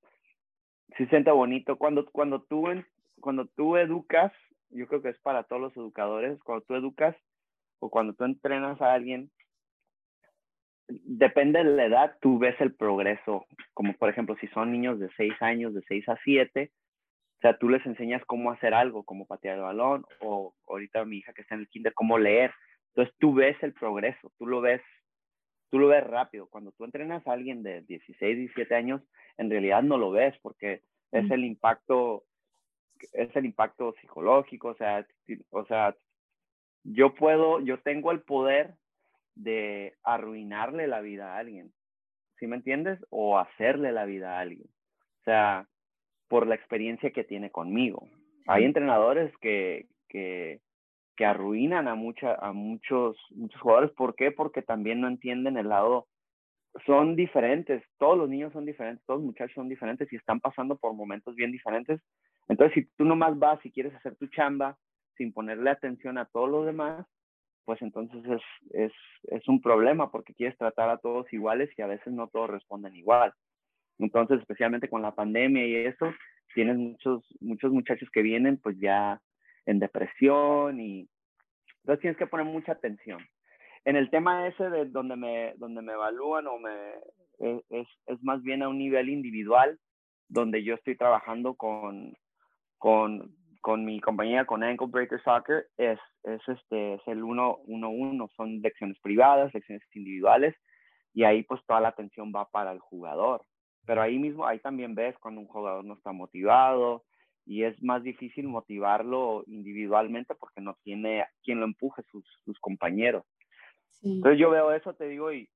sí 0.95 1.03
se 1.03 1.09
siente 1.09 1.31
bonito. 1.31 1.77
Cuando, 1.77 2.05
cuando, 2.05 2.41
tú, 2.41 2.65
cuando 3.19 3.45
tú 3.47 3.77
educas, 3.77 4.31
yo 4.69 4.87
creo 4.87 5.01
que 5.01 5.09
es 5.09 5.19
para 5.19 5.43
todos 5.43 5.61
los 5.61 5.77
educadores, 5.77 6.39
cuando 6.43 6.63
tú 6.65 6.75
educas 6.75 7.15
o 7.79 7.89
cuando 7.89 8.13
tú 8.13 8.23
entrenas 8.23 8.81
a 8.81 8.93
alguien, 8.93 9.29
depende 10.87 11.59
de 11.63 11.65
la 11.65 11.85
edad, 11.85 12.17
tú 12.21 12.39
ves 12.39 12.55
el 12.59 12.73
progreso. 12.73 13.45
Como 13.73 13.93
por 13.93 14.09
ejemplo, 14.09 14.35
si 14.39 14.47
son 14.47 14.71
niños 14.71 14.99
de 14.99 15.09
6 15.17 15.33
años, 15.41 15.73
de 15.73 15.81
6 15.87 16.09
a 16.09 16.17
7, 16.23 16.71
o 17.37 17.39
sea, 17.41 17.57
tú 17.57 17.69
les 17.69 17.85
enseñas 17.85 18.23
cómo 18.25 18.51
hacer 18.51 18.73
algo, 18.73 19.03
como 19.03 19.27
patear 19.27 19.57
el 19.57 19.63
balón, 19.63 20.05
o 20.21 20.55
ahorita 20.67 21.05
mi 21.05 21.17
hija 21.17 21.33
que 21.33 21.43
está 21.43 21.55
en 21.55 21.61
el 21.61 21.69
kinder, 21.69 21.93
cómo 21.93 22.17
leer. 22.17 22.51
Entonces 22.89 23.13
tú 23.19 23.33
ves 23.33 23.55
el 23.61 23.73
progreso, 23.73 24.31
tú 24.39 24.47
lo 24.47 24.59
ves 24.59 24.81
tú 25.69 25.79
lo 25.79 25.87
ves 25.87 26.03
rápido. 26.05 26.47
Cuando 26.47 26.71
tú 26.71 26.85
entrenas 26.85 27.25
a 27.27 27.33
alguien 27.33 27.63
de 27.63 27.81
16, 27.81 28.37
17 28.37 28.75
años, 28.75 29.01
en 29.37 29.49
realidad 29.49 29.83
no 29.83 29.97
lo 29.97 30.11
ves 30.11 30.35
porque 30.41 30.81
es 31.11 31.31
el 31.31 31.45
impacto, 31.45 32.23
es 33.13 33.35
el 33.35 33.45
impacto 33.45 33.93
psicológico, 34.01 34.69
o 34.69 34.75
sea, 34.75 35.05
o 35.51 35.65
sea, 35.65 35.95
yo 36.83 37.13
puedo, 37.13 37.59
yo 37.61 37.79
tengo 37.79 38.11
el 38.11 38.21
poder 38.21 38.75
de 39.35 39.95
arruinarle 40.03 40.87
la 40.87 41.01
vida 41.01 41.33
a 41.33 41.37
alguien, 41.39 41.71
¿sí 42.39 42.47
me 42.47 42.55
entiendes? 42.55 42.99
O 43.09 43.37
hacerle 43.37 43.91
la 43.91 44.05
vida 44.05 44.37
a 44.37 44.39
alguien. 44.39 44.67
O 45.21 45.23
sea, 45.23 45.67
por 46.27 46.47
la 46.47 46.55
experiencia 46.55 47.11
que 47.11 47.23
tiene 47.23 47.51
conmigo. 47.51 48.07
Hay 48.47 48.63
entrenadores 48.63 49.35
que, 49.37 49.87
que, 50.07 50.61
que 51.17 51.25
arruinan 51.25 51.87
a, 51.87 51.95
mucha, 51.95 52.35
a 52.35 52.53
muchos, 52.53 53.17
muchos 53.31 53.59
jugadores. 53.59 53.91
¿Por 53.91 54.15
qué? 54.15 54.31
Porque 54.31 54.61
también 54.61 55.01
no 55.01 55.07
entienden 55.07 55.57
el 55.57 55.69
lado. 55.69 56.07
Son 56.85 57.15
diferentes, 57.15 57.83
todos 57.97 58.17
los 58.17 58.29
niños 58.29 58.53
son 58.53 58.65
diferentes, 58.65 59.03
todos 59.05 59.19
los 59.19 59.25
muchachos 59.25 59.55
son 59.55 59.67
diferentes 59.67 60.13
y 60.13 60.15
están 60.15 60.39
pasando 60.39 60.77
por 60.77 60.93
momentos 60.93 61.35
bien 61.35 61.51
diferentes. 61.51 61.99
Entonces, 62.47 62.75
si 62.75 62.89
tú 62.95 63.03
nomás 63.03 63.37
vas 63.37 63.59
y 63.65 63.71
quieres 63.71 63.95
hacer 63.95 64.15
tu 64.15 64.27
chamba 64.27 64.77
sin 65.17 65.33
ponerle 65.33 65.71
atención 65.71 66.19
a 66.19 66.25
todos 66.25 66.49
los 66.49 66.67
demás, 66.67 67.05
pues 67.65 67.81
entonces 67.81 68.23
es, 68.25 68.41
es, 68.73 68.93
es 69.23 69.47
un 69.47 69.59
problema 69.59 70.11
porque 70.11 70.35
quieres 70.35 70.57
tratar 70.57 70.89
a 70.89 70.99
todos 70.99 71.31
iguales 71.33 71.69
y 71.75 71.81
a 71.81 71.87
veces 71.87 72.13
no 72.13 72.27
todos 72.27 72.49
responden 72.49 72.95
igual. 72.95 73.33
Entonces, 73.97 74.39
especialmente 74.39 74.87
con 74.87 75.01
la 75.01 75.15
pandemia 75.15 75.65
y 75.65 75.75
eso, 75.75 76.13
tienes 76.53 76.77
muchos, 76.77 77.25
muchos 77.39 77.71
muchachos 77.71 78.09
que 78.11 78.21
vienen 78.21 78.57
pues 78.57 78.79
ya 78.79 79.19
en 79.67 79.79
depresión 79.79 80.79
y 80.79 81.07
entonces 81.83 82.01
tienes 82.01 82.17
que 82.17 82.27
poner 82.27 82.45
mucha 82.45 82.71
atención. 82.71 83.19
En 83.85 83.95
el 83.95 84.09
tema 84.09 84.47
ese 84.47 84.69
de 84.69 84.85
donde 84.85 85.15
me, 85.15 85.53
donde 85.57 85.81
me 85.81 85.93
evalúan 85.93 86.47
o 86.47 86.57
me, 86.57 86.71
e, 87.39 87.61
es, 87.69 87.87
es 88.07 88.23
más 88.23 88.41
bien 88.41 88.63
a 88.63 88.69
un 88.69 88.77
nivel 88.77 89.09
individual, 89.09 89.79
donde 90.27 90.63
yo 90.63 90.75
estoy 90.75 90.97
trabajando 90.97 91.55
con, 91.55 92.13
con, 92.77 93.33
con 93.61 93.85
mi 93.85 94.01
compañía, 94.01 94.45
con 94.45 94.63
Ankle 94.63 94.87
Breaker 94.87 95.21
Soccer, 95.23 95.67
es, 95.77 95.99
es, 96.23 96.41
este, 96.47 96.95
es 96.95 97.01
el 97.05 97.23
1-1-1, 97.23 98.29
son 98.35 98.61
lecciones 98.61 98.99
privadas, 98.99 99.53
lecciones 99.53 99.83
individuales, 99.93 100.55
y 101.13 101.23
ahí 101.23 101.43
pues 101.43 101.61
toda 101.65 101.79
la 101.79 101.89
atención 101.89 102.33
va 102.35 102.49
para 102.49 102.71
el 102.71 102.79
jugador. 102.79 103.43
Pero 103.85 104.01
ahí 104.01 104.19
mismo, 104.19 104.45
ahí 104.45 104.59
también 104.59 104.95
ves 104.95 105.17
cuando 105.19 105.39
un 105.39 105.47
jugador 105.47 105.85
no 105.85 105.93
está 105.93 106.11
motivado, 106.11 107.05
y 107.47 107.63
es 107.63 107.81
más 107.81 108.03
difícil 108.03 108.47
motivarlo 108.47 109.43
individualmente 109.47 110.35
porque 110.35 110.59
no 110.59 110.77
tiene 110.83 111.25
quien 111.43 111.61
lo 111.61 111.65
empuje, 111.65 112.03
sus, 112.11 112.25
sus 112.43 112.59
compañeros. 112.59 113.23
Entonces 114.03 114.37
yo 114.37 114.49
veo 114.49 114.73
eso, 114.73 114.93
te 114.93 115.07
digo, 115.07 115.31
y, 115.31 115.49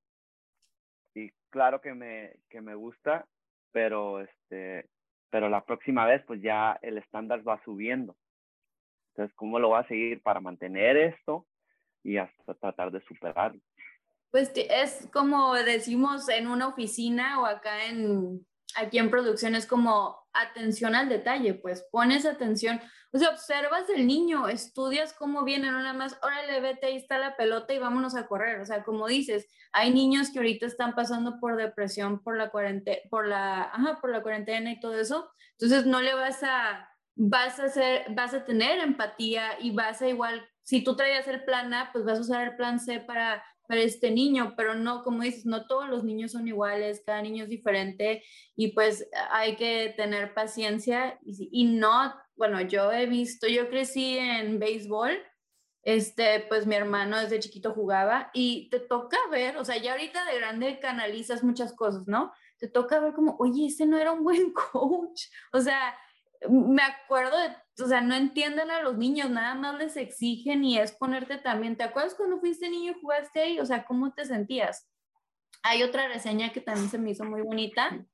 y 1.13 1.29
claro 1.49 1.81
que 1.81 1.93
me, 1.93 2.33
que 2.49 2.61
me 2.61 2.75
gusta, 2.75 3.27
pero, 3.71 4.21
este, 4.21 4.89
pero 5.29 5.49
la 5.49 5.65
próxima 5.65 6.05
vez 6.05 6.23
pues 6.25 6.41
ya 6.41 6.79
el 6.81 6.97
estándar 6.97 7.45
va 7.47 7.61
subiendo. 7.65 8.15
Entonces, 9.09 9.35
¿cómo 9.35 9.59
lo 9.59 9.71
va 9.71 9.79
a 9.79 9.87
seguir 9.87 10.21
para 10.21 10.39
mantener 10.39 10.95
esto 10.95 11.45
y 12.03 12.17
hasta 12.17 12.53
tratar 12.53 12.91
de 12.91 13.01
superarlo? 13.01 13.61
Pues 14.31 14.53
es 14.55 15.09
como 15.11 15.53
decimos 15.55 16.29
en 16.29 16.47
una 16.47 16.69
oficina 16.69 17.41
o 17.41 17.45
acá 17.45 17.85
en, 17.85 18.47
aquí 18.77 18.97
en 18.97 19.11
producción 19.11 19.55
es 19.55 19.67
como 19.67 20.20
atención 20.33 20.95
al 20.95 21.09
detalle, 21.09 21.53
pues 21.53 21.87
pones 21.91 22.25
atención, 22.25 22.79
o 23.13 23.17
sea, 23.17 23.29
observas 23.29 23.89
el 23.89 24.07
niño, 24.07 24.47
estudias 24.47 25.13
cómo 25.13 25.43
viene, 25.43 25.71
no 25.71 25.79
nada 25.79 25.93
más, 25.93 26.17
órale, 26.23 26.61
vete, 26.61 26.87
ahí 26.87 26.95
está 26.95 27.17
la 27.17 27.35
pelota 27.35 27.73
y 27.73 27.79
vámonos 27.79 28.15
a 28.15 28.27
correr, 28.27 28.59
o 28.59 28.65
sea, 28.65 28.83
como 28.83 29.07
dices, 29.07 29.47
hay 29.73 29.93
niños 29.93 30.31
que 30.31 30.39
ahorita 30.39 30.65
están 30.65 30.95
pasando 30.95 31.39
por 31.39 31.57
depresión 31.57 32.23
por 32.23 32.37
la 32.37 32.49
cuarentena, 32.49 33.01
por 33.09 33.27
la, 33.27 33.63
ajá, 33.63 33.99
por 33.99 34.11
la 34.11 34.21
cuarentena 34.21 34.71
y 34.71 34.79
todo 34.79 34.99
eso, 34.99 35.29
entonces 35.59 35.85
no 35.85 36.01
le 36.01 36.13
vas 36.13 36.43
a, 36.43 36.89
vas 37.15 37.59
a 37.59 37.65
hacer, 37.65 38.05
vas 38.15 38.33
a 38.33 38.45
tener 38.45 38.79
empatía 38.79 39.59
y 39.59 39.71
vas 39.71 40.01
a 40.01 40.07
igual, 40.07 40.47
si 40.63 40.83
tú 40.83 40.95
traías 40.95 41.27
el 41.27 41.43
plan 41.43 41.73
A, 41.73 41.91
pues 41.91 42.05
vas 42.05 42.19
a 42.19 42.21
usar 42.21 42.47
el 42.47 42.55
plan 42.55 42.79
C 42.79 42.99
para 42.99 43.43
para 43.71 43.83
este 43.83 44.11
niño, 44.11 44.53
pero 44.57 44.75
no, 44.75 45.01
como 45.01 45.23
dices, 45.23 45.45
no 45.45 45.65
todos 45.65 45.87
los 45.87 46.03
niños 46.03 46.33
son 46.33 46.45
iguales, 46.45 47.03
cada 47.05 47.21
niño 47.21 47.45
es 47.45 47.49
diferente 47.49 48.21
y 48.53 48.73
pues 48.73 49.07
hay 49.29 49.55
que 49.55 49.93
tener 49.95 50.33
paciencia 50.33 51.17
y, 51.23 51.47
y 51.53 51.63
no, 51.63 52.13
bueno, 52.35 52.59
yo 52.59 52.91
he 52.91 53.05
visto, 53.05 53.47
yo 53.47 53.69
crecí 53.69 54.17
en 54.17 54.59
béisbol, 54.59 55.17
este, 55.83 56.41
pues 56.49 56.67
mi 56.67 56.75
hermano 56.75 57.17
desde 57.17 57.39
chiquito 57.39 57.73
jugaba 57.73 58.29
y 58.33 58.69
te 58.71 58.81
toca 58.81 59.15
ver, 59.31 59.55
o 59.55 59.63
sea, 59.63 59.77
ya 59.77 59.93
ahorita 59.93 60.25
de 60.25 60.37
grande 60.37 60.79
canalizas 60.81 61.41
muchas 61.41 61.71
cosas, 61.71 62.05
¿no? 62.07 62.33
Te 62.57 62.67
toca 62.67 62.99
ver 62.99 63.13
como, 63.13 63.37
oye, 63.39 63.67
ese 63.67 63.85
no 63.85 63.97
era 63.97 64.11
un 64.11 64.25
buen 64.25 64.51
coach, 64.73 65.27
o 65.53 65.61
sea, 65.61 65.95
me 66.49 66.83
acuerdo 66.83 67.37
de 67.37 67.55
o 67.79 67.87
sea, 67.87 68.01
no 68.01 68.15
entienden 68.15 68.69
a 68.71 68.81
los 68.81 68.97
niños, 68.97 69.29
nada 69.29 69.55
más 69.55 69.77
les 69.77 69.97
exigen 69.97 70.63
y 70.63 70.77
es 70.77 70.91
ponerte 70.91 71.37
también. 71.37 71.77
¿Te 71.77 71.83
acuerdas 71.83 72.15
cuando 72.15 72.39
fuiste 72.39 72.69
niño 72.69 72.91
y 72.91 72.99
jugaste 72.99 73.41
ahí? 73.41 73.59
O 73.59 73.65
sea, 73.65 73.85
¿cómo 73.85 74.13
te 74.13 74.25
sentías? 74.25 74.89
Hay 75.63 75.83
otra 75.83 76.07
reseña 76.07 76.51
que 76.51 76.61
también 76.61 76.89
se 76.89 76.97
me 76.97 77.11
hizo 77.11 77.23
muy 77.23 77.41
bonita. 77.41 78.05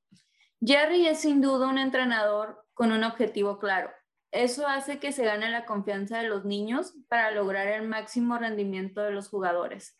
Jerry 0.60 1.06
es 1.06 1.20
sin 1.20 1.40
duda 1.40 1.68
un 1.68 1.78
entrenador 1.78 2.64
con 2.74 2.92
un 2.92 3.04
objetivo 3.04 3.58
claro. 3.58 3.90
Eso 4.30 4.66
hace 4.66 4.98
que 4.98 5.12
se 5.12 5.24
gane 5.24 5.48
la 5.50 5.64
confianza 5.64 6.18
de 6.18 6.28
los 6.28 6.44
niños 6.44 6.94
para 7.08 7.30
lograr 7.30 7.66
el 7.68 7.88
máximo 7.88 8.36
rendimiento 8.36 9.00
de 9.02 9.12
los 9.12 9.28
jugadores. 9.28 9.98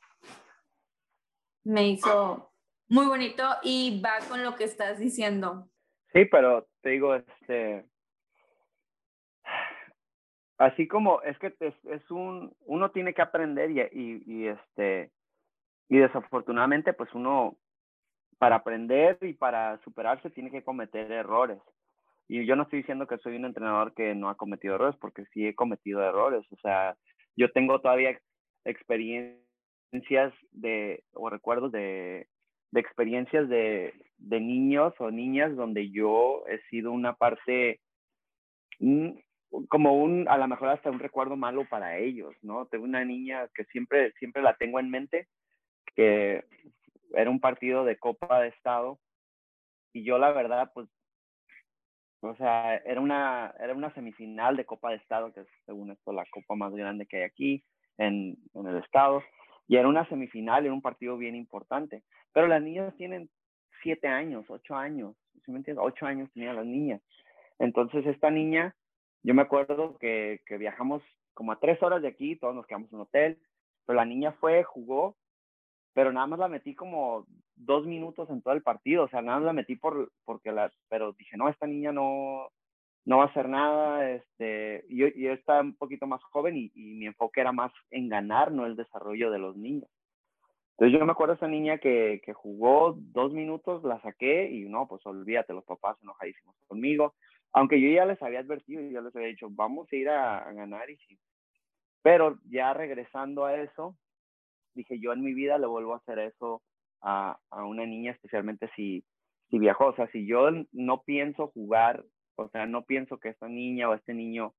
Me 1.65 1.89
hizo 1.89 2.53
muy 2.89 3.07
bonito 3.07 3.45
y 3.63 4.01
va 4.03 4.19
con 4.29 4.43
lo 4.43 4.55
que 4.55 4.65
estás 4.65 4.99
diciendo. 4.99 5.71
Sí, 6.13 6.25
pero 6.27 6.69
te 6.83 6.91
digo, 6.91 7.15
este, 7.15 7.89
así 10.59 10.87
como 10.87 11.23
es 11.23 11.39
que 11.39 11.55
es, 11.61 11.75
es, 11.85 12.11
un, 12.11 12.55
uno 12.67 12.91
tiene 12.91 13.15
que 13.15 13.23
aprender 13.23 13.71
y, 13.71 14.23
y, 14.27 14.47
este, 14.49 15.11
y 15.89 15.99
desafortunadamente 15.99 16.93
pues 16.93 17.13
uno 17.15 17.57
para 18.39 18.57
aprender 18.57 19.19
y 19.23 19.33
para 19.33 19.81
superarse 19.83 20.31
tiene 20.31 20.51
que 20.51 20.63
cometer 20.63 21.11
errores. 21.11 21.59
Y 22.29 22.45
yo 22.45 22.57
no 22.57 22.65
estoy 22.65 22.81
diciendo 22.81 23.07
que 23.07 23.19
soy 23.19 23.37
un 23.37 23.47
entrenador 23.47 23.95
que 23.95 24.15
no 24.15 24.29
ha 24.29 24.37
cometido 24.37 24.75
errores, 24.75 24.97
porque 25.01 25.25
sí 25.33 25.47
he 25.47 25.55
cometido 25.55 26.03
errores. 26.03 26.45
O 26.53 26.57
sea, 26.59 26.95
yo 27.37 27.51
tengo 27.53 27.81
todavía 27.81 28.21
experiencias 28.65 30.35
de, 30.53 31.03
o 31.15 31.31
recuerdos 31.31 31.73
de, 31.73 32.29
de 32.71 32.81
experiencias 32.81 33.49
de, 33.49 33.95
de 34.19 34.41
niños 34.41 34.93
o 34.99 35.11
niñas 35.11 35.57
donde 35.57 35.91
yo 35.91 36.45
he 36.49 36.61
sido 36.69 36.93
una 36.93 37.15
parte 37.15 37.81
como 39.69 39.95
un, 39.95 40.29
a 40.29 40.37
lo 40.37 40.47
mejor 40.49 40.69
hasta 40.69 40.91
un 40.91 40.99
recuerdo 40.99 41.37
malo 41.37 41.67
para 41.69 41.99
ellos, 41.99 42.35
¿no? 42.43 42.67
Tengo 42.67 42.85
una 42.85 43.05
niña 43.05 43.49
que 43.55 43.65
siempre, 43.67 44.13
siempre 44.13 44.43
la 44.43 44.55
tengo 44.55 44.79
en 44.81 44.91
mente, 44.91 45.29
que 45.95 46.45
era 47.15 47.31
un 47.31 47.41
partido 47.41 47.85
de 47.85 47.99
Copa 47.99 48.41
de 48.41 48.49
Estado 48.49 48.99
y 49.93 50.05
yo 50.05 50.19
la 50.19 50.33
verdad, 50.33 50.71
pues, 50.75 50.89
o 52.21 52.35
sea, 52.37 52.77
era 52.77 53.01
una, 53.01 53.55
era 53.59 53.75
una 53.75 53.93
semifinal 53.95 54.57
de 54.57 54.65
Copa 54.67 54.91
de 54.91 54.97
Estado, 54.97 55.33
que 55.33 55.41
es 55.41 55.49
según 55.67 55.91
esto 55.91 56.13
la 56.13 56.25
copa 56.31 56.55
más 56.57 56.75
grande 56.75 57.07
que 57.07 57.19
hay 57.19 57.23
aquí 57.23 57.65
en, 57.97 58.37
en 58.55 58.67
el 58.67 58.79
estado, 58.79 59.23
y 59.67 59.77
era 59.77 59.89
una 59.89 60.09
semifinal, 60.09 60.65
era 60.65 60.75
un 60.75 60.83
partido 60.83 61.17
bien 61.17 61.37
importante, 61.37 62.03
pero 62.33 62.49
las 62.49 62.63
niñas 62.63 62.95
tienen 62.97 63.31
siete 63.83 64.09
años, 64.09 64.45
ocho 64.49 64.75
años, 64.75 65.15
¿sí 65.45 65.53
me 65.53 65.59
entiendes? 65.59 65.85
Ocho 65.85 66.07
años 66.07 66.31
tenían 66.33 66.57
las 66.57 66.67
niñas. 66.67 67.01
Entonces 67.59 68.07
esta 68.07 68.31
niña, 68.31 68.75
yo 69.29 69.35
me 69.35 69.43
acuerdo 69.43 69.99
que, 69.99 70.41
que 70.47 70.57
viajamos 70.57 71.03
como 71.35 71.53
a 71.53 71.61
tres 71.61 71.83
horas 71.83 72.01
de 72.01 72.09
aquí, 72.09 72.37
todos 72.37 72.55
nos 72.55 72.66
quedamos 72.66 72.91
en 72.91 72.97
un 72.97 73.03
hotel, 73.03 73.39
pero 73.85 73.99
la 73.99 74.07
niña 74.07 74.33
fue, 74.41 74.64
jugó, 74.64 75.18
pero 75.93 76.11
nada 76.14 76.26
más 76.26 76.39
la 76.39 76.49
metí 76.49 76.74
como 76.74 77.26
dos 77.55 77.85
minutos 77.85 78.31
en 78.31 78.41
todo 78.41 78.55
el 78.55 78.62
partido, 78.62 79.05
o 79.05 79.09
sea, 79.09 79.20
nada 79.20 79.37
más 79.37 79.45
la 79.45 79.53
metí 79.53 79.76
por, 79.76 80.11
porque 80.24 80.51
la, 80.51 80.72
pero 80.89 81.12
dije, 81.12 81.37
no, 81.37 81.51
esta 81.51 81.66
niña 81.66 81.93
no, 81.93 82.49
no 83.05 83.18
va 83.18 83.24
a 83.24 83.26
hacer 83.26 83.51
nada, 83.51 84.11
este, 84.12 84.87
yo, 84.89 85.09
yo 85.09 85.33
estaba 85.33 85.61
un 85.61 85.76
poquito 85.76 86.07
más 86.07 86.22
joven 86.24 86.57
y, 86.57 86.70
mi 86.74 87.05
enfoque 87.05 87.43
era 87.43 87.53
más 87.53 87.70
en 87.91 88.09
ganar, 88.09 88.51
no 88.51 88.64
el 88.64 88.76
desarrollo 88.76 89.31
de 89.31 89.41
los 89.41 89.59
niños. 89.59 89.91
Entonces 90.70 90.99
yo 90.99 91.05
me 91.05 91.12
acuerdo 91.12 91.35
de 91.35 91.37
esa 91.37 91.49
niña 91.49 91.76
que, 91.76 92.22
que 92.24 92.33
jugó 92.33 92.97
dos 92.97 93.35
minutos, 93.35 93.85
la 93.85 94.01
saqué 94.01 94.51
y 94.51 94.70
no, 94.70 94.89
pues 94.89 95.05
olvídate, 95.05 95.53
los 95.53 95.64
papás 95.66 95.99
enojadísimos 96.03 96.57
conmigo, 96.66 97.14
aunque 97.53 97.81
yo 97.81 97.89
ya 97.91 98.05
les 98.05 98.23
había 98.23 98.41
advertido 98.41 98.83
y 98.83 98.93
ya 98.93 99.01
les 99.01 99.15
había 99.15 99.29
dicho, 99.29 99.49
vamos 99.51 99.89
a 99.93 99.97
ir 99.97 100.09
a, 100.09 100.39
a 100.39 100.53
ganar 100.53 100.91
y 100.91 100.97
sí. 100.99 101.19
Pero 102.03 102.39
ya 102.45 102.73
regresando 102.75 103.45
a 103.45 103.57
eso, 103.57 103.97
dije, 104.75 104.99
yo 105.01 105.13
en 105.13 105.23
mi 105.23 105.35
vida 105.35 105.59
le 105.59 105.67
vuelvo 105.67 105.95
a 105.95 105.99
hacer 105.99 106.19
eso 106.19 106.63
a, 107.01 107.39
a 107.51 107.65
una 107.65 107.85
niña, 107.87 108.13
especialmente 108.13 108.71
si, 108.77 109.05
si 109.51 109.59
viajó. 109.59 109.87
O 109.87 109.95
sea, 109.95 110.09
si 110.11 110.27
yo 110.27 110.49
no 110.73 111.03
pienso 111.03 111.49
jugar, 111.49 112.05
o 112.37 112.49
sea, 112.49 112.67
no 112.67 112.85
pienso 112.85 113.19
que 113.19 113.31
esta 113.31 113.49
niña 113.49 113.89
o 113.89 113.95
este 113.95 114.15
niño 114.15 114.55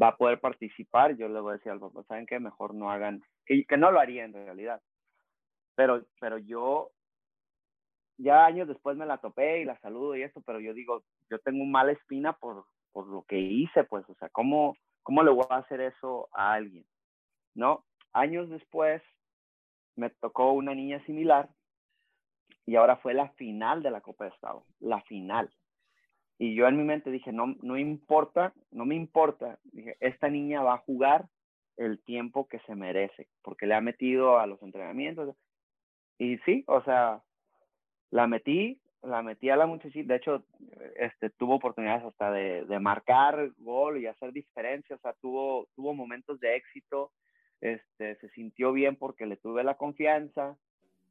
va 0.00 0.08
a 0.08 0.16
poder 0.16 0.40
participar, 0.40 1.16
yo 1.16 1.28
le 1.28 1.40
voy 1.40 1.52
a 1.52 1.56
decir 1.56 1.72
al 1.72 1.80
papá, 1.80 2.02
¿saben 2.04 2.26
qué? 2.26 2.38
Mejor 2.38 2.74
no 2.74 2.90
hagan, 2.90 3.22
que, 3.44 3.64
que 3.64 3.76
no 3.76 3.90
lo 3.90 4.00
haría 4.00 4.24
en 4.24 4.32
realidad. 4.32 4.80
Pero, 5.74 6.04
pero 6.20 6.38
yo, 6.38 6.90
ya 8.18 8.44
años 8.44 8.68
después 8.68 8.96
me 8.96 9.06
la 9.06 9.18
topé 9.18 9.60
y 9.60 9.64
la 9.64 9.78
saludo 9.80 10.16
y 10.16 10.22
esto, 10.22 10.42
pero 10.42 10.60
yo 10.60 10.74
digo, 10.74 11.04
yo 11.30 11.38
tengo 11.38 11.62
un 11.62 11.70
mala 11.70 11.92
espina 11.92 12.32
por, 12.32 12.64
por 12.92 13.06
lo 13.06 13.22
que 13.22 13.38
hice, 13.38 13.84
pues, 13.84 14.08
o 14.08 14.14
sea, 14.14 14.28
¿cómo, 14.30 14.76
¿cómo 15.02 15.22
le 15.22 15.30
voy 15.30 15.46
a 15.48 15.56
hacer 15.56 15.80
eso 15.80 16.28
a 16.32 16.52
alguien? 16.52 16.84
¿No? 17.54 17.84
Años 18.12 18.48
después, 18.50 19.02
me 19.96 20.10
tocó 20.10 20.52
una 20.52 20.74
niña 20.74 21.04
similar 21.04 21.48
y 22.66 22.76
ahora 22.76 22.96
fue 22.96 23.14
la 23.14 23.28
final 23.30 23.82
de 23.82 23.90
la 23.90 24.00
Copa 24.00 24.24
de 24.24 24.30
Estado, 24.30 24.64
la 24.80 25.00
final. 25.02 25.50
Y 26.38 26.54
yo 26.54 26.66
en 26.66 26.76
mi 26.76 26.84
mente 26.84 27.10
dije, 27.10 27.32
no, 27.32 27.54
no 27.62 27.76
importa, 27.76 28.54
no 28.70 28.86
me 28.86 28.94
importa, 28.94 29.58
dije, 29.64 29.96
esta 30.00 30.28
niña 30.28 30.62
va 30.62 30.74
a 30.74 30.78
jugar 30.78 31.28
el 31.76 32.02
tiempo 32.02 32.48
que 32.48 32.60
se 32.60 32.74
merece, 32.74 33.28
porque 33.42 33.66
le 33.66 33.74
ha 33.74 33.80
metido 33.80 34.38
a 34.38 34.46
los 34.46 34.62
entrenamientos. 34.62 35.36
Y 36.18 36.38
sí, 36.38 36.64
o 36.66 36.82
sea, 36.82 37.22
la 38.10 38.26
metí, 38.26 38.80
la 39.02 39.22
metí 39.22 39.48
a 39.50 39.56
la 39.56 39.66
muchachita, 39.66 40.12
de 40.12 40.16
hecho, 40.16 40.44
este, 40.96 41.30
tuvo 41.30 41.54
oportunidades 41.56 42.04
hasta 42.04 42.30
de, 42.30 42.64
de 42.64 42.78
marcar 42.78 43.50
gol 43.58 43.98
y 43.98 44.06
hacer 44.06 44.32
diferencia, 44.32 44.96
o 44.96 44.98
sea, 44.98 45.14
tuvo, 45.14 45.68
tuvo 45.74 45.94
momentos 45.94 46.38
de 46.40 46.56
éxito, 46.56 47.12
este, 47.60 48.16
se 48.16 48.28
sintió 48.30 48.72
bien 48.72 48.96
porque 48.96 49.26
le 49.26 49.36
tuve 49.36 49.64
la 49.64 49.76
confianza. 49.76 50.56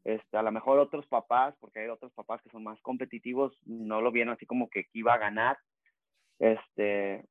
Este, 0.06 0.38
a 0.38 0.42
lo 0.42 0.52
mejor 0.52 0.80
otros 0.80 1.06
papás, 1.08 1.56
porque 1.60 1.82
hay 1.82 1.88
otros 1.90 2.12
papás 2.14 2.42
que 2.42 2.50
son 2.50 2.64
más 2.64 2.80
competitivos, 2.82 3.60
no 3.66 4.02
lo 4.02 4.12
vieron 4.12 4.34
así 4.34 4.46
como 4.46 4.70
que 4.70 4.86
iba 4.94 5.14
a 5.14 5.20
ganar. 5.20 5.58
Este, 6.40 7.26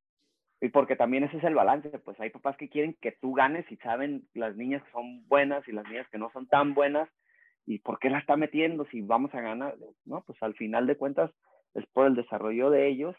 y 0.60 0.68
porque 0.68 0.96
también 0.96 1.24
ese 1.24 1.38
es 1.38 1.44
el 1.44 1.54
balance, 1.54 1.88
pues 2.00 2.18
hay 2.20 2.30
papás 2.30 2.56
que 2.56 2.68
quieren 2.68 2.96
que 3.00 3.12
tú 3.12 3.32
ganes 3.32 3.70
y 3.70 3.76
saben 3.78 4.28
las 4.34 4.56
niñas 4.56 4.82
que 4.84 4.92
son 4.92 5.26
buenas 5.28 5.66
y 5.66 5.72
las 5.72 5.86
niñas 5.88 6.08
que 6.10 6.18
no 6.18 6.30
son 6.32 6.46
tan 6.46 6.74
buenas, 6.74 7.08
y 7.68 7.80
por 7.80 7.98
qué 7.98 8.08
la 8.08 8.18
está 8.18 8.34
metiendo 8.34 8.86
si 8.86 9.02
vamos 9.02 9.34
a 9.34 9.42
ganar, 9.42 9.76
¿no? 10.06 10.22
Pues 10.22 10.42
al 10.42 10.54
final 10.54 10.86
de 10.86 10.96
cuentas 10.96 11.30
es 11.74 11.84
por 11.92 12.06
el 12.06 12.14
desarrollo 12.14 12.70
de 12.70 12.88
ellos 12.88 13.14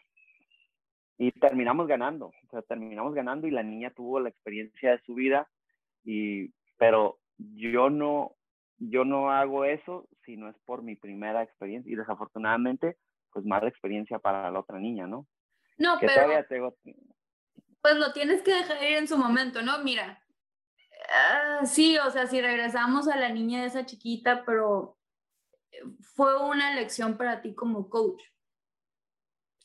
y 1.18 1.30
terminamos 1.30 1.86
ganando, 1.86 2.26
o 2.26 2.50
sea, 2.50 2.60
terminamos 2.62 3.14
ganando 3.14 3.46
y 3.46 3.52
la 3.52 3.62
niña 3.62 3.92
tuvo 3.92 4.18
la 4.18 4.28
experiencia 4.28 4.90
de 4.90 5.02
su 5.02 5.14
vida 5.14 5.48
y, 6.02 6.52
pero 6.78 7.20
yo 7.38 7.90
no, 7.90 8.34
yo 8.78 9.04
no 9.04 9.30
hago 9.30 9.64
eso 9.64 10.08
si 10.24 10.36
no 10.36 10.48
es 10.48 10.56
por 10.64 10.82
mi 10.82 10.96
primera 10.96 11.44
experiencia 11.44 11.92
y 11.92 11.94
desafortunadamente, 11.94 12.96
pues 13.32 13.44
mala 13.44 13.68
experiencia 13.68 14.18
para 14.18 14.50
la 14.50 14.58
otra 14.58 14.80
niña, 14.80 15.06
¿no? 15.06 15.28
No, 15.78 15.94
pero... 16.00 16.44
Tengo... 16.48 16.74
Pues 17.80 17.94
lo 17.94 18.12
tienes 18.12 18.42
que 18.42 18.52
dejar 18.52 18.82
ir 18.82 18.96
en 18.96 19.06
su 19.06 19.16
momento, 19.16 19.62
¿no? 19.62 19.78
Mira, 19.84 20.20
uh, 21.00 21.66
sí, 21.66 21.98
o 21.98 22.10
sea, 22.10 22.26
si 22.26 22.40
regresamos 22.40 23.08
a 23.08 23.16
la 23.16 23.28
niña 23.28 23.60
de 23.60 23.66
esa 23.68 23.86
chiquita, 23.86 24.44
pero 24.44 24.98
fue 26.00 26.40
una 26.42 26.74
lección 26.74 27.16
para 27.16 27.42
ti 27.42 27.54
como 27.54 27.88
coach. 27.88 28.22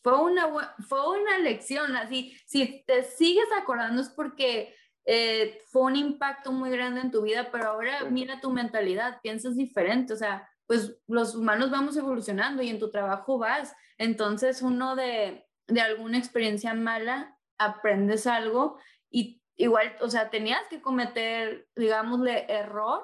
Fue 0.01 0.21
una, 0.21 0.75
fue 0.87 1.19
una 1.19 1.39
lección, 1.39 1.95
así, 1.95 2.37
si 2.45 2.83
te 2.85 3.03
sigues 3.03 3.47
acordando 3.59 4.01
es 4.01 4.09
porque 4.09 4.75
eh, 5.05 5.59
fue 5.67 5.83
un 5.83 5.95
impacto 5.95 6.51
muy 6.51 6.69
grande 6.69 7.01
en 7.01 7.11
tu 7.11 7.23
vida, 7.23 7.49
pero 7.51 7.69
ahora 7.69 8.05
mira 8.05 8.39
tu 8.39 8.51
mentalidad, 8.51 9.19
piensas 9.21 9.55
diferente, 9.55 10.13
o 10.13 10.15
sea, 10.15 10.47
pues 10.67 10.97
los 11.07 11.35
humanos 11.35 11.71
vamos 11.71 11.97
evolucionando 11.97 12.61
y 12.61 12.69
en 12.69 12.79
tu 12.79 12.91
trabajo 12.91 13.37
vas, 13.39 13.75
entonces 13.97 14.61
uno 14.61 14.95
de, 14.95 15.47
de 15.67 15.81
alguna 15.81 16.17
experiencia 16.17 16.73
mala 16.73 17.37
aprendes 17.57 18.27
algo 18.27 18.77
y 19.09 19.41
igual, 19.55 19.95
o 20.01 20.09
sea, 20.09 20.29
tenías 20.29 20.67
que 20.69 20.81
cometer, 20.81 21.67
digámosle, 21.75 22.45
error, 22.49 23.03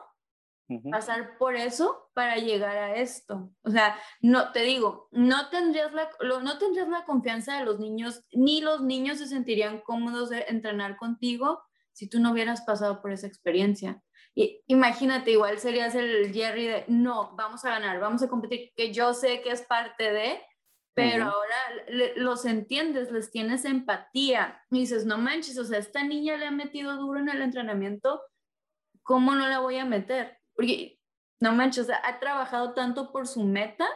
pasar 0.89 1.37
por 1.37 1.55
eso 1.55 2.09
para 2.13 2.37
llegar 2.37 2.77
a 2.77 2.95
esto. 2.95 3.51
O 3.63 3.69
sea, 3.71 3.97
no 4.21 4.51
te 4.51 4.61
digo, 4.61 5.09
no 5.11 5.49
tendrías 5.49 5.91
la, 5.93 6.09
no 6.41 6.57
tendrías 6.57 6.87
la 6.87 7.03
confianza 7.03 7.57
de 7.57 7.65
los 7.65 7.79
niños, 7.79 8.23
ni 8.31 8.61
los 8.61 8.81
niños 8.81 9.17
se 9.17 9.27
sentirían 9.27 9.81
cómodos 9.81 10.29
de 10.29 10.45
entrenar 10.47 10.97
contigo 10.97 11.61
si 11.93 12.07
tú 12.07 12.19
no 12.19 12.31
hubieras 12.31 12.61
pasado 12.61 13.01
por 13.01 13.11
esa 13.11 13.27
experiencia. 13.27 14.01
Y 14.33 14.63
imagínate, 14.67 15.31
igual 15.31 15.59
serías 15.59 15.93
el 15.93 16.31
Jerry 16.33 16.67
de, 16.67 16.85
no, 16.87 17.35
vamos 17.35 17.65
a 17.65 17.69
ganar, 17.69 17.99
vamos 17.99 18.23
a 18.23 18.29
competir, 18.29 18.71
que 18.75 18.93
yo 18.93 19.13
sé 19.13 19.41
que 19.41 19.51
es 19.51 19.63
parte 19.63 20.13
de, 20.13 20.41
pero 20.93 21.25
ahora 21.25 21.55
los 22.17 22.45
entiendes, 22.45 23.11
les 23.11 23.31
tienes 23.31 23.65
empatía 23.65 24.63
y 24.69 24.79
dices, 24.79 25.05
no 25.05 25.17
manches, 25.17 25.57
o 25.57 25.63
sea, 25.63 25.79
esta 25.79 26.03
niña 26.03 26.37
le 26.37 26.47
ha 26.47 26.51
metido 26.51 26.97
duro 26.97 27.19
en 27.19 27.29
el 27.29 27.41
entrenamiento, 27.41 28.21
¿cómo 29.03 29.35
no 29.35 29.47
la 29.47 29.59
voy 29.59 29.77
a 29.77 29.85
meter? 29.85 30.37
Porque, 30.53 30.99
no 31.39 31.53
manches, 31.53 31.83
o 31.83 31.87
sea, 31.87 32.01
ha 32.03 32.19
trabajado 32.19 32.73
tanto 32.73 33.11
por 33.11 33.27
su 33.27 33.43
meta 33.43 33.87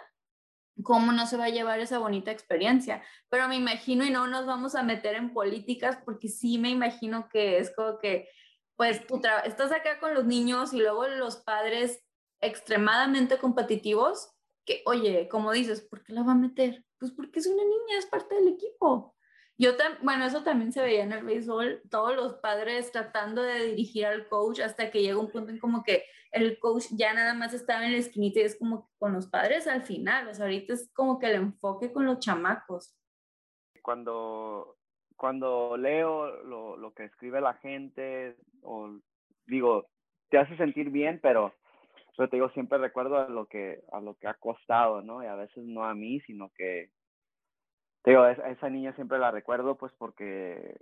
cómo 0.83 1.11
no 1.11 1.25
se 1.25 1.37
va 1.37 1.45
a 1.45 1.49
llevar 1.49 1.79
esa 1.79 1.99
bonita 1.99 2.31
experiencia. 2.31 3.03
Pero 3.29 3.47
me 3.47 3.55
imagino, 3.55 4.05
y 4.05 4.09
no 4.09 4.27
nos 4.27 4.45
vamos 4.45 4.75
a 4.75 4.83
meter 4.83 5.15
en 5.15 5.33
políticas, 5.33 5.97
porque 6.03 6.27
sí 6.27 6.57
me 6.57 6.69
imagino 6.69 7.29
que 7.29 7.59
es 7.59 7.73
como 7.75 7.97
que, 7.99 8.29
pues 8.75 9.05
tú 9.07 9.21
estás 9.45 9.71
acá 9.71 9.99
con 9.99 10.13
los 10.13 10.25
niños 10.25 10.73
y 10.73 10.79
luego 10.79 11.07
los 11.07 11.37
padres 11.37 12.03
extremadamente 12.41 13.37
competitivos, 13.37 14.31
que, 14.65 14.81
oye, 14.85 15.27
como 15.29 15.51
dices, 15.51 15.81
¿por 15.81 16.03
qué 16.03 16.13
la 16.13 16.23
va 16.23 16.33
a 16.33 16.35
meter? 16.35 16.84
Pues 16.99 17.11
porque 17.11 17.39
es 17.39 17.47
una 17.47 17.63
niña, 17.63 17.97
es 17.97 18.05
parte 18.05 18.35
del 18.35 18.49
equipo. 18.49 19.15
Yo, 19.57 19.71
bueno, 20.01 20.25
eso 20.25 20.43
también 20.43 20.73
se 20.73 20.81
veía 20.81 21.03
en 21.03 21.13
el 21.13 21.23
béisbol, 21.23 21.81
todos 21.89 22.13
los 22.15 22.33
padres 22.35 22.91
tratando 22.91 23.41
de 23.41 23.67
dirigir 23.67 24.05
al 24.05 24.27
coach 24.27 24.59
hasta 24.59 24.91
que 24.91 25.01
llega 25.01 25.17
un 25.17 25.31
punto 25.31 25.51
en 25.51 25.59
como 25.59 25.83
que 25.83 26.03
el 26.31 26.59
coach 26.59 26.87
ya 26.91 27.13
nada 27.13 27.33
más 27.33 27.53
estaba 27.53 27.85
en 27.85 27.93
la 27.93 27.99
esquinita 27.99 28.41
y 28.41 28.43
es 28.43 28.59
como 28.59 28.91
con 28.97 29.13
los 29.13 29.27
padres 29.27 29.67
al 29.67 29.83
final, 29.83 30.27
o 30.27 30.33
sea, 30.33 30.45
ahorita 30.45 30.73
es 30.73 30.91
como 30.93 31.17
que 31.19 31.27
el 31.27 31.35
enfoque 31.35 31.93
con 31.93 32.05
los 32.05 32.19
chamacos. 32.19 32.97
Cuando, 33.81 34.77
cuando 35.15 35.77
leo 35.77 36.43
lo, 36.43 36.75
lo 36.75 36.93
que 36.93 37.05
escribe 37.05 37.39
la 37.39 37.53
gente, 37.53 38.35
o 38.61 38.99
digo, 39.45 39.87
te 40.29 40.37
hace 40.37 40.57
sentir 40.57 40.89
bien, 40.89 41.19
pero, 41.23 41.53
pero 42.15 42.29
te 42.29 42.37
digo, 42.37 42.49
siempre 42.49 42.77
recuerdo 42.77 43.17
a 43.17 43.27
lo 43.27 43.45
que, 43.47 43.83
a 43.91 43.99
lo 43.99 44.15
que 44.15 44.27
ha 44.27 44.33
costado, 44.35 45.01
¿no? 45.01 45.23
Y 45.23 45.27
a 45.27 45.35
veces 45.35 45.65
no 45.65 45.83
a 45.85 45.93
mí, 45.93 46.19
sino 46.21 46.49
que 46.55 46.89
te 48.03 48.11
digo, 48.11 48.21
a 48.21 48.31
esa 48.31 48.69
niña 48.69 48.93
siempre 48.93 49.17
la 49.17 49.31
recuerdo, 49.31 49.77
pues 49.77 49.91
porque, 49.97 50.77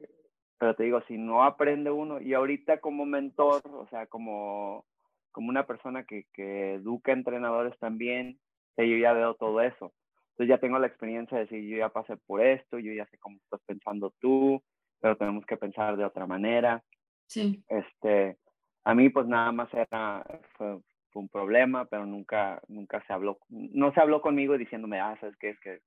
pero 0.60 0.76
te 0.76 0.84
digo, 0.84 1.02
si 1.08 1.18
no 1.18 1.44
aprende 1.44 1.90
uno, 1.90 2.20
y 2.20 2.34
ahorita 2.34 2.82
como 2.82 3.06
mentor, 3.06 3.62
o 3.66 3.88
sea, 3.88 4.08
como, 4.08 4.86
como 5.32 5.48
una 5.48 5.66
persona 5.66 6.04
que, 6.04 6.26
que 6.34 6.74
educa 6.74 7.14
entrenadores 7.14 7.80
también, 7.80 8.40
yo 8.76 8.98
ya 8.98 9.14
veo 9.14 9.36
todo 9.36 9.62
eso. 9.62 9.94
Entonces 10.32 10.50
ya 10.50 10.58
tengo 10.58 10.80
la 10.80 10.88
experiencia 10.88 11.38
de 11.38 11.46
decir, 11.46 11.64
yo 11.64 11.78
ya 11.78 11.90
pasé 11.90 12.18
por 12.18 12.42
esto, 12.42 12.78
yo 12.80 12.92
ya 12.92 13.06
sé 13.06 13.18
cómo 13.20 13.38
estás 13.38 13.62
pensando 13.66 14.14
tú, 14.20 14.62
pero 15.00 15.16
tenemos 15.16 15.46
que 15.46 15.56
pensar 15.56 15.96
de 15.96 16.06
otra 16.06 16.26
manera. 16.26 16.84
Sí. 17.28 17.64
Este, 17.70 18.38
a 18.84 18.96
mí 18.96 19.10
pues 19.10 19.28
nada 19.28 19.52
más 19.54 19.74
era, 19.74 20.26
fue, 20.58 20.80
un 21.22 21.30
problema, 21.30 21.86
pero 21.86 22.06
nunca, 22.06 22.62
nunca 22.68 23.04
se 23.06 23.14
habló, 23.14 23.40
no 23.50 23.94
se 23.94 24.02
habló 24.02 24.22
conmigo 24.22 24.58
diciéndome, 24.58 25.00
ah, 25.00 25.18
sabes 25.20 25.36
qué, 25.38 25.50
es 25.50 25.60
que 25.60 25.82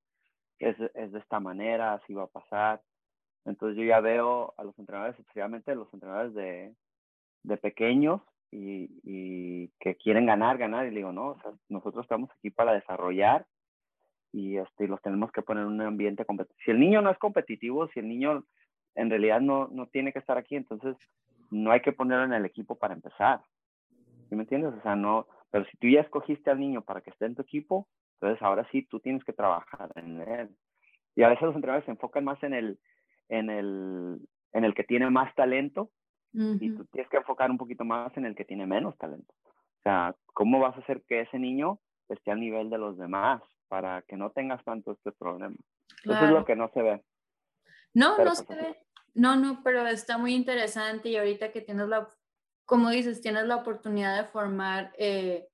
es, 0.58 0.78
de 0.78 1.18
esta 1.18 1.40
manera, 1.40 1.94
así 1.94 2.14
va 2.14 2.24
a 2.24 2.28
pasar. 2.28 2.82
Entonces 3.44 3.78
yo 3.78 3.84
ya 3.84 4.00
veo 4.00 4.54
a 4.56 4.64
los 4.64 4.78
entrenadores, 4.78 5.18
especialmente 5.18 5.74
los 5.74 5.92
entrenadores 5.92 6.34
de, 6.34 6.74
de 7.42 7.56
pequeños 7.56 8.20
y, 8.50 8.88
y, 9.04 9.68
que 9.80 9.96
quieren 9.96 10.26
ganar, 10.26 10.58
ganar, 10.58 10.86
y 10.86 10.90
digo, 10.90 11.12
no, 11.12 11.28
o 11.28 11.40
sea, 11.40 11.52
nosotros 11.68 12.04
estamos 12.04 12.30
aquí 12.32 12.50
para 12.50 12.72
desarrollar 12.72 13.46
y 14.32 14.58
este, 14.58 14.88
los 14.88 15.00
tenemos 15.02 15.30
que 15.32 15.42
poner 15.42 15.64
en 15.64 15.72
un 15.72 15.80
ambiente 15.80 16.24
competitivo. 16.24 16.60
Si 16.64 16.70
el 16.70 16.80
niño 16.80 17.02
no 17.02 17.10
es 17.10 17.18
competitivo, 17.18 17.88
si 17.88 18.00
el 18.00 18.08
niño 18.08 18.44
en 18.94 19.10
realidad 19.10 19.40
no, 19.40 19.68
no 19.68 19.86
tiene 19.86 20.12
que 20.12 20.18
estar 20.18 20.38
aquí, 20.38 20.56
entonces 20.56 20.96
no 21.50 21.70
hay 21.70 21.80
que 21.80 21.92
ponerlo 21.92 22.24
en 22.24 22.32
el 22.32 22.44
equipo 22.44 22.76
para 22.76 22.94
empezar. 22.94 23.40
¿Sí 24.28 24.34
me 24.34 24.42
entiendes? 24.42 24.74
O 24.74 24.82
sea, 24.82 24.96
no, 24.96 25.26
pero 25.50 25.64
si 25.66 25.76
tú 25.78 25.88
ya 25.88 26.00
escogiste 26.00 26.50
al 26.50 26.60
niño 26.60 26.82
para 26.82 27.00
que 27.00 27.10
esté 27.10 27.26
en 27.26 27.34
tu 27.34 27.42
equipo, 27.42 27.88
entonces 28.14 28.42
ahora 28.42 28.66
sí 28.70 28.82
tú 28.82 29.00
tienes 29.00 29.24
que 29.24 29.32
trabajar 29.32 29.90
en 29.96 30.20
él. 30.20 30.50
Y 31.14 31.22
a 31.22 31.28
veces 31.28 31.42
los 31.42 31.54
entrenadores 31.54 31.84
se 31.86 31.92
enfocan 31.92 32.24
más 32.24 32.42
en 32.42 32.54
el, 32.54 32.78
en 33.28 33.50
el, 33.50 34.20
en 34.52 34.64
el 34.64 34.74
que 34.74 34.84
tiene 34.84 35.08
más 35.10 35.34
talento 35.34 35.90
y 36.32 36.70
tú 36.76 36.84
tienes 36.92 37.10
que 37.10 37.16
enfocar 37.16 37.50
un 37.50 37.56
poquito 37.56 37.84
más 37.84 38.14
en 38.18 38.26
el 38.26 38.34
que 38.34 38.44
tiene 38.44 38.66
menos 38.66 38.98
talento. 38.98 39.32
O 39.46 39.82
sea, 39.82 40.14
¿cómo 40.34 40.60
vas 40.60 40.76
a 40.76 40.80
hacer 40.80 41.02
que 41.08 41.22
ese 41.22 41.38
niño 41.38 41.80
esté 42.10 42.30
al 42.30 42.40
nivel 42.40 42.68
de 42.68 42.76
los 42.76 42.98
demás 42.98 43.40
para 43.68 44.02
que 44.02 44.16
no 44.16 44.30
tengas 44.30 44.62
tanto 44.62 44.92
este 44.92 45.12
problema? 45.12 45.56
Eso 46.04 46.24
es 46.24 46.30
lo 46.30 46.44
que 46.44 46.56
no 46.56 46.70
se 46.74 46.82
ve. 46.82 47.02
No, 47.94 48.18
no 48.18 48.24
pues 48.24 48.38
se 48.40 48.54
ve. 48.54 48.76
No, 49.14 49.36
no, 49.36 49.62
pero 49.64 49.86
está 49.86 50.18
muy 50.18 50.34
interesante 50.34 51.08
y 51.08 51.16
ahorita 51.16 51.52
que 51.52 51.62
tienes 51.62 51.88
la, 51.88 52.06
como 52.66 52.90
dices, 52.90 53.20
tienes 53.20 53.46
la 53.46 53.56
oportunidad 53.56 54.22
de 54.22 54.28
formar, 54.28 54.92
eh, 54.98 55.48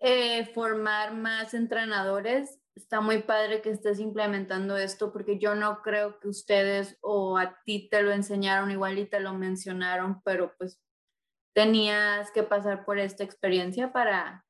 eh, 0.00 0.44
formar 0.54 1.14
más 1.14 1.54
entrenadores, 1.54 2.60
está 2.74 3.00
muy 3.00 3.22
padre 3.22 3.62
que 3.62 3.70
estés 3.70 3.98
implementando 4.00 4.76
esto 4.76 5.12
porque 5.12 5.38
yo 5.38 5.54
no 5.54 5.80
creo 5.82 6.20
que 6.20 6.28
ustedes 6.28 6.98
o 7.00 7.38
a 7.38 7.58
ti 7.64 7.88
te 7.90 8.02
lo 8.02 8.12
enseñaron 8.12 8.70
igual 8.70 8.98
y 8.98 9.06
te 9.06 9.20
lo 9.20 9.32
mencionaron, 9.32 10.20
pero 10.22 10.54
pues 10.58 10.80
tenías 11.54 12.30
que 12.32 12.42
pasar 12.42 12.84
por 12.84 12.98
esta 12.98 13.24
experiencia 13.24 13.92
para, 13.92 14.44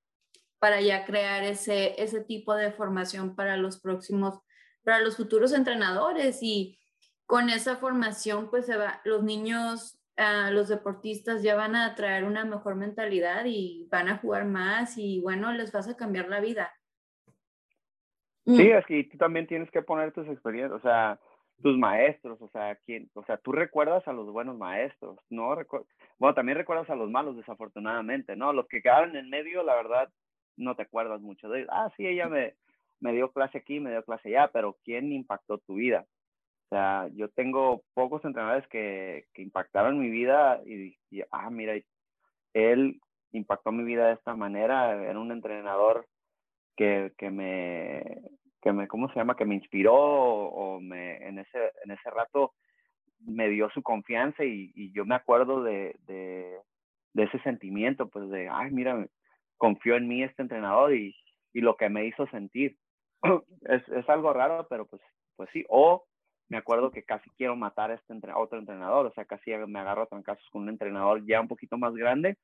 para 0.59 0.81
ya 0.81 1.05
crear 1.05 1.45
ese, 1.45 2.03
ese 2.03 2.21
tipo 2.21 2.53
de 2.55 2.73
formación 2.73 3.37
para 3.37 3.57
los 3.57 3.79
próximos, 3.81 4.41
para 4.83 4.99
los 4.99 5.17
futuros 5.17 5.53
entrenadores. 5.53 6.43
Y 6.43 6.81
con 7.27 7.49
esa 7.49 7.77
formación 7.77 8.51
pues 8.51 8.67
se 8.67 8.77
va, 8.77 9.01
los 9.05 9.23
niños, 9.23 9.96
uh, 10.19 10.53
los 10.53 10.69
deportistas 10.69 11.43
ya 11.43 11.55
van 11.55 11.77
a 11.77 11.95
traer 11.95 12.25
una 12.25 12.45
mejor 12.45 12.77
mentalidad 12.77 13.45
y 13.47 13.89
van 13.91 14.09
a 14.09 14.19
jugar 14.19 14.45
más 14.45 14.97
y 14.99 15.21
bueno, 15.21 15.53
les 15.53 15.73
vas 15.73 15.89
a 15.89 15.97
cambiar 15.97 16.29
la 16.29 16.41
vida. 16.41 16.73
Sí, 18.45 18.53
mm. 18.53 18.77
es 18.77 18.87
que 18.87 19.05
tú 19.05 19.19
también 19.19 19.47
tienes 19.47 19.71
que 19.71 19.83
poner 19.83 20.13
tus 20.13 20.29
experiencias, 20.29 20.79
o 20.79 20.81
sea, 20.81 21.19
tus 21.63 21.77
maestros, 21.77 22.41
o 22.41 22.49
sea, 22.49 22.77
quién, 22.85 23.11
o 23.15 23.25
sea, 23.25 23.39
tú 23.39 23.53
recuerdas 23.53 24.07
a 24.07 24.13
los 24.13 24.31
buenos 24.31 24.57
maestros, 24.57 25.19
¿no? 25.31 25.57
bueno, 26.19 26.35
también 26.35 26.59
recuerdas 26.59 26.89
a 26.91 26.95
los 26.95 27.11
malos, 27.11 27.37
desafortunadamente, 27.37 28.37
¿no? 28.37 28.53
Los 28.53 28.69
que 28.69 28.83
quedaron 28.83 29.17
en 29.17 29.31
medio, 29.31 29.63
la 29.63 29.75
verdad, 29.75 30.11
no 30.57 30.77
te 30.77 30.83
acuerdas 30.83 31.21
mucho 31.21 31.49
de 31.49 31.61
ellos. 31.61 31.71
Ah, 31.73 31.91
sí, 31.97 32.07
ella 32.07 32.29
me, 32.29 32.55
me 33.01 33.13
dio 33.13 33.33
clase 33.33 33.59
aquí, 33.59 33.81
me 33.81 33.91
dio 33.91 34.05
clase 34.05 34.29
allá, 34.29 34.51
pero 34.53 34.77
¿quién 34.85 35.13
impactó 35.13 35.59
tu 35.59 35.75
vida? 35.75 36.07
O 36.67 36.69
sea, 36.69 37.09
yo 37.15 37.29
tengo 37.29 37.85
pocos 37.95 38.25
entrenadores 38.25 38.67
que, 38.69 39.27
que 39.33 39.43
impactaron 39.43 40.01
mi 40.01 40.11
vida 40.11 40.61
y, 40.67 40.97
ah, 41.31 41.49
mira, 41.49 41.75
él 42.55 43.01
impactó 43.31 43.71
mi 43.71 43.85
vida 43.85 44.09
de 44.09 44.15
esta 44.15 44.35
manera, 44.35 45.01
era 45.01 45.21
un 45.21 45.31
entrenador 45.31 46.09
que, 46.77 47.13
que, 47.19 47.31
me, 47.31 48.03
que 48.61 48.73
me, 48.73 48.89
¿cómo 48.89 49.09
se 49.09 49.15
llama? 49.15 49.37
Que 49.37 49.45
me 49.45 49.55
inspiró 49.55 49.95
o, 49.95 50.81
me, 50.81 51.19
en, 51.19 51.39
ese, 51.39 51.73
en 51.85 51.93
ese 51.93 52.11
rato 52.11 52.53
me 53.21 53.49
dio 53.49 53.71
su 53.71 53.83
confianza 53.83 54.43
y, 54.45 54.73
y 54.75 54.91
yo 54.93 55.05
me 55.05 55.15
acuerdo 55.15 55.63
de, 55.63 55.95
de, 56.07 56.59
de, 57.15 57.23
ese 57.23 57.39
sentimiento, 57.41 58.09
pues 58.09 58.29
de, 58.29 58.49
ay, 58.49 58.73
mira, 58.73 59.07
confió 59.57 59.97
en 59.97 60.09
mí 60.09 60.25
este 60.25 60.43
entrenador 60.43 60.95
y, 60.95 61.15
y 61.53 61.61
lo 61.61 61.77
que 61.77 61.89
me 61.89 62.07
hizo 62.07 62.27
sentir. 62.27 62.77
es, 63.69 63.89
es, 63.89 64.09
algo 64.09 64.33
raro, 64.33 64.67
pero 64.69 64.85
pues, 64.87 65.01
pues 65.37 65.49
sí. 65.53 65.65
O 65.69 66.05
me 66.49 66.59
acuerdo 66.59 66.91
que 66.91 67.03
casi 67.03 67.29
quiero 67.31 67.57
matar 67.57 67.91
a, 67.91 67.95
este 67.95 68.15
a 68.31 68.39
otro 68.39 68.59
entrenador, 68.59 69.07
o 69.07 69.13
sea, 69.13 69.25
casi 69.25 69.51
me 69.67 69.81
agarro 69.81 70.03
a 70.03 70.07
trancazos 70.07 70.49
con 70.51 70.63
un 70.63 70.69
entrenador 70.69 71.25
ya 71.27 71.41
un 71.41 71.49
poquito 71.49 71.77
más 71.77 71.95
grande, 71.95 72.39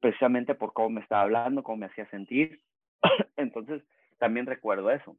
precisamente 0.00 0.54
por 0.54 0.72
cómo 0.72 0.90
me 0.90 1.00
estaba 1.00 1.22
hablando, 1.22 1.62
cómo 1.62 1.78
me 1.78 1.86
hacía 1.86 2.08
sentir. 2.10 2.62
Entonces, 3.36 3.82
también 4.18 4.46
recuerdo 4.46 4.90
eso. 4.90 5.16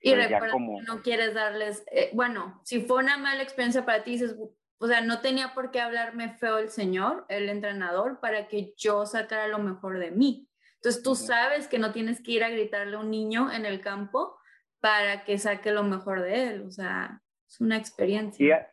Y 0.00 0.14
recuerda 0.14 0.50
como... 0.50 0.78
que 0.78 0.84
no 0.84 1.02
quieres 1.02 1.34
darles, 1.34 1.84
eh, 1.90 2.10
bueno, 2.12 2.60
si 2.64 2.80
fue 2.80 2.98
una 2.98 3.16
mala 3.16 3.42
experiencia 3.42 3.84
para 3.86 4.04
ti, 4.04 4.12
dices, 4.12 4.36
o 4.78 4.86
sea, 4.86 5.00
no 5.00 5.20
tenía 5.20 5.54
por 5.54 5.70
qué 5.70 5.80
hablarme 5.80 6.34
feo 6.34 6.58
el 6.58 6.68
señor, 6.68 7.24
el 7.28 7.48
entrenador, 7.48 8.20
para 8.20 8.46
que 8.48 8.74
yo 8.76 9.06
sacara 9.06 9.48
lo 9.48 9.58
mejor 9.58 9.98
de 9.98 10.10
mí. 10.10 10.48
Entonces 10.74 11.02
tú 11.02 11.14
sabes 11.14 11.66
que 11.66 11.78
no 11.78 11.92
tienes 11.92 12.22
que 12.22 12.32
ir 12.32 12.44
a 12.44 12.50
gritarle 12.50 12.96
a 12.96 13.00
un 13.00 13.10
niño 13.10 13.50
en 13.50 13.64
el 13.64 13.80
campo 13.80 14.38
para 14.80 15.24
que 15.24 15.38
saque 15.38 15.72
lo 15.72 15.82
mejor 15.82 16.20
de 16.20 16.48
él. 16.48 16.62
O 16.66 16.70
sea, 16.70 17.22
es 17.48 17.60
una 17.60 17.76
experiencia. 17.76 18.68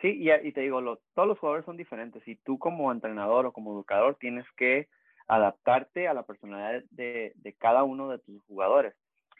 sí, 0.00 0.08
y, 0.08 0.30
y, 0.30 0.52
te 0.52 0.60
digo, 0.60 0.80
lo, 0.80 1.00
todos 1.14 1.28
los 1.28 1.38
jugadores 1.38 1.64
son 1.64 1.76
diferentes 1.76 2.26
y 2.26 2.36
tú 2.36 2.58
como 2.58 2.92
entrenador 2.92 3.46
o 3.46 3.52
como 3.52 3.72
educador 3.72 4.16
tienes 4.16 4.46
que 4.56 4.88
adaptarte 5.26 6.08
a 6.08 6.14
la 6.14 6.24
personalidad 6.24 6.82
de, 6.90 7.32
de 7.36 7.52
cada 7.54 7.84
uno 7.84 8.08
de 8.08 8.18
tus 8.18 8.42
jugadores, 8.44 8.94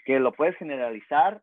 que 0.04 0.20
lo 0.20 0.32
puedes 0.32 0.56
generalizar, 0.56 1.42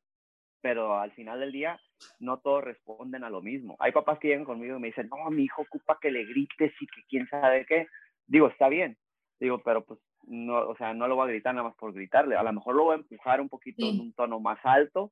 pero 0.61 0.99
al 0.99 1.11
final 1.11 1.39
del 1.39 1.51
día 1.51 1.79
no 2.19 2.39
todos 2.39 2.63
responden 2.63 3.23
a 3.23 3.29
lo 3.29 3.41
mismo. 3.41 3.75
Hay 3.79 3.91
papás 3.91 4.19
que 4.19 4.29
llegan 4.29 4.45
conmigo 4.45 4.77
y 4.77 4.79
me 4.79 4.87
dicen, 4.87 5.09
no, 5.09 5.29
mi 5.29 5.43
hijo 5.43 5.63
ocupa 5.63 5.97
que 6.01 6.11
le 6.11 6.25
grites 6.25 6.73
y 6.79 6.87
que 6.87 7.01
quién 7.09 7.27
sabe 7.27 7.65
qué. 7.65 7.87
Digo, 8.25 8.47
está 8.47 8.69
bien. 8.69 8.97
Digo, 9.39 9.61
pero 9.63 9.83
pues 9.83 9.99
no, 10.23 10.67
o 10.67 10.75
sea, 10.77 10.93
no 10.93 11.07
lo 11.07 11.15
voy 11.15 11.27
a 11.27 11.31
gritar 11.31 11.53
nada 11.53 11.67
más 11.69 11.77
por 11.77 11.93
gritarle. 11.93 12.35
A 12.35 12.43
lo 12.43 12.53
mejor 12.53 12.75
lo 12.75 12.85
voy 12.85 12.93
a 12.95 12.99
empujar 12.99 13.41
un 13.41 13.49
poquito 13.49 13.85
en 13.85 13.99
un 13.99 14.13
tono 14.13 14.39
más 14.39 14.59
alto 14.63 15.11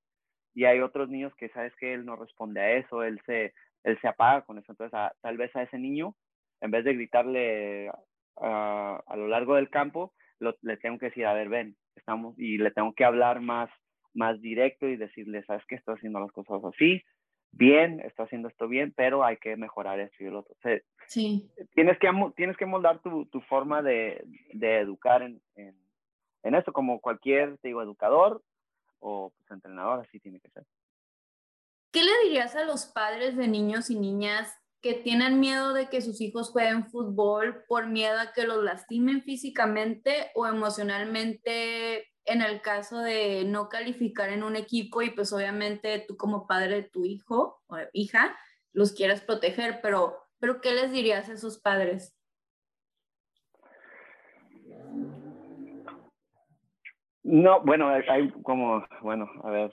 y 0.56 0.64
hay 0.64 0.80
otros 0.80 1.10
niños 1.10 1.36
que 1.36 1.49
sabes 1.49 1.76
que 1.76 1.93
él 1.93 2.06
no 2.06 2.16
responde 2.16 2.62
a 2.62 2.72
eso, 2.78 3.03
él 3.03 3.20
se, 3.26 3.53
él 3.84 3.99
se 4.01 4.08
apaga 4.08 4.43
con 4.43 4.58
eso. 4.58 4.72
Entonces, 4.72 4.97
tal 5.22 5.38
vez 5.38 5.53
a 5.56 5.64
ese 5.64 5.78
niño, 5.78 6.16
en 6.62 6.72
vez 6.72 6.86
de 6.86 6.93
gritarle 6.93 7.91
a 8.38 9.16
lo 9.16 9.28
largo 9.28 9.56
del 9.56 9.70
campo, 9.70 10.14
le 10.39 10.78
tengo 10.78 10.97
que 10.97 11.08
decir, 11.08 11.26
a 11.26 11.34
ver, 11.34 11.49
ven, 11.49 11.76
estamos, 11.95 12.39
y 12.39 12.58
le 12.58 12.72
tengo 12.72 12.93
que 12.93 13.03
hablar 13.03 13.41
más, 13.41 13.70
más 14.14 14.41
directo 14.41 14.88
y 14.88 14.95
decirle, 14.95 15.43
sabes 15.43 15.66
que 15.68 15.76
estoy 15.76 15.95
haciendo 15.95 16.22
las 16.22 16.32
cosas 16.32 16.64
así, 16.64 17.03
bien, 17.51 17.99
está 18.01 18.24
haciendo 18.24 18.47
esto 18.47 18.70
bien, 18.70 18.93
pero 18.95 19.26
hay 19.26 19.38
que 19.38 19.58
mejorar 19.58 19.99
esto 19.99 20.24
y 20.24 20.30
lo 20.30 20.39
otro. 20.39 20.56
sí. 21.08 21.49
Tienes 21.74 21.97
que, 21.99 22.10
tienes 22.38 22.56
que 22.56 22.66
moldar 22.66 23.01
tu, 23.01 23.26
tu 23.26 23.41
forma 23.41 23.82
de, 23.82 24.24
de 24.53 24.80
educar 24.80 25.22
en, 25.22 25.41
en, 25.56 25.76
en, 26.43 26.56
esto, 26.56 26.72
como 26.72 27.01
cualquier, 27.01 27.58
te 27.58 27.70
digo, 27.70 27.82
educador 27.82 28.41
o 29.00 29.32
pues, 29.36 29.52
entrenador, 29.52 30.00
así 30.00 30.20
tiene 30.20 30.39
que 30.39 30.50
ser. 30.50 30.66
¿Qué 31.91 32.04
le 32.04 32.12
dirías 32.24 32.56
a 32.56 32.66
los 32.66 32.88
padres 32.88 33.38
de 33.38 33.48
niños 33.48 33.89
y 33.89 33.96
niñas 33.96 34.54
que 34.82 34.93
tienen 34.93 35.39
miedo 35.39 35.74
de 35.74 35.89
que 35.89 36.02
sus 36.02 36.22
hijos 36.22 36.52
jueguen 36.52 36.89
fútbol 36.89 37.64
por 37.68 37.88
miedo 37.88 38.20
a 38.20 38.34
que 38.34 38.43
los 38.43 38.64
lastimen 38.64 39.24
físicamente 39.24 40.32
o 40.36 40.46
emocionalmente 40.46 42.12
en 42.26 42.41
el 42.41 42.62
caso 42.62 43.00
de 43.00 43.46
no 43.46 43.70
calificar 43.70 44.30
en 44.30 44.43
un 44.43 44.56
equipo 44.56 45.02
y 45.02 45.12
pues 45.12 45.32
obviamente 45.32 46.04
tú 46.08 46.18
como 46.18 46.48
padre 46.48 46.76
de 46.76 46.89
tu 46.89 47.06
hijo 47.06 47.64
o 47.68 47.78
hija 47.93 48.38
los 48.74 48.91
quieres 48.91 49.22
proteger, 49.22 49.80
pero, 49.82 50.18
pero 50.39 50.60
¿qué 50.60 50.74
les 50.74 50.91
dirías 50.91 51.30
a 51.30 51.34
esos 51.34 51.60
padres? 51.60 52.14
No, 57.26 57.61
bueno, 57.61 57.89
hay 57.89 58.30
como, 58.43 58.86
bueno, 59.01 59.30
a 59.43 59.49
ver 59.49 59.71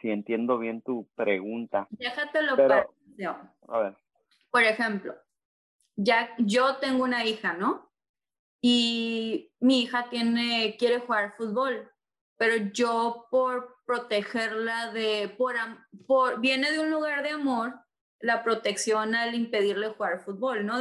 si 0.00 0.10
entiendo 0.10 0.58
bien 0.58 0.82
tu 0.82 1.08
pregunta. 1.14 1.86
Déjatelo 1.90 2.56
para... 2.56 2.86
A 3.68 3.78
ver 3.78 3.96
por 4.52 4.62
ejemplo, 4.62 5.16
ya 5.96 6.30
yo 6.38 6.76
tengo 6.76 7.02
una 7.02 7.24
hija, 7.24 7.54
¿no? 7.54 7.90
Y 8.60 9.50
mi 9.58 9.82
hija 9.82 10.08
tiene, 10.10 10.76
quiere 10.78 11.00
jugar 11.00 11.34
fútbol, 11.36 11.90
pero 12.36 12.70
yo 12.72 13.26
por 13.30 13.78
protegerla 13.86 14.92
de, 14.92 15.34
por, 15.36 15.56
por, 16.06 16.38
viene 16.40 16.70
de 16.70 16.80
un 16.80 16.90
lugar 16.90 17.22
de 17.22 17.30
amor, 17.30 17.81
la 18.22 18.42
protección 18.42 19.14
al 19.14 19.34
impedirle 19.34 19.88
jugar 19.88 20.20
fútbol, 20.24 20.64
¿no? 20.64 20.78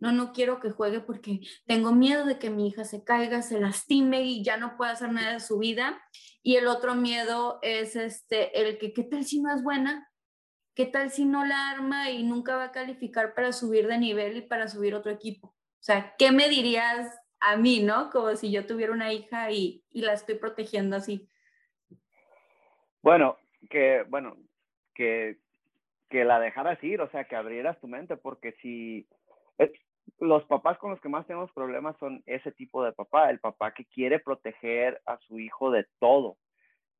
no, 0.00 0.12
no 0.12 0.32
quiero 0.32 0.60
que 0.60 0.70
juegue 0.70 1.00
porque 1.00 1.40
tengo 1.66 1.92
miedo 1.92 2.24
de 2.24 2.38
que 2.38 2.50
mi 2.50 2.68
hija 2.68 2.84
se 2.84 3.04
caiga, 3.04 3.42
se 3.42 3.60
lastime 3.60 4.22
y 4.22 4.42
ya 4.42 4.56
no 4.56 4.76
pueda 4.76 4.92
hacer 4.92 5.12
nada 5.12 5.34
de 5.34 5.40
su 5.40 5.58
vida. 5.58 6.02
Y 6.42 6.56
el 6.56 6.66
otro 6.66 6.94
miedo 6.94 7.58
es 7.62 7.96
este, 7.96 8.60
el 8.60 8.78
que, 8.78 8.92
¿qué 8.92 9.02
tal 9.02 9.24
si 9.24 9.40
no 9.40 9.54
es 9.54 9.62
buena? 9.62 10.10
¿qué 10.74 10.86
tal 10.86 11.10
si 11.10 11.24
no 11.24 11.44
la 11.44 11.70
arma 11.70 12.10
y 12.10 12.22
nunca 12.22 12.56
va 12.56 12.64
a 12.64 12.72
calificar 12.72 13.34
para 13.34 13.52
subir 13.52 13.86
de 13.86 13.98
nivel 13.98 14.36
y 14.36 14.42
para 14.42 14.68
subir 14.68 14.94
otro 14.94 15.12
equipo? 15.12 15.48
O 15.48 15.82
sea, 15.84 16.14
¿qué 16.18 16.32
me 16.32 16.48
dirías 16.48 17.16
a 17.40 17.56
mí, 17.56 17.80
no? 17.80 18.10
Como 18.10 18.34
si 18.36 18.50
yo 18.50 18.66
tuviera 18.66 18.92
una 18.92 19.12
hija 19.12 19.50
y, 19.50 19.84
y 19.90 20.02
la 20.02 20.14
estoy 20.14 20.36
protegiendo 20.36 20.96
así. 20.96 21.28
Bueno, 23.02 23.38
que, 23.70 24.04
bueno, 24.08 24.36
que, 24.94 25.38
que 26.10 26.24
la 26.24 26.40
dejaras 26.40 26.82
ir, 26.82 27.00
o 27.00 27.10
sea, 27.10 27.24
que 27.24 27.36
abrieras 27.36 27.80
tu 27.80 27.88
mente, 27.88 28.16
porque 28.16 28.52
si 28.62 29.06
eh, 29.58 29.72
los 30.18 30.44
papás 30.44 30.78
con 30.78 30.90
los 30.90 31.00
que 31.00 31.08
más 31.08 31.26
tenemos 31.26 31.50
problemas 31.52 31.96
son 31.98 32.22
ese 32.26 32.52
tipo 32.52 32.84
de 32.84 32.92
papá, 32.92 33.30
el 33.30 33.40
papá 33.40 33.72
que 33.72 33.84
quiere 33.86 34.18
proteger 34.18 35.00
a 35.06 35.18
su 35.18 35.38
hijo 35.38 35.70
de 35.70 35.86
todo. 35.98 36.36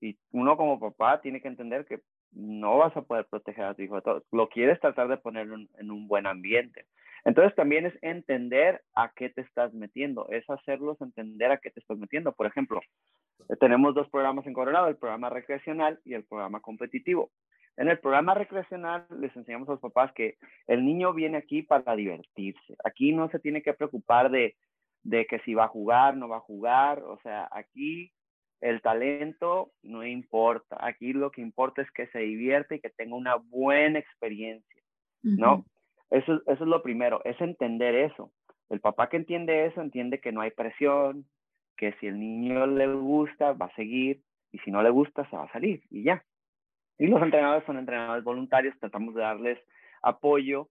Y 0.01 0.19
uno 0.33 0.57
como 0.57 0.81
papá 0.81 1.21
tiene 1.21 1.41
que 1.41 1.49
entender 1.49 1.85
que 1.87 2.01
no 2.33 2.79
vas 2.79 2.97
a 2.97 3.03
poder 3.03 3.27
proteger 3.27 3.65
a 3.65 3.75
tu 3.75 3.83
hijo 3.83 3.97
de 3.97 4.03
todo. 4.03 4.25
Lo 4.33 4.49
quieres 4.49 4.81
tratar 4.81 5.09
de 5.09 5.17
poner 5.17 5.49
en 5.79 5.91
un 5.91 6.09
buen 6.09 6.27
ambiente. 6.27 6.87
Entonces 7.25 7.55
también 7.55 7.87
es 7.87 7.95
entender 8.03 8.83
a 8.95 9.13
qué 9.17 9.31
te 9.31 9.41
estás 9.41 9.73
metiendo, 9.73 10.29
es 10.29 10.49
hacerlos 10.49 11.01
entender 11.01 11.51
a 11.51 11.57
qué 11.57 11.71
te 11.71 11.81
estás 11.81 11.97
metiendo. 11.97 12.33
Por 12.33 12.47
ejemplo, 12.47 12.81
eh, 13.49 13.57
tenemos 13.59 13.95
dos 13.95 14.09
programas 14.11 14.47
en 14.47 14.53
Coronado, 14.53 14.89
el 14.89 14.97
programa 14.97 15.31
recreacional 15.31 15.99
y 16.05 16.13
el 16.15 16.25
programa 16.25 16.61
competitivo. 16.61 17.31
En 17.77 17.89
el 17.89 17.99
programa 17.99 18.35
recreacional 18.35 19.07
les 19.19 19.35
enseñamos 19.37 19.69
a 19.69 19.73
los 19.73 19.81
papás 19.81 20.13
que 20.13 20.37
el 20.67 20.85
niño 20.85 21.13
viene 21.13 21.39
aquí 21.39 21.63
para 21.63 21.97
divertirse. 21.97 22.77
Aquí 22.85 23.13
no 23.13 23.29
se 23.31 23.39
tiene 23.41 23.63
que 23.63 23.75
preocupar 23.75 24.31
de, 24.31 24.57
de 25.03 25.27
que 25.27 25.41
si 25.41 25.55
va 25.55 25.65
a 25.65 25.69
jugar, 25.69 26.17
no 26.17 26.29
va 26.29 26.37
a 26.37 26.41
jugar. 26.41 27.03
O 27.03 27.19
sea, 27.23 27.49
aquí 27.51 28.13
el 28.61 28.81
talento 28.81 29.73
no 29.83 30.07
importa. 30.07 30.77
Aquí 30.81 31.13
lo 31.13 31.31
que 31.31 31.43
importa 31.43 31.83
es 31.83 31.91
que 31.91 32.07
se 32.09 32.21
divierte 32.21 32.77
y 32.77 32.81
que 32.81 32.91
tenga 32.91 33.17
una 33.17 33.37
buena 33.37 33.99
experiencia, 33.99 34.83
¿no? 35.23 35.65
Eso, 36.11 36.35
eso 36.47 36.65
es 36.65 36.69
lo 36.69 36.83
primero, 36.83 37.21
es 37.25 37.41
entender 37.41 37.95
eso. 37.95 38.33
El 38.71 38.81
papá 38.81 39.09
que 39.09 39.17
entiende 39.17 39.67
eso 39.67 39.81
entiende 39.81 40.21
que 40.21 40.33
no 40.33 40.41
hay 40.41 40.51
presión, 40.51 41.27
que 41.77 41.93
si 41.95 42.07
el 42.07 42.19
niño 42.19 42.67
le 42.67 42.87
gusta, 42.95 43.53
va 43.53 43.67
a 43.67 43.75
seguir, 43.75 44.23
y 44.53 44.59
si 44.61 44.71
no 44.71 44.83
le 44.83 44.91
gusta, 44.91 45.29
se 45.29 45.37
va 45.37 45.45
a 45.45 45.53
salir, 45.53 45.83
y 45.91 46.05
ya. 46.05 46.25
Y 46.99 47.07
los 47.07 47.23
entrenadores 47.23 47.65
son 47.67 47.79
entrenadores 47.79 48.25
voluntarios, 48.25 48.79
tratamos 48.79 49.15
de 49.15 49.23
darles 49.23 49.59
apoyo, 50.03 50.69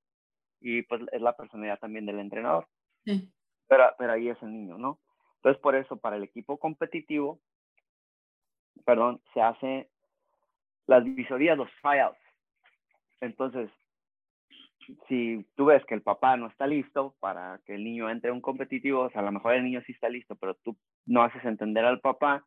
y 0.61 0.81
pues 0.83 1.01
es 1.11 1.21
la 1.21 1.35
personalidad 1.35 1.79
también 1.79 2.05
del 2.05 2.19
entrenador. 2.19 2.67
Pero, 3.03 3.83
pero 3.97 4.13
ahí 4.13 4.29
es 4.29 4.41
el 4.41 4.51
niño, 4.51 4.77
¿no? 4.77 4.99
Entonces, 5.37 5.61
por 5.61 5.75
eso, 5.75 5.97
para 5.97 6.15
el 6.15 6.23
equipo 6.23 6.57
competitivo, 6.57 7.41
perdón, 8.85 9.21
se 9.33 9.41
hace 9.41 9.89
las 10.87 11.03
visorías, 11.03 11.57
los 11.57 11.69
tryouts. 11.81 12.17
Entonces, 13.19 13.69
si 15.07 15.45
tú 15.55 15.65
ves 15.65 15.83
que 15.85 15.95
el 15.95 16.01
papá 16.01 16.37
no 16.37 16.47
está 16.47 16.67
listo 16.67 17.15
para 17.19 17.59
que 17.65 17.75
el 17.75 17.83
niño 17.83 18.09
entre 18.09 18.29
a 18.29 18.33
un 18.33 18.41
competitivo, 18.41 19.01
o 19.01 19.09
sea, 19.09 19.21
a 19.21 19.25
lo 19.25 19.31
mejor 19.31 19.55
el 19.55 19.63
niño 19.63 19.81
sí 19.85 19.91
está 19.91 20.09
listo, 20.09 20.35
pero 20.35 20.55
tú 20.55 20.77
no 21.05 21.23
haces 21.23 21.43
entender 21.45 21.85
al 21.85 21.99
papá 21.99 22.45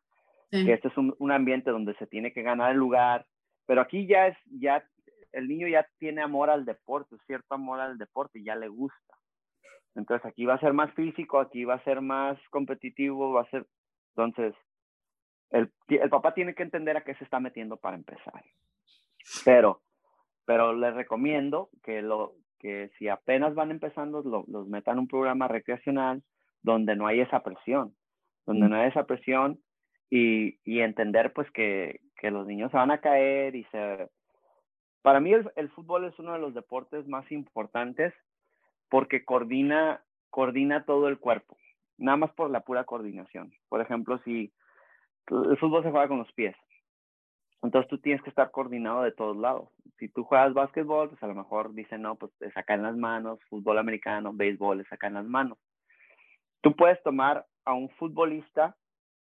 que 0.49 0.71
este 0.71 0.87
es 0.87 0.97
un, 0.97 1.13
un, 1.19 1.31
ambiente 1.31 1.71
donde 1.71 1.93
se 1.95 2.07
tiene 2.07 2.31
que 2.31 2.41
ganar 2.41 2.71
el 2.71 2.77
lugar, 2.77 3.25
pero 3.67 3.81
aquí 3.81 4.07
ya 4.07 4.27
es, 4.27 4.37
ya, 4.59 4.83
el 5.31 5.47
niño 5.47 5.67
ya 5.67 5.87
tiene 5.99 6.23
amor 6.23 6.49
al 6.49 6.65
deporte, 6.65 7.15
cierto 7.27 7.53
amor 7.53 7.79
al 7.79 7.99
deporte, 7.99 8.41
ya 8.43 8.55
le 8.55 8.67
gusta. 8.67 9.15
Entonces 9.93 10.25
aquí 10.25 10.45
va 10.45 10.55
a 10.55 10.59
ser 10.59 10.73
más 10.73 10.91
físico, 10.95 11.39
aquí 11.39 11.63
va 11.65 11.75
a 11.75 11.83
ser 11.83 12.01
más 12.01 12.39
competitivo, 12.49 13.33
va 13.33 13.41
a 13.41 13.49
ser, 13.49 13.67
entonces, 14.15 14.55
el, 15.51 15.71
el 15.89 16.09
papá 16.09 16.33
tiene 16.33 16.55
que 16.55 16.63
entender 16.63 16.97
a 16.97 17.03
qué 17.03 17.13
se 17.15 17.23
está 17.23 17.39
metiendo 17.39 17.77
para 17.77 17.95
empezar. 17.95 18.43
Pero 19.45 19.81
pero 20.47 20.73
les 20.73 20.93
recomiendo 20.93 21.69
que, 21.83 22.01
lo, 22.01 22.35
que 22.57 22.89
si 22.97 23.09
apenas 23.09 23.53
van 23.53 23.69
empezando, 23.69 24.23
los 24.47 24.67
metan 24.69 24.93
en 24.93 24.99
un 24.99 25.07
programa 25.09 25.49
recreacional 25.49 26.23
donde 26.61 26.95
no 26.95 27.05
hay 27.05 27.19
esa 27.19 27.43
presión, 27.43 27.93
donde 28.45 28.69
no 28.69 28.77
hay 28.77 28.87
esa 28.87 29.05
presión 29.05 29.59
y, 30.09 30.57
entender 30.65 31.33
pues 31.33 31.49
que, 31.51 32.01
los 32.23 32.45
niños 32.45 32.71
se 32.71 32.77
van 32.77 32.91
a 32.91 32.99
caer 32.99 33.55
y 33.55 33.63
se... 33.65 34.09
Para 35.01 35.19
mí 35.19 35.31
el, 35.31 35.49
el, 35.55 35.69
fútbol 35.69 36.05
es 36.05 36.19
uno 36.19 36.33
de 36.33 36.39
los 36.39 36.53
deportes 36.53 37.07
más 37.07 37.31
importantes 37.31 38.13
porque 38.89 39.23
coordina, 39.23 40.03
coordina 40.29 40.83
todo 40.83 41.07
el 41.07 41.19
cuerpo, 41.19 41.57
nada 41.97 42.17
más 42.17 42.31
por 42.31 42.49
la 42.49 42.61
pura 42.61 42.83
coordinación. 42.83 43.53
Por 43.69 43.81
ejemplo, 43.81 44.19
si 44.25 44.51
el 45.29 45.57
fútbol 45.57 45.83
se 45.83 45.91
juega 45.91 46.07
con 46.07 46.19
los 46.19 46.31
pies, 46.33 46.55
entonces 47.63 47.89
tú 47.89 47.97
tienes 47.97 48.21
que 48.23 48.29
estar 48.29 48.51
coordinado 48.51 49.01
de 49.01 49.11
todos 49.11 49.35
lados. 49.35 49.69
Si 49.97 50.09
tú 50.09 50.23
juegas 50.23 50.53
básquetbol, 50.53 51.09
pues 51.09 51.23
a 51.23 51.27
lo 51.27 51.35
mejor 51.35 51.73
dicen, 51.73 52.01
no, 52.01 52.15
pues 52.15 52.31
te 52.37 52.51
sacan 52.51 52.83
las 52.83 52.95
manos, 52.95 53.39
fútbol 53.49 53.77
americano, 53.77 54.31
béisbol, 54.33 54.79
le 54.79 54.85
sacan 54.85 55.15
las 55.15 55.25
manos. 55.25 55.57
Tú 56.61 56.75
puedes 56.75 57.01
tomar 57.03 57.45
a 57.65 57.73
un 57.73 57.89
futbolista 57.91 58.75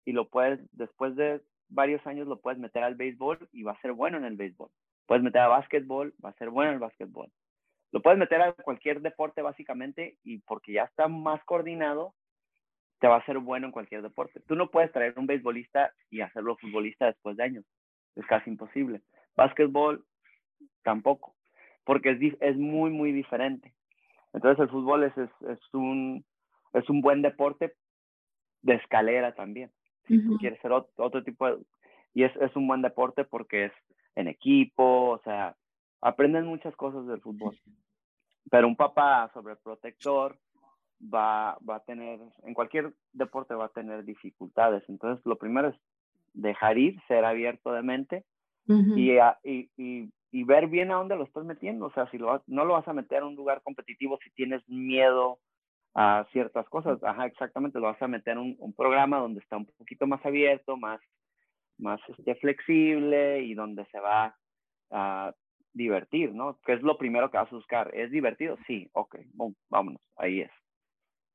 y 0.08 0.14
lo 0.14 0.30
puedes, 0.30 0.62
después 0.72 1.18
de 1.18 1.42
varios 1.68 2.08
años, 2.08 2.30
lo 2.30 2.40
puedes 2.40 2.58
meter 2.58 2.82
al 2.82 2.96
béisbol 2.96 3.50
y 3.52 3.64
va 3.64 3.74
a 3.74 3.82
ser 3.82 3.92
bueno 3.92 4.18
en 4.18 4.24
el 4.24 4.38
béisbol. 4.38 4.70
Puedes 5.06 5.22
meter 5.22 5.42
a 5.42 5.50
básquetbol, 5.50 6.14
va 6.24 6.30
a 6.30 6.38
ser 6.38 6.50
bueno 6.50 6.70
en 6.70 6.76
el 6.76 6.80
básquetbol. 6.80 7.30
Lo 7.92 8.02
puedes 8.02 8.18
meter 8.18 8.42
a 8.42 8.54
cualquier 8.54 9.02
deporte 9.02 9.42
básicamente 9.42 10.16
y 10.24 10.38
porque 10.38 10.72
ya 10.72 10.84
está 10.84 11.10
más 11.10 11.44
coordinado, 11.44 12.14
te 13.00 13.10
va 13.10 13.18
a 13.18 13.26
ser 13.26 13.40
bueno 13.40 13.66
en 13.66 13.74
cualquier 13.74 14.02
deporte. 14.02 14.40
Tú 14.48 14.56
no 14.56 14.72
puedes 14.72 14.94
traer 14.94 15.14
un 15.20 15.28
beisbolista 15.28 15.94
y 16.10 16.22
hacerlo 16.22 16.56
futbolista 16.56 17.08
después 17.08 17.36
de 17.36 17.44
años 17.44 17.66
es 18.16 18.26
casi 18.28 18.50
imposible. 18.50 19.02
Básquetbol, 19.36 20.06
tampoco, 20.84 21.36
porque 21.84 22.12
es, 22.12 22.38
es 22.40 22.56
muy, 22.56 22.92
muy 22.92 23.12
diferente. 23.12 23.74
Entonces 24.32 24.64
el 24.64 24.70
fútbol 24.70 25.04
es, 25.04 25.18
es, 25.18 25.30
es, 25.50 25.74
un, 25.74 26.24
es 26.72 26.90
un 26.90 27.02
buen 27.02 27.22
deporte 27.22 27.74
de 28.62 28.76
escalera 28.76 29.36
también. 29.36 29.70
Si 30.08 30.38
quieres 30.40 30.60
ser 30.62 30.72
otro, 30.72 30.92
otro 31.06 31.24
tipo 31.24 31.48
de... 31.48 31.58
Y 32.14 32.24
es, 32.24 32.36
es 32.38 32.56
un 32.56 32.68
buen 32.68 32.82
deporte 32.82 33.24
porque 33.24 33.66
es 33.66 33.72
en 34.16 34.28
equipo, 34.28 35.12
o 35.12 35.22
sea, 35.24 35.56
aprenden 36.02 36.46
muchas 36.46 36.76
cosas 36.76 37.06
del 37.08 37.22
fútbol. 37.22 37.56
Pero 38.50 38.68
un 38.68 38.76
papá 38.76 39.30
sobreprotector 39.34 40.38
va, 41.02 41.58
va 41.68 41.76
a 41.78 41.84
tener, 41.84 42.20
en 42.44 42.54
cualquier 42.54 42.94
deporte 43.14 43.54
va 43.54 43.66
a 43.66 43.70
tener 43.70 44.04
dificultades. 44.04 44.84
Entonces, 44.88 45.24
lo 45.26 45.38
primero 45.38 45.70
es 45.70 45.76
dejar 46.34 46.78
ir, 46.78 47.00
ser 47.08 47.26
abierto 47.26 47.72
de 47.72 47.82
mente 47.82 48.26
y, 48.68 49.18
y, 49.44 50.12
y, 50.32 50.44
ver 50.44 50.68
bien 50.68 50.92
a 50.92 50.96
dónde 50.96 51.16
lo 51.16 51.24
estás 51.24 51.46
metiendo. 51.46 51.86
O 51.86 51.92
sea, 51.92 52.10
si 52.12 52.18
lo, 52.18 52.44
no 52.48 52.66
lo 52.66 52.74
vas 52.74 52.88
a 52.88 52.94
meter 52.94 53.24
a 53.24 53.26
un 53.26 53.36
lugar 53.36 53.62
competitivo 53.64 54.20
si 54.24 54.30
tienes 54.32 54.68
miedo 54.68 55.40
a 55.98 56.28
ciertas 56.32 56.70
cosas. 56.70 57.04
Ajá, 57.04 57.26
exactamente, 57.26 57.80
lo 57.80 57.88
vas 57.88 58.02
a 58.02 58.08
meter 58.08 58.34
en 58.34 58.56
un, 58.60 58.74
programa 58.74 59.18
donde 59.18 59.40
está 59.40 59.58
un 59.58 59.66
poquito 59.66 60.06
más 60.06 60.24
abierto, 60.24 60.78
más, 60.78 61.02
más 61.80 62.00
este, 62.08 62.36
flexible 62.36 63.42
y 63.42 63.56
donde 63.56 63.84
se 63.88 64.00
va 64.00 64.38
a 64.92 65.34
divertir, 65.74 66.34
¿no? 66.34 66.60
Que 66.64 66.74
es 66.74 66.84
lo 66.84 67.00
primero 67.00 67.32
que 67.32 67.38
vas 67.38 67.52
a 67.52 67.56
buscar. 67.56 67.90
¿Es 67.96 68.12
divertido? 68.12 68.58
Sí, 68.68 68.88
ok, 68.94 69.18
vámonos, 69.70 70.00
ahí 70.18 70.42
es. 70.42 70.52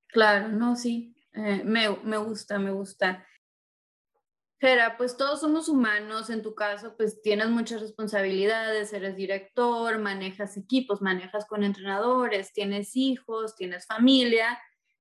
Claro, 0.06 0.48
no, 0.48 0.76
sí, 0.76 1.12
eh, 1.34 1.62
me, 1.64 1.88
me 2.04 2.18
gusta, 2.18 2.60
me 2.60 2.70
gusta. 2.70 3.26
Gera, 4.62 4.96
pues 4.96 5.16
todos 5.16 5.40
somos 5.40 5.68
humanos, 5.68 6.30
en 6.30 6.40
tu 6.40 6.54
caso 6.54 6.96
pues 6.96 7.20
tienes 7.20 7.48
muchas 7.48 7.80
responsabilidades, 7.80 8.92
eres 8.92 9.16
director, 9.16 9.98
manejas 9.98 10.56
equipos, 10.56 11.02
manejas 11.02 11.46
con 11.46 11.64
entrenadores, 11.64 12.52
tienes 12.52 12.94
hijos, 12.94 13.56
tienes 13.56 13.88
familia. 13.88 14.56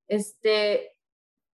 Este, 0.07 0.97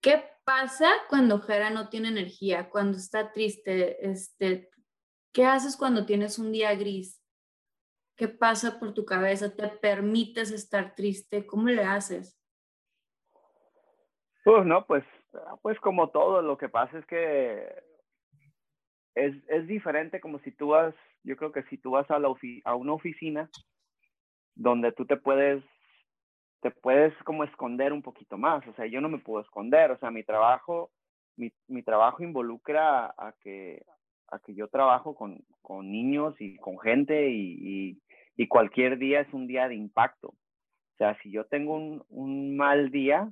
¿qué 0.01 0.23
pasa 0.45 0.89
cuando 1.09 1.41
Gera 1.41 1.71
no 1.71 1.89
tiene 1.89 2.07
energía, 2.07 2.71
cuando 2.71 2.97
está 2.97 3.33
triste? 3.33 4.09
Este, 4.09 4.71
¿qué 5.33 5.45
haces 5.45 5.77
cuando 5.77 6.07
tienes 6.07 6.39
un 6.39 6.53
día 6.53 6.77
gris? 6.77 7.21
¿Qué 8.15 8.29
pasa 8.29 8.79
por 8.79 8.95
tu 8.95 9.05
cabeza? 9.05 9.53
¿Te 9.53 9.67
permites 9.67 10.53
estar 10.53 10.95
triste? 10.95 11.45
¿Cómo 11.45 11.67
le 11.67 11.83
haces? 11.83 12.41
Pues 14.45 14.65
no, 14.65 14.87
pues, 14.87 15.03
pues 15.61 15.81
como 15.81 16.11
todo, 16.11 16.41
lo 16.41 16.57
que 16.57 16.69
pasa 16.69 17.01
es 17.01 17.07
que 17.07 17.96
es, 19.17 19.35
es 19.49 19.67
diferente 19.67 20.21
como 20.21 20.39
si 20.41 20.53
tú 20.53 20.69
vas, 20.69 20.95
yo 21.25 21.37
creo 21.37 21.51
que 21.51 21.65
si 21.65 21.79
tú 21.79 21.93
vas 21.93 22.09
a, 22.11 22.19
la 22.19 22.29
a 22.65 22.75
una 22.75 22.93
oficina 22.93 23.51
donde 24.55 24.93
tú 24.93 25.07
te 25.07 25.17
puedes, 25.17 25.65
te 26.61 26.71
puedes 26.71 27.15
como 27.25 27.43
esconder 27.43 27.93
un 27.93 28.03
poquito 28.03 28.37
más, 28.37 28.67
o 28.69 28.75
sea, 28.75 28.87
yo 28.87 29.01
no 29.01 29.09
me 29.09 29.19
puedo 29.19 29.43
esconder, 29.43 29.91
o 29.91 29.99
sea, 29.99 30.11
mi 30.11 30.23
trabajo, 30.23 30.91
mi, 31.37 31.51
mi 31.67 31.83
trabajo 31.83 32.23
involucra 32.23 33.07
a 33.07 33.35
que, 33.41 33.83
a 34.29 34.39
que 34.39 34.55
yo 34.55 34.69
trabajo 34.69 35.15
con, 35.15 35.43
con 35.63 35.91
niños 35.91 36.35
y 36.39 36.57
con 36.59 36.79
gente 36.79 37.31
y, 37.31 37.57
y, 37.59 38.03
y, 38.37 38.49
cualquier 38.49 38.99
día 38.99 39.21
es 39.21 39.33
un 39.33 39.47
día 39.47 39.69
de 39.69 39.77
impacto. 39.77 40.29
O 40.29 40.97
sea, 40.99 41.19
si 41.23 41.31
yo 41.31 41.45
tengo 41.45 41.75
un, 41.75 42.05
un 42.09 42.57
mal 42.57 42.91
día, 42.91 43.31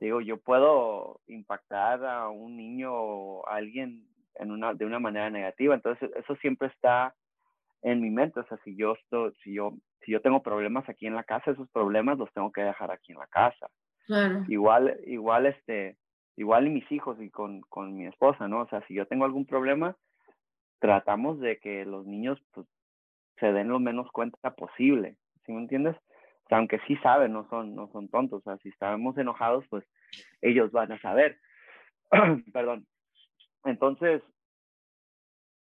digo, 0.00 0.20
yo 0.20 0.38
puedo 0.38 1.20
impactar 1.26 2.04
a 2.04 2.28
un 2.28 2.56
niño 2.56 2.92
o 2.92 3.48
a 3.48 3.56
alguien 3.56 4.06
en 4.36 4.50
una, 4.50 4.74
de 4.74 4.84
una 4.84 4.98
manera 4.98 5.30
negativa. 5.30 5.74
Entonces, 5.74 6.10
eso 6.16 6.36
siempre 6.36 6.68
está 6.68 7.14
en 7.82 8.00
mi 8.00 8.10
mente, 8.10 8.40
o 8.40 8.46
sea, 8.46 8.58
si 8.64 8.74
yo, 8.76 8.94
estoy, 8.94 9.32
si 9.42 9.52
yo, 9.54 9.74
si 10.00 10.12
yo 10.12 10.20
tengo 10.22 10.42
problemas 10.42 10.88
aquí 10.88 11.06
en 11.06 11.14
la 11.14 11.24
casa, 11.24 11.50
esos 11.50 11.68
problemas 11.70 12.18
los 12.18 12.32
tengo 12.32 12.50
que 12.50 12.62
dejar 12.62 12.90
aquí 12.90 13.12
en 13.12 13.18
la 13.18 13.26
casa. 13.26 13.68
Claro. 14.06 14.42
Igual, 14.48 14.98
igual, 15.06 15.46
este, 15.46 15.98
igual 16.36 16.66
y 16.66 16.70
mis 16.70 16.90
hijos 16.90 17.20
y 17.20 17.30
con, 17.30 17.60
con 17.62 17.94
mi 17.94 18.06
esposa, 18.06 18.48
¿no? 18.48 18.62
O 18.62 18.68
sea, 18.68 18.80
si 18.86 18.94
yo 18.94 19.06
tengo 19.06 19.26
algún 19.26 19.44
problema, 19.44 19.96
tratamos 20.78 21.40
de 21.40 21.58
que 21.58 21.84
los 21.84 22.06
niños, 22.06 22.40
pues, 22.52 22.66
se 23.38 23.52
den 23.52 23.68
lo 23.68 23.80
menos 23.80 24.10
cuenta 24.12 24.54
posible, 24.54 25.16
¿sí 25.44 25.52
me 25.52 25.60
entiendes? 25.60 25.96
O 26.44 26.48
sea, 26.48 26.58
aunque 26.58 26.78
sí 26.86 26.96
saben, 26.96 27.32
no 27.32 27.48
son, 27.48 27.74
no 27.74 27.88
son 27.92 28.08
tontos, 28.08 28.40
o 28.40 28.44
sea, 28.44 28.56
si 28.58 28.68
estamos 28.70 29.16
enojados, 29.18 29.64
pues 29.68 29.84
ellos 30.40 30.70
van 30.72 30.92
a 30.92 31.00
saber. 31.00 31.38
Perdón. 32.52 32.86
Entonces, 33.64 34.22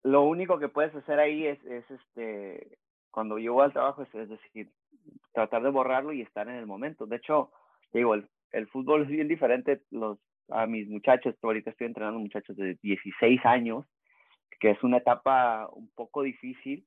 lo 0.04 0.24
único 0.24 0.60
que 0.60 0.70
puedes 0.70 0.94
hacer 0.96 1.20
ahí 1.20 1.46
es, 1.46 1.64
es 1.66 1.90
este, 1.90 2.78
cuando 3.12 3.38
yo 3.38 3.54
voy 3.54 3.66
al 3.66 3.74
trabajo, 3.74 4.04
es, 4.04 4.30
decir, 4.30 4.72
tratar 5.34 5.62
de 5.64 5.70
borrarlo 5.70 6.14
y 6.14 6.22
estar 6.22 6.48
en 6.48 6.56
el 6.56 6.66
momento. 6.66 7.06
De 7.06 7.18
hecho, 7.18 7.52
digo, 7.94 8.16
el, 8.16 8.28
el 8.52 8.68
fútbol 8.68 9.04
es 9.04 9.10
bien 9.10 9.28
diferente 9.28 9.84
los, 9.92 10.18
a 10.50 10.66
mis 10.66 10.88
muchachos, 10.90 11.36
ahorita 11.42 11.72
estoy 11.72 11.88
entrenando 11.88 12.20
muchachos 12.20 12.56
de 12.58 12.78
16 12.82 13.46
años, 13.46 13.86
que 14.60 14.72
es 14.72 14.84
una 14.84 14.98
etapa 14.98 15.70
un 15.72 15.90
poco 15.96 16.24
difícil 16.24 16.86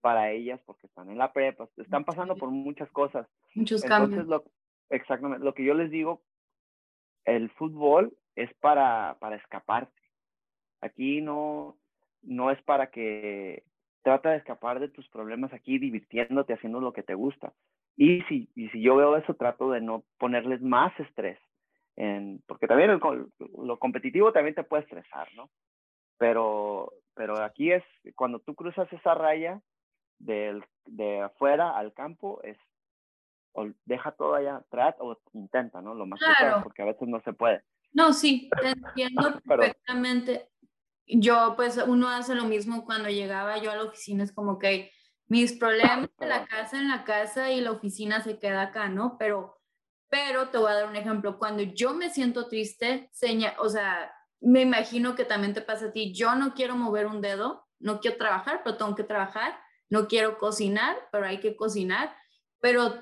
para 0.00 0.30
ellas 0.30 0.60
porque 0.64 0.86
están 0.86 1.10
en 1.10 1.18
la 1.18 1.32
prepa, 1.32 1.68
están 1.76 2.04
pasando 2.04 2.36
por 2.36 2.50
muchas 2.50 2.90
cosas. 2.90 3.26
Muchos 3.54 3.82
cambios. 3.82 4.26
Lo, 4.26 4.44
exactamente, 4.90 5.44
lo 5.44 5.54
que 5.54 5.64
yo 5.64 5.74
les 5.74 5.90
digo, 5.90 6.22
el 7.24 7.50
fútbol 7.50 8.16
es 8.36 8.52
para, 8.60 9.16
para 9.20 9.36
escaparte. 9.36 9.92
Aquí 10.80 11.20
no, 11.20 11.76
no 12.22 12.50
es 12.50 12.60
para 12.62 12.90
que 12.90 13.64
trata 14.02 14.30
de 14.30 14.38
escapar 14.38 14.80
de 14.80 14.88
tus 14.88 15.08
problemas 15.08 15.52
aquí 15.52 15.78
divirtiéndote, 15.78 16.54
haciendo 16.54 16.80
lo 16.80 16.92
que 16.92 17.02
te 17.02 17.14
gusta. 17.14 17.52
Y 17.96 18.22
si, 18.22 18.48
y 18.54 18.68
si 18.68 18.80
yo 18.80 18.96
veo 18.96 19.16
eso, 19.16 19.34
trato 19.34 19.70
de 19.70 19.80
no 19.80 20.04
ponerles 20.18 20.62
más 20.62 20.98
estrés. 21.00 21.38
En, 21.96 22.42
porque 22.46 22.68
también 22.68 23.00
lo 23.00 23.78
competitivo 23.78 24.32
también 24.32 24.54
te 24.54 24.62
puede 24.62 24.84
estresar, 24.84 25.28
¿no? 25.34 25.50
Pero, 26.16 26.92
pero 27.14 27.42
aquí 27.42 27.72
es, 27.72 27.82
cuando 28.14 28.38
tú 28.38 28.54
cruzas 28.54 28.92
esa 28.92 29.14
raya 29.14 29.60
del, 30.18 30.64
de 30.86 31.22
afuera 31.22 31.76
al 31.76 31.92
campo, 31.92 32.40
es, 32.44 32.56
o 33.52 33.66
deja 33.84 34.12
todo 34.12 34.34
allá 34.34 34.56
atrás 34.56 34.94
o 35.00 35.18
intenta, 35.32 35.80
¿no? 35.80 35.94
Lo 35.94 36.06
más 36.06 36.20
claro. 36.20 36.62
porque 36.62 36.82
a 36.82 36.86
veces 36.86 37.08
no 37.08 37.20
se 37.22 37.32
puede. 37.32 37.62
No, 37.92 38.12
sí, 38.12 38.48
te 38.60 38.68
entiendo 38.94 39.40
perfectamente 39.44 40.48
yo 41.08 41.54
pues 41.56 41.78
uno 41.86 42.08
hace 42.08 42.34
lo 42.34 42.44
mismo 42.44 42.84
cuando 42.84 43.08
llegaba 43.08 43.58
yo 43.58 43.70
a 43.70 43.76
la 43.76 43.84
oficina, 43.84 44.24
es 44.24 44.32
como 44.32 44.58
que 44.58 44.92
mis 45.26 45.52
problemas 45.52 46.08
de 46.18 46.26
la 46.26 46.46
casa 46.46 46.78
en 46.78 46.88
la 46.88 47.04
casa 47.04 47.50
y 47.50 47.60
la 47.60 47.72
oficina 47.72 48.22
se 48.22 48.38
queda 48.38 48.62
acá, 48.62 48.88
¿no? 48.88 49.16
Pero, 49.18 49.60
pero 50.08 50.48
te 50.48 50.58
voy 50.58 50.70
a 50.70 50.74
dar 50.74 50.88
un 50.88 50.96
ejemplo, 50.96 51.38
cuando 51.38 51.62
yo 51.62 51.94
me 51.94 52.10
siento 52.10 52.48
triste, 52.48 53.10
seña, 53.12 53.54
o 53.58 53.68
sea, 53.68 54.12
me 54.40 54.62
imagino 54.62 55.14
que 55.14 55.24
también 55.24 55.54
te 55.54 55.62
pasa 55.62 55.86
a 55.86 55.92
ti, 55.92 56.14
yo 56.14 56.34
no 56.34 56.54
quiero 56.54 56.76
mover 56.76 57.06
un 57.06 57.20
dedo, 57.20 57.66
no 57.78 58.00
quiero 58.00 58.16
trabajar, 58.16 58.62
pero 58.64 58.76
tengo 58.76 58.94
que 58.94 59.04
trabajar, 59.04 59.58
no 59.90 60.08
quiero 60.08 60.38
cocinar, 60.38 60.96
pero 61.12 61.26
hay 61.26 61.40
que 61.40 61.56
cocinar, 61.56 62.14
pero 62.60 62.94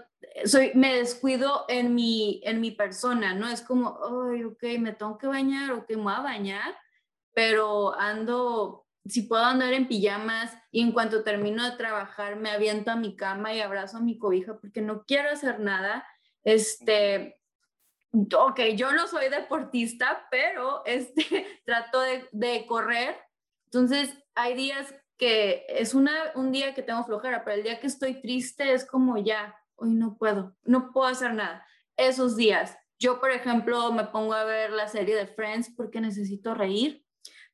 soy, 0.44 0.72
me 0.74 0.96
descuido 0.96 1.64
en 1.68 1.94
mi, 1.94 2.40
en 2.44 2.60
mi 2.60 2.70
persona, 2.70 3.34
¿no? 3.34 3.48
Es 3.48 3.62
como, 3.62 3.98
ay, 4.32 4.44
ok, 4.44 4.62
me 4.78 4.92
tengo 4.92 5.18
que 5.18 5.26
bañar, 5.26 5.72
ok, 5.72 5.90
me 5.90 5.96
voy 5.96 6.14
a 6.14 6.20
bañar, 6.20 6.76
pero 7.36 7.94
ando, 8.00 8.86
si 9.04 9.20
puedo 9.20 9.44
andar 9.44 9.74
en 9.74 9.86
pijamas 9.86 10.56
y 10.70 10.80
en 10.80 10.92
cuanto 10.92 11.22
termino 11.22 11.70
de 11.70 11.76
trabajar 11.76 12.36
me 12.36 12.48
aviento 12.48 12.90
a 12.90 12.96
mi 12.96 13.14
cama 13.14 13.52
y 13.52 13.60
abrazo 13.60 13.98
a 13.98 14.00
mi 14.00 14.16
cobija 14.16 14.58
porque 14.58 14.80
no 14.80 15.04
quiero 15.04 15.28
hacer 15.28 15.60
nada. 15.60 16.08
Este, 16.44 17.38
ok, 18.14 18.58
yo 18.74 18.90
no 18.92 19.06
soy 19.06 19.28
deportista, 19.28 20.26
pero 20.30 20.82
este, 20.86 21.60
trato 21.66 22.00
de, 22.00 22.26
de 22.32 22.64
correr. 22.64 23.14
Entonces, 23.66 24.16
hay 24.34 24.54
días 24.54 24.94
que 25.18 25.66
es 25.68 25.92
una, 25.92 26.32
un 26.36 26.52
día 26.52 26.72
que 26.72 26.82
tengo 26.82 27.04
flojera, 27.04 27.44
pero 27.44 27.58
el 27.58 27.64
día 27.64 27.80
que 27.80 27.86
estoy 27.86 28.22
triste 28.22 28.72
es 28.72 28.86
como 28.86 29.18
ya, 29.18 29.54
hoy 29.74 29.92
no 29.92 30.16
puedo, 30.16 30.56
no 30.64 30.90
puedo 30.90 31.06
hacer 31.06 31.34
nada. 31.34 31.66
Esos 31.98 32.34
días, 32.34 32.78
yo, 32.98 33.20
por 33.20 33.30
ejemplo, 33.30 33.92
me 33.92 34.04
pongo 34.04 34.32
a 34.32 34.44
ver 34.44 34.70
la 34.70 34.88
serie 34.88 35.14
de 35.14 35.26
Friends 35.26 35.74
porque 35.76 36.00
necesito 36.00 36.54
reír 36.54 37.05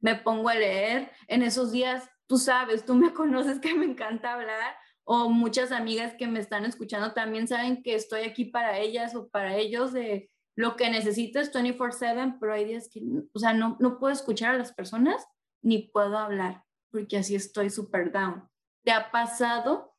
me 0.03 0.17
pongo 0.17 0.51
a 0.51 0.55
leer. 0.55 1.11
En 1.29 1.43
esos 1.43 1.73
días, 1.73 2.11
tú 2.27 2.37
sabes, 2.37 2.85
tú 2.85 2.95
me 2.95 3.15
conoces 3.15 3.59
que 3.61 3.75
me 3.75 3.87
encanta 3.87 4.35
hablar 4.35 4.75
o 5.05 5.31
muchas 5.31 5.73
amigas 5.73 6.15
que 6.19 6.27
me 6.27 6.39
están 6.39 6.65
escuchando 6.65 7.13
también 7.13 7.49
saben 7.49 7.83
que 7.83 7.95
estoy 7.95 8.23
aquí 8.23 8.45
para 8.45 8.79
ellas 8.79 9.17
o 9.17 9.29
para 9.31 9.57
ellos 9.57 9.93
de 9.93 10.31
lo 10.55 10.77
que 10.77 10.91
necesites 10.91 11.51
24/7, 11.53 12.37
pero 12.39 12.53
hay 12.53 12.67
días 12.67 12.91
que, 12.93 13.03
o 13.33 13.39
sea, 13.39 13.55
no, 13.55 13.79
no 13.81 13.99
puedo 13.99 14.13
escuchar 14.13 14.55
a 14.55 14.59
las 14.59 14.73
personas 14.75 15.27
ni 15.63 15.89
puedo 15.89 16.19
hablar 16.19 16.63
porque 16.93 17.17
así 17.17 17.35
estoy 17.35 17.71
súper 17.71 18.13
down. 18.13 18.49
¿Te 18.85 18.93
ha 18.93 19.11
pasado 19.11 19.97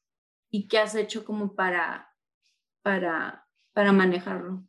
y 0.52 0.68
qué 0.68 0.78
has 0.78 0.96
hecho 0.96 1.26
como 1.26 1.56
para, 1.56 2.14
para, 2.84 3.48
para 3.74 3.92
manejarlo? 3.92 4.64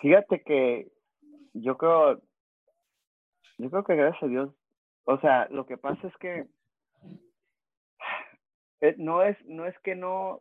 Fíjate 0.00 0.42
que 0.42 0.92
yo 1.54 1.78
creo, 1.78 2.20
yo 3.58 3.70
creo 3.70 3.84
que 3.84 3.96
gracias 3.96 4.22
a 4.22 4.26
Dios, 4.26 4.50
o 5.04 5.18
sea, 5.20 5.48
lo 5.50 5.66
que 5.66 5.76
pasa 5.76 6.06
es 6.06 6.16
que 6.16 6.46
eh, 8.80 8.94
no 8.98 9.22
es, 9.22 9.36
no 9.46 9.66
es 9.66 9.78
que 9.80 9.94
no, 9.94 10.40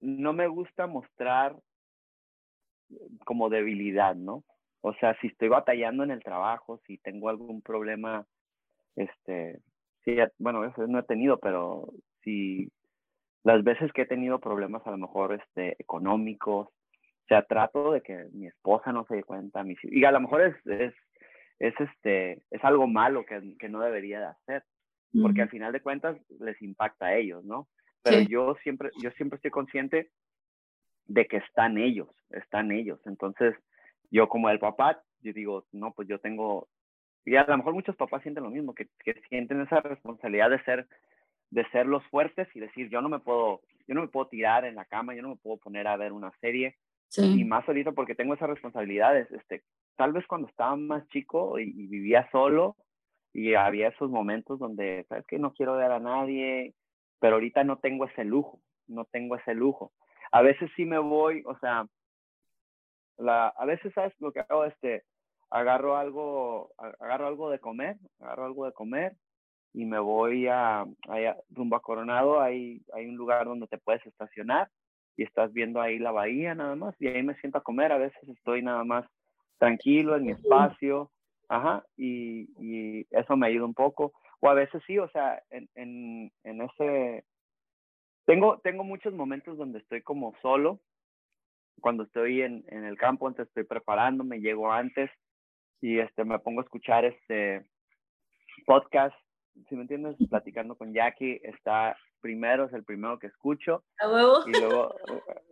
no 0.00 0.32
me 0.32 0.46
gusta 0.46 0.86
mostrar 0.86 1.56
como 3.24 3.50
debilidad, 3.50 4.14
¿no? 4.14 4.44
O 4.80 4.94
sea, 4.94 5.18
si 5.20 5.28
estoy 5.28 5.48
batallando 5.48 6.04
en 6.04 6.10
el 6.10 6.22
trabajo, 6.22 6.80
si 6.86 6.98
tengo 6.98 7.28
algún 7.28 7.62
problema, 7.62 8.26
este, 8.96 9.60
sí, 10.04 10.16
bueno, 10.38 10.64
eso 10.64 10.86
no 10.86 10.98
he 10.98 11.02
tenido, 11.04 11.38
pero 11.38 11.88
si 12.22 12.70
las 13.42 13.64
veces 13.64 13.92
que 13.92 14.02
he 14.02 14.06
tenido 14.06 14.38
problemas 14.40 14.86
a 14.86 14.90
lo 14.90 14.98
mejor 14.98 15.32
este, 15.32 15.76
económicos, 15.78 16.68
o 16.68 17.26
sea, 17.28 17.42
trato 17.46 17.92
de 17.92 18.02
que 18.02 18.28
mi 18.32 18.46
esposa 18.46 18.92
no 18.92 19.06
se 19.06 19.16
dé 19.16 19.24
cuenta, 19.24 19.64
y 19.82 20.04
a 20.04 20.12
lo 20.12 20.20
mejor 20.20 20.42
es, 20.42 20.66
es 20.66 20.94
es, 21.58 21.74
este, 21.78 22.42
es 22.50 22.64
algo 22.64 22.86
malo 22.86 23.24
que, 23.24 23.56
que 23.58 23.68
no 23.68 23.80
debería 23.80 24.20
de 24.20 24.26
hacer, 24.26 24.64
porque 25.22 25.42
al 25.42 25.48
final 25.48 25.72
de 25.72 25.80
cuentas 25.80 26.16
les 26.40 26.60
impacta 26.60 27.06
a 27.06 27.16
ellos, 27.16 27.44
¿no? 27.44 27.68
Pero 28.02 28.20
yo, 28.20 28.56
siempre, 28.62 28.90
yo 29.00 29.10
siempre 29.12 29.36
estoy 29.36 29.50
consciente 29.50 30.10
de 31.06 31.26
que 31.26 31.38
están 31.38 31.78
ellos, 31.78 32.08
están 32.30 32.72
ellos. 32.72 33.00
Entonces, 33.06 33.54
yo 34.10 34.28
como 34.28 34.50
el 34.50 34.58
papá, 34.58 35.02
yo 35.22 35.32
digo, 35.32 35.66
no, 35.72 35.92
pues 35.92 36.08
yo 36.08 36.18
tengo, 36.18 36.68
y 37.24 37.36
a 37.36 37.44
lo 37.44 37.56
mejor 37.56 37.74
muchos 37.74 37.96
papás 37.96 38.22
sienten 38.22 38.44
lo 38.44 38.50
mismo, 38.50 38.74
que, 38.74 38.88
que 39.04 39.14
sienten 39.28 39.60
esa 39.60 39.80
responsabilidad 39.80 40.50
de 40.50 40.62
ser, 40.64 40.86
de 41.50 41.64
ser 41.70 41.86
los 41.86 42.04
fuertes 42.08 42.48
y 42.54 42.60
decir, 42.60 42.88
yo 42.90 43.00
no 43.00 43.08
me 43.08 43.20
puedo, 43.20 43.60
yo 43.86 43.94
no 43.94 44.02
me 44.02 44.08
puedo 44.08 44.26
tirar 44.26 44.64
en 44.64 44.74
la 44.74 44.84
cama, 44.84 45.14
yo 45.14 45.22
no 45.22 45.30
me 45.30 45.36
puedo 45.36 45.58
poner 45.58 45.86
a 45.86 45.96
ver 45.96 46.12
una 46.12 46.32
serie, 46.40 46.76
y 47.16 47.44
más 47.44 47.66
ahorita 47.68 47.92
porque 47.92 48.16
tengo 48.16 48.34
esas 48.34 48.50
responsabilidades, 48.50 49.30
este, 49.30 49.62
tal 49.96 50.12
vez 50.12 50.26
cuando 50.26 50.48
estaba 50.48 50.76
más 50.76 51.06
chico 51.08 51.58
y, 51.58 51.72
vivía 51.72 52.28
solo 52.30 52.76
y 53.32 53.54
había 53.54 53.88
esos 53.88 54.10
momentos 54.10 54.58
donde, 54.58 55.04
sabes 55.08 55.26
que 55.26 55.38
no 55.38 55.52
quiero 55.52 55.76
ver 55.76 55.90
a 55.90 56.00
nadie, 56.00 56.74
pero 57.18 57.36
ahorita 57.36 57.64
no 57.64 57.78
tengo 57.78 58.04
ese 58.06 58.24
lujo, 58.24 58.60
no 58.86 59.04
tengo 59.06 59.36
ese 59.36 59.54
lujo. 59.54 59.92
A 60.30 60.42
veces 60.42 60.70
sí 60.76 60.84
me 60.84 60.98
voy, 60.98 61.42
o 61.46 61.58
sea, 61.58 61.86
la, 63.16 63.48
a 63.48 63.64
veces 63.64 63.92
sabes 63.94 64.12
lo 64.20 64.32
que 64.32 64.40
hago, 64.40 64.64
este, 64.64 65.04
agarro 65.50 65.96
algo, 65.96 66.70
agarro 67.00 67.26
algo 67.26 67.50
de 67.50 67.58
comer, 67.58 67.96
agarro 68.20 68.44
algo 68.44 68.66
de 68.66 68.72
comer 68.72 69.16
y 69.72 69.84
me 69.84 69.98
voy 69.98 70.46
a, 70.46 70.82
a 70.82 71.36
rumbo 71.50 71.76
a 71.76 71.82
Coronado, 71.82 72.40
hay, 72.40 72.82
hay 72.92 73.06
un 73.06 73.16
lugar 73.16 73.46
donde 73.46 73.66
te 73.66 73.78
puedes 73.78 74.04
estacionar 74.06 74.68
y 75.16 75.24
estás 75.24 75.52
viendo 75.52 75.80
ahí 75.80 75.98
la 75.98 76.12
bahía 76.12 76.54
nada 76.54 76.76
más 76.76 76.94
y 77.00 77.08
ahí 77.08 77.22
me 77.22 77.36
siento 77.36 77.58
a 77.58 77.62
comer, 77.62 77.92
a 77.92 77.98
veces 77.98 78.28
estoy 78.28 78.62
nada 78.62 78.84
más 78.84 79.06
tranquilo 79.58 80.16
en 80.16 80.24
mi 80.24 80.32
espacio, 80.32 81.10
ajá, 81.48 81.84
y, 81.96 82.48
y 82.58 83.06
eso 83.10 83.36
me 83.36 83.46
ayuda 83.46 83.66
un 83.66 83.74
poco. 83.74 84.12
O 84.40 84.48
a 84.48 84.54
veces 84.54 84.82
sí, 84.86 84.98
o 84.98 85.08
sea, 85.08 85.42
en, 85.50 85.68
en, 85.74 86.32
en 86.42 86.62
ese... 86.62 87.24
Tengo, 88.26 88.58
tengo 88.60 88.84
muchos 88.84 89.12
momentos 89.14 89.56
donde 89.56 89.78
estoy 89.78 90.02
como 90.02 90.34
solo, 90.40 90.80
cuando 91.80 92.04
estoy 92.04 92.42
en, 92.42 92.64
en 92.68 92.84
el 92.84 92.96
campo, 92.96 93.26
antes 93.26 93.48
estoy 93.48 93.64
preparándome, 93.64 94.40
llego 94.40 94.72
antes 94.72 95.10
y 95.80 95.98
este, 95.98 96.24
me 96.24 96.38
pongo 96.38 96.60
a 96.60 96.64
escuchar 96.64 97.04
este 97.04 97.66
podcast, 98.64 99.14
si 99.68 99.76
me 99.76 99.82
entiendes, 99.82 100.16
platicando 100.30 100.76
con 100.76 100.94
Jackie, 100.94 101.40
está 101.42 101.96
primero, 102.20 102.64
es 102.64 102.72
el 102.72 102.84
primero 102.84 103.18
que 103.18 103.26
escucho. 103.26 103.84
Y 104.46 104.52
luego, 104.58 104.94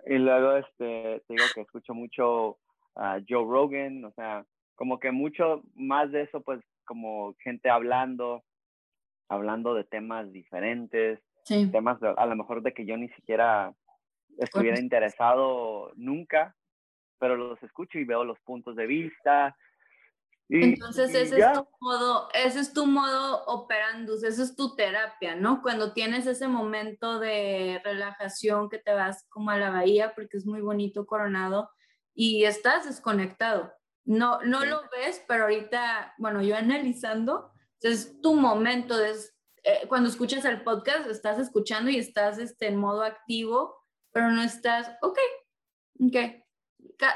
y 0.07 0.19
luego 0.19 0.57
este, 0.57 1.23
te 1.27 1.35
digo 1.35 1.45
que 1.55 1.61
escucho 1.61 1.93
mucho 1.93 2.57
a 2.95 3.21
Joe 3.29 3.45
Rogan, 3.45 4.05
o 4.05 4.13
sea, 4.13 4.45
como 4.75 4.99
que 4.99 5.11
mucho 5.11 5.63
más 5.75 6.11
de 6.13 6.23
eso, 6.23 6.41
pues 6.43 6.61
como 6.85 7.35
gente 7.43 7.71
hablando. 7.71 8.43
hablando 9.29 9.75
de 9.75 9.85
temas 9.85 10.31
diferentes, 10.33 11.19
temas 11.71 11.99
a 12.03 12.27
lo 12.27 12.37
mejor 12.37 12.63
de 12.63 12.73
que 12.73 12.85
yo 12.85 12.97
ni 12.97 13.09
siquiera 13.11 13.75
estuviera 14.39 14.79
interesado 14.79 15.93
nunca, 15.97 16.55
pero 17.19 17.37
los 17.37 17.63
escucho 17.63 17.99
y 17.99 18.05
veo 18.05 18.25
los 18.25 18.39
puntos 18.41 18.77
de 18.77 18.87
vista. 18.87 19.57
Entonces 20.49 21.15
ese 21.15 21.39
es 21.39 21.53
tu 21.53 21.67
modo, 21.81 22.29
ese 22.35 22.61
es 22.61 22.75
tu 22.75 22.85
modo 22.85 23.45
operandus, 23.47 24.23
esa 24.23 24.43
es 24.43 24.55
tu 24.55 24.75
terapia, 24.75 25.35
¿no? 25.35 25.63
Cuando 25.63 25.95
tienes 25.95 26.27
ese 26.27 26.47
momento 26.47 27.19
de 27.19 27.81
relajación 27.85 28.69
que 28.69 28.79
te 28.79 28.93
vas 28.93 29.27
como 29.31 29.51
a 29.51 29.57
la 29.57 29.71
bahía 29.71 30.15
porque 30.15 30.37
es 30.37 30.45
muy 30.45 30.61
bonito 30.61 31.07
Coronado 31.07 31.71
y 32.15 32.45
estás 32.45 32.87
desconectado. 32.87 33.73
No, 34.05 34.41
no 34.43 34.65
lo 34.65 34.83
ves, 34.91 35.23
pero 35.29 35.45
ahorita, 35.45 36.15
bueno, 36.19 36.43
yo 36.43 36.57
analizando, 36.57 37.53
es 37.81 38.21
tu 38.21 38.35
momento, 38.35 38.99
es, 39.03 39.37
eh, 39.63 39.87
cuando 39.89 40.09
escuchas 40.09 40.45
el 40.45 40.63
podcast, 40.63 41.07
estás 41.07 41.39
escuchando 41.39 41.91
y 41.91 41.99
estás 41.99 42.39
este, 42.39 42.67
en 42.67 42.77
modo 42.77 43.03
activo, 43.03 43.77
pero 44.11 44.31
no 44.31 44.43
estás, 44.43 44.91
ok, 45.03 45.19
ok. 46.07 46.17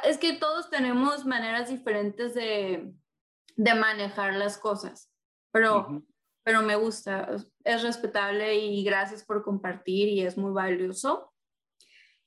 Es 0.05 0.19
que 0.19 0.35
todos 0.35 0.71
tenemos 0.71 1.25
maneras 1.25 1.69
diferentes 1.69 2.35
de, 2.35 2.95
de 3.57 3.75
manejar 3.75 4.35
las 4.35 4.59
cosas, 4.59 5.11
pero, 5.51 6.03
pero 6.45 6.63
me 6.63 6.77
gusta, 6.77 7.29
es 7.65 7.83
respetable 7.83 8.57
y 8.57 8.85
gracias 8.85 9.25
por 9.25 9.43
compartir 9.43 10.09
y 10.09 10.23
es 10.23 10.39
muy 10.39 10.53
valioso. 10.53 11.33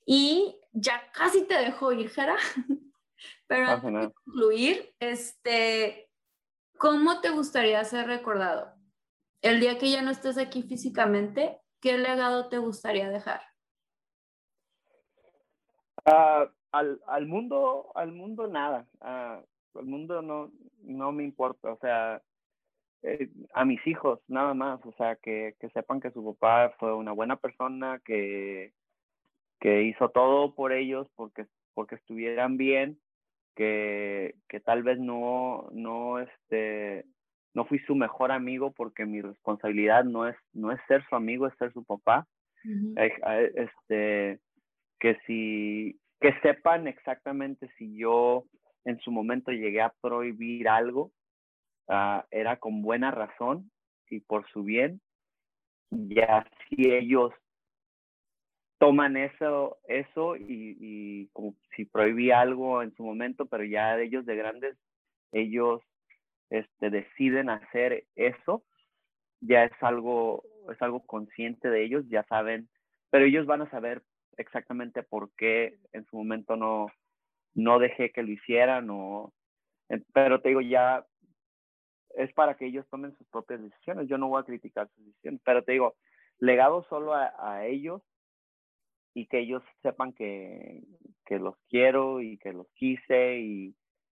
Y 0.04 0.59
ya 0.72 1.02
casi 1.12 1.46
te 1.46 1.54
dejo 1.54 1.92
ir, 1.92 2.10
Jera. 2.10 2.36
Pero 3.46 3.66
antes 3.66 3.92
de 3.92 4.12
concluir, 4.12 4.94
este, 4.98 6.08
¿cómo 6.78 7.20
te 7.20 7.30
gustaría 7.30 7.82
ser 7.84 8.06
recordado? 8.06 8.74
El 9.42 9.60
día 9.60 9.78
que 9.78 9.90
ya 9.90 10.02
no 10.02 10.10
estés 10.10 10.38
aquí 10.38 10.62
físicamente, 10.62 11.60
¿qué 11.80 11.98
legado 11.98 12.48
te 12.48 12.58
gustaría 12.58 13.10
dejar? 13.10 13.40
Uh, 16.06 16.48
al, 16.72 17.00
al, 17.06 17.26
mundo, 17.26 17.92
al 17.94 18.12
mundo 18.12 18.46
nada. 18.46 18.86
Uh, 19.00 19.78
al 19.78 19.84
mundo 19.84 20.22
no, 20.22 20.50
no 20.82 21.12
me 21.12 21.24
importa. 21.24 21.72
O 21.72 21.78
sea, 21.78 22.22
eh, 23.02 23.30
a 23.54 23.64
mis 23.64 23.84
hijos 23.86 24.20
nada 24.28 24.54
más. 24.54 24.80
O 24.84 24.92
sea, 24.92 25.16
que, 25.16 25.56
que 25.58 25.68
sepan 25.70 26.00
que 26.00 26.10
su 26.10 26.24
papá 26.34 26.74
fue 26.78 26.94
una 26.94 27.12
buena 27.12 27.36
persona, 27.36 28.00
que, 28.04 28.72
que 29.60 29.82
hizo 29.82 30.08
todo 30.08 30.54
por 30.54 30.72
ellos 30.72 31.06
porque, 31.14 31.46
porque 31.74 31.96
estuvieran 31.96 32.56
bien 32.56 32.98
que, 33.54 34.34
que 34.48 34.60
tal 34.60 34.82
vez 34.82 34.98
no, 34.98 35.68
no, 35.72 36.18
este, 36.18 37.04
no 37.54 37.66
fui 37.66 37.78
su 37.80 37.94
mejor 37.94 38.32
amigo 38.32 38.72
porque 38.72 39.04
mi 39.06 39.20
responsabilidad 39.20 40.04
no 40.04 40.26
es, 40.26 40.36
no 40.52 40.72
es 40.72 40.80
ser 40.88 41.04
su 41.08 41.16
amigo, 41.16 41.46
es 41.46 41.54
ser 41.58 41.72
su 41.72 41.84
papá. 41.84 42.26
Este, 42.96 44.38
que 44.98 45.16
si, 45.26 45.98
que 46.20 46.38
sepan 46.42 46.86
exactamente 46.86 47.70
si 47.78 47.96
yo 47.96 48.44
en 48.84 48.98
su 49.00 49.10
momento 49.10 49.50
llegué 49.50 49.80
a 49.80 49.94
prohibir 50.00 50.68
algo, 50.68 51.10
uh, 51.88 52.20
era 52.30 52.56
con 52.58 52.82
buena 52.82 53.10
razón 53.10 53.70
y 54.08 54.20
por 54.20 54.48
su 54.50 54.62
bien. 54.62 55.00
Ya 55.90 56.46
si 56.68 56.90
ellos 56.92 57.32
toman 58.80 59.18
eso, 59.18 59.78
eso 59.88 60.36
y, 60.36 61.28
como 61.34 61.54
si 61.76 61.84
prohibí 61.84 62.30
algo 62.30 62.82
en 62.82 62.94
su 62.94 63.04
momento, 63.04 63.44
pero 63.44 63.62
ya 63.62 64.00
ellos 64.00 64.24
de 64.24 64.36
grandes, 64.36 64.74
ellos 65.32 65.82
este, 66.48 66.88
deciden 66.88 67.50
hacer 67.50 68.06
eso, 68.16 68.64
ya 69.42 69.64
es 69.64 69.72
algo, 69.82 70.44
es 70.72 70.80
algo 70.80 71.04
consciente 71.04 71.68
de 71.68 71.84
ellos, 71.84 72.08
ya 72.08 72.24
saben, 72.24 72.70
pero 73.10 73.26
ellos 73.26 73.44
van 73.44 73.60
a 73.60 73.70
saber 73.70 74.02
exactamente 74.38 75.02
por 75.02 75.30
qué 75.36 75.78
en 75.92 76.06
su 76.06 76.16
momento 76.16 76.56
no, 76.56 76.86
no 77.52 77.80
dejé 77.80 78.12
que 78.12 78.22
lo 78.22 78.32
hicieran 78.32 78.88
o, 78.88 79.34
pero 80.14 80.40
te 80.40 80.48
digo, 80.48 80.62
ya 80.62 81.04
es 82.16 82.32
para 82.32 82.56
que 82.56 82.64
ellos 82.64 82.88
tomen 82.88 83.14
sus 83.18 83.28
propias 83.28 83.60
decisiones, 83.60 84.08
yo 84.08 84.16
no 84.16 84.28
voy 84.28 84.40
a 84.40 84.46
criticar 84.46 84.88
sus 84.88 85.04
decisiones, 85.04 85.42
pero 85.44 85.64
te 85.64 85.72
digo, 85.72 85.96
legado 86.38 86.86
solo 86.88 87.12
a 87.14 87.66
ellos 87.66 88.00
y 89.14 89.26
que 89.26 89.40
ellos 89.40 89.62
sepan 89.82 90.12
que, 90.12 90.82
que 91.26 91.38
los 91.38 91.56
quiero 91.68 92.20
y 92.20 92.38
que 92.38 92.52
los 92.52 92.68
quise 92.74 93.38
y, 93.38 93.74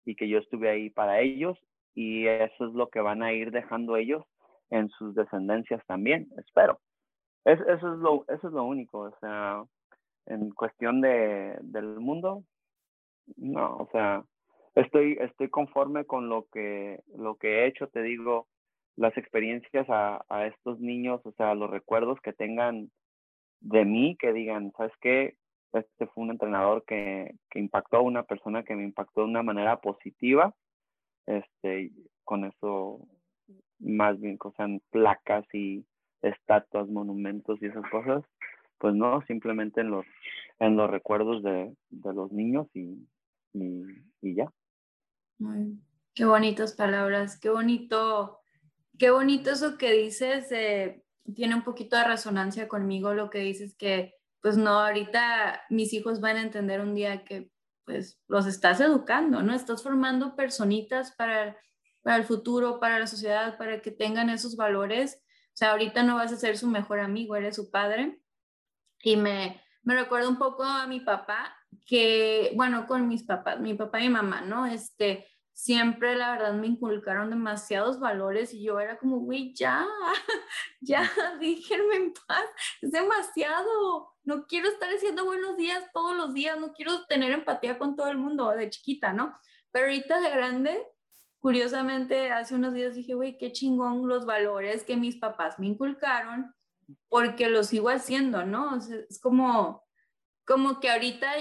y, 0.05 0.15
que 0.17 0.29
yo 0.29 0.39
estuve 0.39 0.69
ahí 0.69 0.91
para 0.91 1.21
ellos 1.21 1.59
y 1.95 2.27
eso 2.27 2.67
es 2.67 2.75
lo 2.75 2.89
que 2.89 3.01
van 3.01 3.23
a 3.23 3.33
ir 3.33 3.51
dejando 3.51 3.97
ellos 3.97 4.25
en 4.71 4.89
sus 4.91 5.15
descendencias 5.15 5.85
también, 5.87 6.29
espero. 6.39 6.81
Es, 7.45 7.61
eso, 7.61 7.95
es 7.95 7.99
lo, 7.99 8.25
eso 8.29 8.49
es 8.49 8.53
lo 8.53 8.65
único, 8.65 9.01
o 9.01 9.17
sea, 9.21 9.65
en 10.27 10.51
cuestión 10.51 11.01
de, 11.01 11.59
del 11.63 11.99
mundo, 11.99 12.45
no, 13.37 13.77
o 13.77 13.89
sea, 13.93 14.25
estoy, 14.75 15.17
estoy 15.21 15.49
conforme 15.49 16.05
con 16.05 16.29
lo 16.29 16.47
que, 16.53 17.01
lo 17.17 17.37
que 17.37 17.61
he 17.61 17.67
hecho, 17.67 17.89
te 17.89 18.03
digo, 18.03 18.47
las 18.97 19.17
experiencias 19.17 19.89
a, 19.89 20.25
a 20.29 20.47
estos 20.47 20.79
niños, 20.81 21.21
o 21.25 21.33
sea, 21.33 21.55
los 21.55 21.71
recuerdos 21.71 22.21
que 22.21 22.33
tengan 22.33 22.91
de 23.61 23.85
mí 23.85 24.17
que 24.19 24.33
digan, 24.33 24.73
¿sabes 24.77 24.93
qué? 25.01 25.37
Este 25.73 26.07
fue 26.09 26.25
un 26.25 26.31
entrenador 26.31 26.85
que, 26.85 27.35
que 27.51 27.59
impactó 27.61 27.99
a 27.99 28.03
una 28.03 28.25
persona 28.25 28.65
que 28.65 28.75
me 28.75 28.85
impactó 28.85 29.21
de 29.21 29.29
una 29.29 29.43
manera 29.43 29.81
positiva. 29.81 30.55
Este, 31.27 31.93
con 32.25 32.45
eso, 32.45 33.07
más 33.79 34.19
bien, 34.21 34.39
que 34.39 34.51
sean 34.57 34.81
placas 34.91 35.45
y 35.55 35.85
estatuas, 36.23 36.89
monumentos 36.89 37.61
y 37.63 37.67
esas 37.67 37.89
cosas, 37.91 38.25
pues 38.79 38.95
no, 38.95 39.23
simplemente 39.27 39.81
en 39.81 39.91
los, 39.91 40.07
en 40.59 40.77
los 40.77 40.91
recuerdos 40.91 41.43
de, 41.43 41.75
de 41.91 42.15
los 42.15 42.33
niños 42.33 42.67
y, 42.75 43.07
y, 43.53 44.35
ya. 44.35 44.51
qué 46.15 46.25
bonitas 46.25 46.75
palabras, 46.75 47.39
qué 47.39 47.51
bonito, 47.51 48.41
qué 48.99 49.11
bonito 49.11 49.51
eso 49.51 49.77
que 49.79 49.93
dices 49.93 50.51
tiene 51.35 51.55
un 51.55 51.65
poquito 51.65 51.97
de 51.97 52.05
resonancia 52.05 52.69
conmigo 52.69 53.15
lo 53.15 53.31
que 53.31 53.39
dices 53.39 53.75
que, 53.75 54.15
pues 54.41 54.57
no, 54.57 54.81
ahorita 54.81 55.63
mis 55.71 55.93
hijos 55.93 56.21
van 56.21 56.37
a 56.37 56.43
entender 56.43 56.81
un 56.81 56.95
día 56.95 57.25
que, 57.25 57.51
pues, 57.85 58.21
los 58.29 58.47
estás 58.47 58.81
educando, 58.81 59.43
¿no? 59.43 59.55
Estás 59.55 59.83
formando 59.83 60.37
personitas 60.37 61.13
para, 61.13 61.57
para 62.03 62.17
el 62.17 62.25
futuro, 62.25 62.81
para 62.81 62.99
la 62.99 63.07
sociedad, 63.07 63.59
para 63.59 63.81
que 63.83 63.91
tengan 63.91 64.31
esos 64.31 64.57
valores. 64.57 65.23
O 65.49 65.57
sea, 65.57 65.73
ahorita 65.73 66.03
no 66.03 66.17
vas 66.17 66.33
a 66.33 66.37
ser 66.37 66.57
su 66.57 66.69
mejor 66.69 67.01
amigo, 67.01 67.37
eres 67.37 67.57
su 67.57 67.71
padre. 67.71 68.21
Y 69.03 69.17
me, 69.17 69.63
me 69.83 69.95
recuerda 69.95 70.29
un 70.29 70.39
poco 70.39 70.63
a 70.63 70.87
mi 70.87 71.01
papá, 71.01 71.57
que, 71.87 72.53
bueno, 72.55 72.87
con 72.87 73.09
mis 73.09 73.25
papás, 73.25 73.61
mi 73.61 73.75
papá 73.75 74.01
y 74.01 74.09
mamá, 74.09 74.43
¿no? 74.43 74.67
Este, 74.67 75.27
siempre 75.53 76.17
la 76.17 76.33
verdad 76.33 76.55
me 76.55 76.67
inculcaron 76.67 77.31
demasiados 77.31 78.01
valores 78.01 78.55
y 78.55 78.63
yo 78.63 78.81
era 78.81 78.99
como, 78.99 79.19
güey, 79.19 79.53
ya, 79.55 79.87
ya, 80.81 81.11
déjenme 81.39 81.97
en 81.97 82.13
paz, 82.13 82.45
es 82.81 82.91
demasiado, 82.93 84.15
no 84.25 84.47
quiero 84.47 84.69
estar 84.69 84.91
diciendo 84.91 85.25
buenos 85.25 85.57
días 85.57 85.85
todos 85.93 86.17
los 86.17 86.35
días, 86.35 86.59
no 86.59 86.73
quiero 86.73 87.05
tener 87.07 87.33
empatía 87.33 87.79
con 87.79 87.97
todo 87.97 88.09
el 88.09 88.19
mundo 88.19 88.51
de 88.51 88.71
chiquita, 88.71 89.13
¿no? 89.13 89.35
Pero 89.71 89.87
ahorita 89.87 90.21
de 90.21 90.31
grande, 90.31 90.87
curiosamente, 91.39 92.31
hace 92.33 92.55
unos 92.55 92.75
días 92.75 92.95
dije, 92.95 93.15
güey, 93.15 93.39
qué 93.39 93.53
chingón 93.53 94.09
los 94.09 94.27
valores 94.27 94.85
que 94.85 94.97
mis 94.97 95.17
papás 95.17 95.59
me 95.59 95.67
inculcaron, 95.67 96.55
porque 97.09 97.49
los 97.49 97.69
sigo 97.69 97.89
haciendo, 97.89 98.45
¿no? 98.45 98.77
es 98.77 99.21
como, 99.21 99.85
como 100.45 100.81
que 100.81 100.91
ahorita 100.91 101.33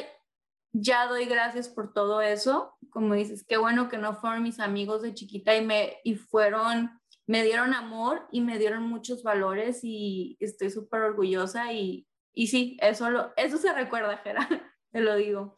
ya 0.74 1.08
doy 1.08 1.26
gracias 1.26 1.70
por 1.70 1.94
todo 1.94 2.22
eso. 2.22 2.76
Como 2.90 3.14
dices, 3.14 3.46
qué 3.48 3.58
bueno 3.58 3.90
que 3.90 3.98
no 3.98 4.14
fueron 4.14 4.44
mis 4.44 4.60
amigos 4.60 5.02
de 5.02 5.14
chiquita 5.14 5.56
y 5.56 5.66
me 5.66 5.98
y 6.04 6.16
fueron, 6.16 6.90
me 7.28 7.44
dieron 7.44 7.74
amor 7.74 8.28
y 8.32 8.42
me 8.42 8.58
dieron 8.58 8.84
muchos 8.84 9.24
valores 9.24 9.82
y 9.84 10.38
estoy 10.40 10.70
súper 10.70 11.02
orgullosa 11.02 11.74
y, 11.74 12.08
y 12.34 12.48
sí, 12.48 12.78
eso, 12.82 13.10
lo, 13.10 13.32
eso 13.36 13.58
se 13.58 13.74
recuerda, 13.74 14.18
Jera, 14.18 14.48
te 14.92 15.02
lo 15.02 15.16
digo. 15.16 15.56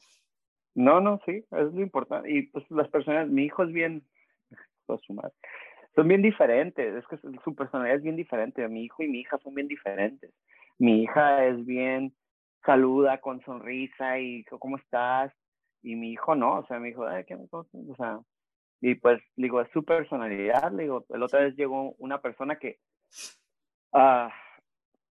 No, 0.74 1.02
no, 1.02 1.20
sí, 1.26 1.46
es 1.52 1.74
lo 1.74 1.82
importante. 1.82 2.32
Y 2.32 2.44
pues 2.44 2.66
las 2.70 2.88
personas, 2.90 3.28
mi 3.30 3.44
hijo 3.44 3.64
es 3.64 3.74
bien, 3.74 4.06
son 5.96 6.08
bien 6.08 6.22
diferentes, 6.22 6.96
es 6.96 7.06
que 7.08 7.18
su 7.44 7.56
personalidad 7.56 7.98
es 7.98 8.04
bien 8.04 8.16
diferente. 8.16 8.68
Mi 8.70 8.86
hijo 8.86 9.04
y 9.04 9.08
mi 9.10 9.20
hija 9.20 9.38
son 9.44 9.54
bien 9.54 9.68
diferentes. 9.68 10.32
Mi 10.78 11.04
hija 11.04 11.46
es 11.46 11.66
bien 11.66 12.14
saluda 12.66 13.20
con 13.20 13.42
sonrisa 13.42 14.20
y 14.20 14.44
¿cómo 14.46 14.78
estás? 14.78 15.34
Y 15.82 15.96
mi 15.96 16.12
hijo 16.12 16.36
no, 16.36 16.60
o 16.60 16.66
sea, 16.68 16.80
mi 16.80 16.90
hijo, 16.90 17.06
Ay, 17.08 17.26
¿qué 17.26 17.36
o 17.36 17.96
sea, 17.98 18.20
y 18.82 18.96
pues, 18.96 19.22
digo, 19.36 19.62
es 19.62 19.70
su 19.72 19.86
personalidad, 19.86 20.72
digo, 20.72 21.06
el 21.10 21.22
otra 21.22 21.42
vez 21.42 21.56
llegó 21.56 21.94
una 22.00 22.20
persona 22.20 22.58
que, 22.58 22.80
ah, 23.94 24.34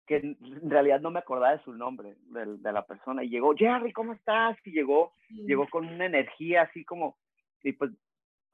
que 0.05 0.17
en 0.17 0.69
realidad 0.69 0.99
no 0.99 1.11
me 1.11 1.19
acordaba 1.19 1.55
de 1.55 1.63
su 1.63 1.71
nombre, 1.71 2.17
de, 2.25 2.57
de, 2.57 2.71
la 2.73 2.85
persona, 2.85 3.23
y 3.23 3.29
llegó, 3.29 3.55
Jerry, 3.55 3.93
¿cómo 3.93 4.13
estás? 4.13 4.57
Y 4.65 4.71
llegó, 4.71 5.13
llegó 5.29 5.65
con 5.69 5.87
una 5.87 6.05
energía 6.05 6.63
así 6.63 6.83
como, 6.83 7.17
y 7.63 7.71
pues, 7.71 7.91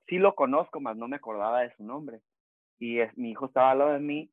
sí 0.08 0.20
lo 0.20 0.36
conozco, 0.36 0.80
más 0.80 0.96
no 0.96 1.08
me 1.08 1.16
acordaba 1.16 1.62
de 1.62 1.76
su 1.76 1.84
nombre. 1.84 2.22
Y 2.78 3.00
es, 3.00 3.16
mi 3.18 3.32
hijo 3.32 3.48
estaba 3.48 3.72
al 3.72 3.80
lado 3.80 3.94
de 3.94 4.00
mí, 4.00 4.32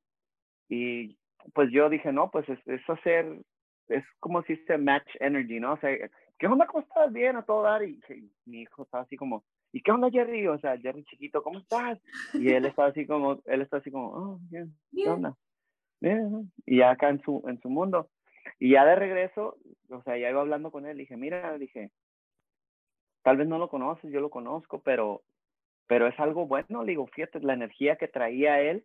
y 0.68 1.16
pues 1.54 1.70
yo 1.72 1.88
dije, 1.88 2.12
no, 2.12 2.30
pues 2.30 2.46
es, 2.50 2.58
es 2.66 2.82
hacer, 2.90 3.40
es 3.88 4.04
como 4.20 4.42
si 4.42 4.56
se 4.56 4.78
match 4.78 5.08
energy, 5.20 5.60
¿no? 5.60 5.74
O 5.74 5.76
sea, 5.78 5.90
¿qué 6.38 6.46
onda? 6.46 6.66
¿Cómo 6.66 6.82
estás? 6.82 7.12
Bien, 7.12 7.36
a 7.36 7.42
todo 7.42 7.62
dar. 7.62 7.82
Y, 7.82 8.00
mi 8.44 8.62
hijo 8.62 8.82
estaba 8.82 9.04
así 9.04 9.16
como, 9.16 9.44
¿y 9.72 9.82
qué 9.82 9.92
onda, 9.92 10.10
Jerry? 10.10 10.46
O 10.48 10.58
sea, 10.58 10.78
Jerry 10.78 11.04
chiquito, 11.04 11.42
¿cómo 11.42 11.58
estás? 11.58 11.98
Y 12.34 12.50
él 12.50 12.64
estaba 12.64 12.88
así 12.88 13.06
como, 13.06 13.40
él 13.44 13.62
está 13.62 13.78
así 13.78 13.90
como, 13.90 14.08
oh, 14.08 14.38
bien, 14.50 14.74
¿qué 14.92 15.08
onda? 15.08 15.36
Bien. 16.00 16.52
Y 16.64 16.78
ya 16.78 16.90
acá 16.90 17.08
en 17.08 17.20
su, 17.22 17.42
en 17.46 17.60
su 17.60 17.68
mundo. 17.68 18.10
Y 18.58 18.72
ya 18.72 18.84
de 18.84 18.96
regreso, 18.96 19.56
o 19.90 20.02
sea, 20.02 20.16
ya 20.16 20.30
iba 20.30 20.40
hablando 20.40 20.70
con 20.70 20.86
él, 20.86 20.98
dije, 20.98 21.16
mira, 21.16 21.56
dije, 21.58 21.90
tal 23.22 23.36
vez 23.36 23.48
no 23.48 23.58
lo 23.58 23.68
conoces, 23.68 24.10
yo 24.12 24.20
lo 24.20 24.30
conozco, 24.30 24.80
pero, 24.82 25.22
pero 25.86 26.06
es 26.06 26.18
algo 26.20 26.46
bueno, 26.46 26.84
le 26.84 26.92
digo, 26.92 27.06
fíjate, 27.08 27.40
la 27.40 27.54
energía 27.54 27.96
que 27.96 28.08
traía 28.08 28.60
él, 28.60 28.84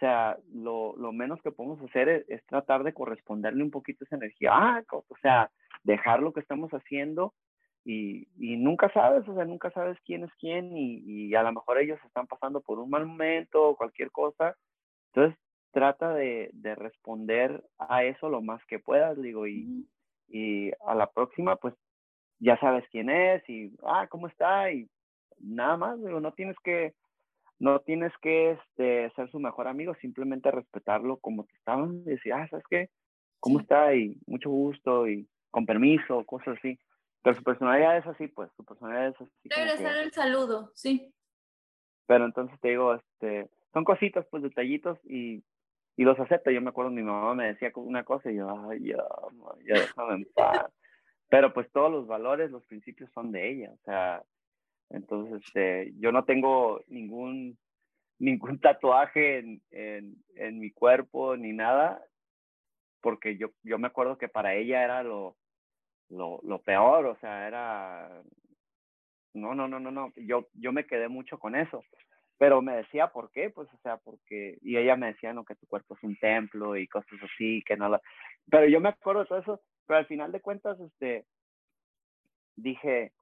o 0.00 0.06
sea, 0.06 0.38
lo, 0.54 0.96
lo 0.96 1.12
menos 1.12 1.42
que 1.42 1.50
podemos 1.50 1.78
hacer 1.82 2.24
es, 2.26 2.42
tratar 2.46 2.84
de 2.84 2.94
corresponderle 2.94 3.62
un 3.62 3.70
poquito 3.70 4.04
esa 4.04 4.16
energía, 4.16 4.50
ah, 4.50 4.82
o 4.90 5.16
sea, 5.20 5.50
dejar 5.82 6.22
lo 6.22 6.32
que 6.32 6.40
estamos 6.40 6.70
haciendo 6.70 7.34
y, 7.84 8.26
y, 8.38 8.56
nunca 8.56 8.90
sabes, 8.94 9.28
o 9.28 9.34
sea, 9.34 9.44
nunca 9.44 9.70
sabes 9.72 9.98
quién 10.06 10.24
es 10.24 10.30
quién 10.38 10.74
y, 10.74 11.02
y, 11.04 11.34
a 11.34 11.42
lo 11.42 11.52
mejor 11.52 11.78
ellos 11.78 11.98
están 12.06 12.26
pasando 12.26 12.62
por 12.62 12.78
un 12.78 12.88
mal 12.88 13.04
momento 13.04 13.62
o 13.62 13.76
cualquier 13.76 14.10
cosa. 14.10 14.56
Entonces, 15.12 15.38
trata 15.70 16.14
de, 16.14 16.48
de 16.54 16.74
responder 16.76 17.62
a 17.78 18.04
eso 18.04 18.30
lo 18.30 18.40
más 18.40 18.64
que 18.66 18.78
puedas, 18.78 19.20
digo, 19.20 19.46
y, 19.46 19.86
y 20.28 20.70
a 20.86 20.94
la 20.94 21.10
próxima, 21.10 21.56
pues 21.56 21.74
ya 22.38 22.58
sabes 22.58 22.84
quién 22.90 23.10
es 23.10 23.46
y, 23.50 23.70
ah, 23.84 24.06
¿cómo 24.08 24.28
está? 24.28 24.72
Y 24.72 24.88
nada 25.40 25.76
más, 25.76 26.02
digo, 26.02 26.20
no 26.20 26.32
tienes 26.32 26.56
que, 26.64 26.94
no 27.60 27.80
tienes 27.80 28.12
que 28.22 28.52
este, 28.52 29.10
ser 29.14 29.30
su 29.30 29.38
mejor 29.38 29.68
amigo, 29.68 29.94
simplemente 30.00 30.50
respetarlo 30.50 31.18
como 31.18 31.44
te 31.44 31.54
estaban, 31.56 32.00
y 32.06 32.10
decir, 32.10 32.32
ah, 32.32 32.48
¿sabes 32.48 32.64
qué? 32.68 32.88
¿Cómo 33.38 33.60
está? 33.60 33.94
Y 33.94 34.18
mucho 34.26 34.50
gusto 34.50 35.06
y 35.06 35.28
con 35.50 35.66
permiso, 35.66 36.24
cosas 36.24 36.56
así. 36.58 36.78
Pero 37.22 37.36
su 37.36 37.42
personalidad 37.44 37.98
es 37.98 38.06
así, 38.06 38.28
pues, 38.28 38.50
su 38.56 38.64
personalidad 38.64 39.08
es 39.08 39.20
así. 39.20 39.48
Regresar 39.50 39.98
el 39.98 40.10
saludo, 40.10 40.72
sí. 40.74 41.12
Pero 42.06 42.24
entonces 42.24 42.58
te 42.60 42.70
digo, 42.70 42.94
este, 42.94 43.50
son 43.74 43.84
cositas, 43.84 44.26
pues, 44.30 44.42
detallitos 44.42 44.98
y, 45.04 45.44
y 45.96 46.04
los 46.04 46.18
acepto. 46.18 46.50
Yo 46.50 46.62
me 46.62 46.70
acuerdo, 46.70 46.90
mi 46.90 47.02
mamá 47.02 47.34
me 47.34 47.48
decía 47.48 47.70
una 47.74 48.04
cosa 48.04 48.30
y 48.30 48.36
yo, 48.36 48.48
ay, 48.70 48.80
ya, 48.84 49.04
ya 49.68 49.74
déjame 49.74 50.14
en 50.14 50.28
paz. 50.34 50.64
Pero 51.28 51.52
pues 51.52 51.70
todos 51.72 51.92
los 51.92 52.06
valores, 52.06 52.50
los 52.50 52.64
principios 52.64 53.10
son 53.12 53.30
de 53.30 53.50
ella, 53.50 53.70
o 53.72 53.78
sea, 53.84 54.24
entonces 54.90 55.42
este, 55.44 55.92
yo 55.98 56.12
no 56.12 56.24
tengo 56.24 56.82
ningún, 56.88 57.58
ningún 58.18 58.60
tatuaje 58.60 59.38
en, 59.38 59.62
en, 59.70 60.16
en 60.36 60.58
mi 60.58 60.70
cuerpo 60.70 61.36
ni 61.36 61.52
nada, 61.52 62.04
porque 63.00 63.36
yo, 63.36 63.50
yo 63.62 63.78
me 63.78 63.86
acuerdo 63.86 64.18
que 64.18 64.28
para 64.28 64.54
ella 64.54 64.84
era 64.84 65.02
lo, 65.02 65.36
lo, 66.10 66.40
lo 66.42 66.60
peor, 66.60 67.06
o 67.06 67.16
sea, 67.16 67.46
era, 67.46 68.22
no, 69.32 69.54
no, 69.54 69.68
no, 69.68 69.80
no, 69.80 69.90
no, 69.90 70.12
yo, 70.16 70.48
yo 70.54 70.72
me 70.72 70.86
quedé 70.86 71.08
mucho 71.08 71.38
con 71.38 71.54
eso, 71.54 71.82
pero 72.36 72.60
me 72.62 72.76
decía 72.76 73.08
por 73.08 73.30
qué, 73.30 73.50
pues, 73.50 73.72
o 73.72 73.78
sea, 73.82 73.96
porque, 73.98 74.58
y 74.60 74.76
ella 74.76 74.96
me 74.96 75.08
decía, 75.08 75.32
no, 75.32 75.44
que 75.44 75.54
tu 75.54 75.66
cuerpo 75.66 75.94
es 75.94 76.02
un 76.02 76.16
templo 76.16 76.76
y 76.76 76.88
cosas 76.88 77.18
así, 77.22 77.62
que 77.62 77.76
no 77.76 77.88
la, 77.88 78.02
pero 78.50 78.66
yo 78.66 78.80
me 78.80 78.90
acuerdo 78.90 79.22
de 79.22 79.26
todo 79.26 79.38
eso, 79.38 79.60
pero 79.86 79.98
al 79.98 80.06
final 80.06 80.32
de 80.32 80.40
cuentas, 80.40 80.78
este, 80.80 81.26
dije, 82.56 83.12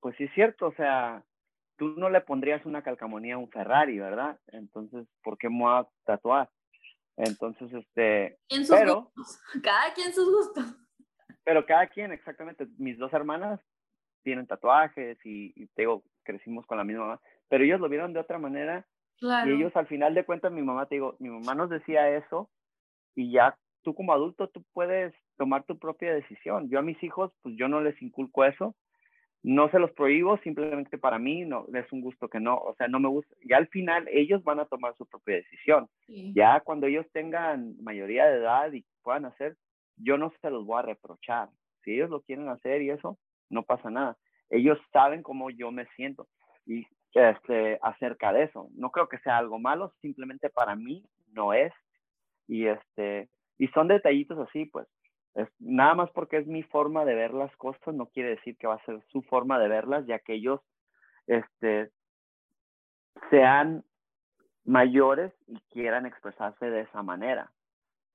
pues 0.00 0.16
sí 0.16 0.24
es 0.24 0.34
cierto, 0.34 0.66
o 0.66 0.74
sea, 0.74 1.24
tú 1.76 1.94
no 1.96 2.10
le 2.10 2.20
pondrías 2.20 2.64
una 2.66 2.82
calcamonía 2.82 3.34
a 3.34 3.38
un 3.38 3.50
Ferrari, 3.50 3.98
¿verdad? 3.98 4.38
Entonces, 4.48 5.06
¿por 5.22 5.38
qué 5.38 5.48
me 5.48 5.60
voy 5.60 5.72
a 5.72 5.88
tatuar? 6.04 6.50
Entonces, 7.16 7.72
este, 7.72 8.38
pero, 8.68 9.12
cada 9.62 9.92
quien 9.94 10.12
sus 10.12 10.30
gustos. 10.30 10.64
Pero 11.44 11.66
cada 11.66 11.86
quien, 11.86 12.12
exactamente. 12.12 12.66
Mis 12.78 12.98
dos 12.98 13.12
hermanas 13.12 13.60
tienen 14.22 14.46
tatuajes 14.46 15.18
y, 15.24 15.66
te 15.68 15.82
digo, 15.82 16.02
crecimos 16.22 16.66
con 16.66 16.78
la 16.78 16.84
misma 16.84 17.04
mamá, 17.04 17.20
pero 17.48 17.64
ellos 17.64 17.80
lo 17.80 17.88
vieron 17.88 18.12
de 18.12 18.20
otra 18.20 18.38
manera. 18.38 18.86
Y 19.20 19.50
ellos 19.50 19.74
al 19.76 19.86
final 19.86 20.14
de 20.14 20.24
cuentas, 20.24 20.50
mi 20.50 20.62
mamá, 20.62 20.86
te 20.86 20.94
digo, 20.94 21.16
mi 21.18 21.28
mamá 21.28 21.54
nos 21.54 21.68
decía 21.68 22.08
eso 22.16 22.50
y 23.14 23.32
ya 23.32 23.58
tú 23.82 23.94
como 23.94 24.12
adulto, 24.12 24.48
tú 24.48 24.64
puedes 24.72 25.14
tomar 25.36 25.64
tu 25.64 25.78
propia 25.78 26.14
decisión. 26.14 26.70
Yo 26.70 26.78
a 26.78 26.82
mis 26.82 27.02
hijos, 27.02 27.32
pues 27.42 27.54
yo 27.56 27.68
no 27.68 27.80
les 27.80 28.00
inculco 28.00 28.44
eso, 28.44 28.74
no 29.42 29.70
se 29.70 29.78
los 29.78 29.90
prohíbo, 29.92 30.36
simplemente 30.38 30.98
para 30.98 31.18
mí 31.18 31.44
no 31.44 31.66
es 31.72 31.90
un 31.92 32.02
gusto 32.02 32.28
que 32.28 32.40
no, 32.40 32.56
o 32.56 32.74
sea, 32.74 32.88
no 32.88 33.00
me 33.00 33.08
gusta. 33.08 33.34
Ya 33.44 33.56
al 33.56 33.68
final 33.68 34.06
ellos 34.12 34.44
van 34.44 34.60
a 34.60 34.66
tomar 34.66 34.94
su 34.96 35.06
propia 35.06 35.36
decisión. 35.36 35.88
Ya 36.34 36.60
cuando 36.60 36.86
ellos 36.86 37.06
tengan 37.12 37.74
mayoría 37.82 38.26
de 38.26 38.38
edad 38.38 38.72
y 38.72 38.84
puedan 39.02 39.24
hacer, 39.24 39.56
yo 39.96 40.18
no 40.18 40.32
se 40.42 40.50
los 40.50 40.66
voy 40.66 40.78
a 40.78 40.82
reprochar. 40.82 41.48
Si 41.82 41.92
ellos 41.92 42.10
lo 42.10 42.20
quieren 42.20 42.48
hacer 42.48 42.82
y 42.82 42.90
eso, 42.90 43.18
no 43.48 43.62
pasa 43.62 43.90
nada. 43.90 44.18
Ellos 44.50 44.78
saben 44.92 45.22
cómo 45.22 45.50
yo 45.50 45.70
me 45.70 45.86
siento 45.96 46.28
y 46.66 46.86
este 47.14 47.78
acerca 47.82 48.32
de 48.32 48.44
eso. 48.44 48.68
No 48.74 48.90
creo 48.90 49.08
que 49.08 49.18
sea 49.18 49.38
algo 49.38 49.58
malo, 49.58 49.92
simplemente 50.02 50.50
para 50.50 50.76
mí 50.76 51.04
no 51.32 51.54
es. 51.54 51.72
Y 52.46 52.66
este 52.66 53.28
y 53.58 53.68
son 53.68 53.88
detallitos 53.88 54.38
así, 54.38 54.66
pues 54.66 54.86
nada 55.58 55.94
más 55.94 56.10
porque 56.10 56.38
es 56.38 56.46
mi 56.46 56.62
forma 56.62 57.04
de 57.04 57.14
ver 57.14 57.32
las 57.32 57.54
cosas, 57.56 57.94
no 57.94 58.06
quiere 58.06 58.30
decir 58.30 58.56
que 58.56 58.66
va 58.66 58.74
a 58.74 58.84
ser 58.84 59.02
su 59.08 59.22
forma 59.22 59.58
de 59.58 59.68
verlas, 59.68 60.06
ya 60.06 60.18
que 60.18 60.34
ellos 60.34 60.60
este, 61.26 61.90
sean 63.30 63.84
mayores 64.64 65.32
y 65.46 65.58
quieran 65.72 66.06
expresarse 66.06 66.66
de 66.66 66.82
esa 66.82 67.02
manera. 67.02 67.52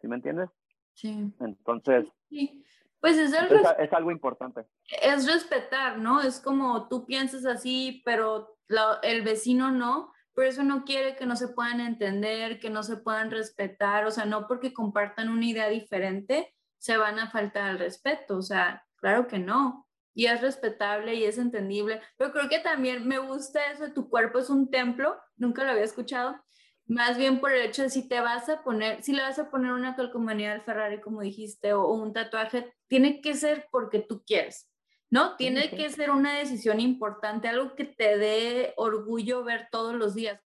¿Sí 0.01 0.07
me 0.07 0.15
entiendes? 0.15 0.49
Sí. 0.93 1.33
Entonces, 1.39 2.07
sí. 2.29 2.63
Pues 2.99 3.17
es, 3.17 3.33
es, 3.77 3.93
algo 3.93 4.09
importante. 4.09 4.65
Es 5.03 5.31
respetar, 5.31 5.99
¿no? 5.99 6.21
Es 6.21 6.39
como 6.39 6.87
tú 6.87 7.05
piensas 7.05 7.45
así, 7.45 8.01
pero 8.03 8.57
el 9.03 9.21
vecino 9.21 9.71
no, 9.71 10.11
pero 10.33 10.49
eso 10.49 10.63
no 10.63 10.85
quiere 10.85 11.15
que 11.15 11.27
no 11.27 11.35
se 11.35 11.49
puedan 11.49 11.81
entender, 11.81 12.59
que 12.59 12.71
no 12.71 12.81
se 12.81 12.97
puedan 12.97 13.29
respetar, 13.29 14.05
o 14.05 14.11
sea, 14.11 14.25
no 14.25 14.47
porque 14.47 14.73
compartan 14.73 15.29
una 15.29 15.45
idea 15.45 15.69
diferente, 15.69 16.54
se 16.85 16.97
van 16.97 17.17
a 17.17 17.31
faltar 17.31 17.63
al 17.63 17.79
respeto, 17.79 18.37
o 18.37 18.43
sea, 18.43 18.85
claro 18.97 19.27
que 19.27 19.39
no. 19.39 19.87
Y 20.13 20.27
es 20.27 20.39
respetable 20.39 21.15
y 21.15 21.23
es 21.23 21.39
entendible, 21.39 21.99
pero 22.15 22.31
creo 22.31 22.47
que 22.47 22.59
también 22.59 23.07
me 23.07 23.17
gusta 23.17 23.71
eso 23.71 23.91
tu 23.91 24.07
cuerpo 24.07 24.37
es 24.37 24.51
un 24.51 24.69
templo, 24.69 25.19
nunca 25.35 25.63
lo 25.63 25.71
había 25.71 25.83
escuchado, 25.83 26.39
más 26.85 27.17
bien 27.17 27.39
por 27.39 27.51
el 27.51 27.65
hecho 27.65 27.81
de 27.81 27.89
si 27.89 28.07
te 28.07 28.19
vas 28.19 28.49
a 28.49 28.63
poner, 28.63 29.01
si 29.01 29.13
le 29.13 29.23
vas 29.23 29.39
a 29.39 29.49
poner 29.49 29.71
una 29.71 29.95
calcomanía 29.95 30.51
al 30.51 30.61
Ferrari, 30.61 31.01
como 31.01 31.21
dijiste, 31.21 31.73
o, 31.73 31.87
un 31.91 32.13
tatuaje, 32.13 32.71
tiene 32.87 33.19
que 33.19 33.33
ser 33.33 33.65
porque 33.71 33.99
tú 33.99 34.23
quieres, 34.23 34.71
¿no? 35.09 35.37
Tiene 35.37 35.71
que 35.71 35.89
ser 35.89 36.11
una 36.11 36.37
decisión 36.37 36.79
importante, 36.79 37.47
algo 37.47 37.75
que 37.75 37.85
te 37.85 38.19
dé 38.19 38.73
orgullo 38.77 39.43
ver 39.43 39.69
todos 39.71 39.95
los 39.95 40.13
días. 40.13 40.39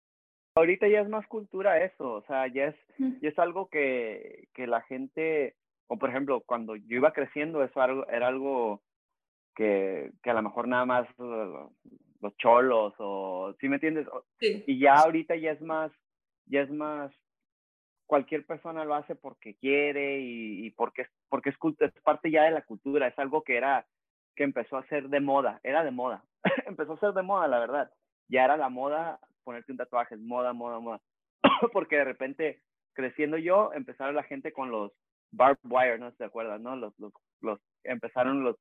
Ahorita 0.54 0.86
ya 0.86 1.00
es 1.00 1.08
más 1.08 1.26
cultura 1.26 1.82
eso, 1.82 2.12
o 2.12 2.22
sea, 2.28 2.46
ya 2.46 2.66
es, 2.66 2.76
ya 3.20 3.28
es 3.28 3.38
algo 3.40 3.68
que, 3.68 4.48
que 4.54 4.68
la 4.68 4.82
gente 4.82 5.56
o 5.88 5.98
por 5.98 6.10
ejemplo, 6.10 6.42
cuando 6.46 6.76
yo 6.76 6.96
iba 6.96 7.12
creciendo, 7.12 7.62
eso 7.64 7.82
era 8.08 8.28
algo 8.28 8.82
que, 9.54 10.12
que 10.22 10.30
a 10.30 10.34
lo 10.34 10.42
mejor 10.42 10.68
nada 10.68 10.84
más 10.84 11.08
uh, 11.18 11.70
los 12.20 12.36
cholos 12.36 12.94
o, 12.98 13.54
¿sí 13.60 13.68
me 13.68 13.76
entiendes? 13.76 14.06
Y 14.40 14.78
ya 14.78 14.94
ahorita 14.94 15.36
ya 15.36 15.52
es 15.52 15.60
más, 15.60 15.90
ya 16.46 16.60
es 16.60 16.70
más, 16.70 17.12
cualquier 18.06 18.46
persona 18.46 18.84
lo 18.84 18.94
hace 18.94 19.14
porque 19.16 19.56
quiere 19.56 20.20
y, 20.20 20.66
y 20.66 20.70
porque, 20.70 21.06
porque 21.28 21.50
es, 21.50 21.56
es 21.80 21.92
parte 22.02 22.30
ya 22.30 22.44
de 22.44 22.52
la 22.52 22.62
cultura, 22.62 23.08
es 23.08 23.18
algo 23.18 23.42
que 23.42 23.56
era, 23.56 23.86
que 24.36 24.44
empezó 24.44 24.76
a 24.76 24.86
ser 24.86 25.08
de 25.08 25.20
moda, 25.20 25.60
era 25.62 25.84
de 25.84 25.90
moda, 25.90 26.24
empezó 26.66 26.94
a 26.94 27.00
ser 27.00 27.12
de 27.12 27.22
moda, 27.22 27.48
la 27.48 27.58
verdad. 27.58 27.90
Ya 28.30 28.44
era 28.44 28.56
la 28.58 28.68
moda 28.68 29.18
ponerte 29.42 29.72
un 29.72 29.78
tatuaje, 29.78 30.16
moda, 30.18 30.52
moda, 30.52 30.78
moda. 30.78 31.00
porque 31.72 31.96
de 31.96 32.04
repente, 32.04 32.62
creciendo 32.92 33.38
yo, 33.38 33.72
empezaron 33.72 34.14
la 34.14 34.22
gente 34.22 34.52
con 34.52 34.70
los 34.70 34.92
barbed 35.32 35.60
wire, 35.64 35.98
¿no? 35.98 36.10
¿Se 36.12 36.24
acuerdan, 36.24 36.62
no? 36.62 36.76
Los, 36.76 36.98
los, 36.98 37.12
los, 37.40 37.60
empezaron 37.84 38.44
los, 38.44 38.56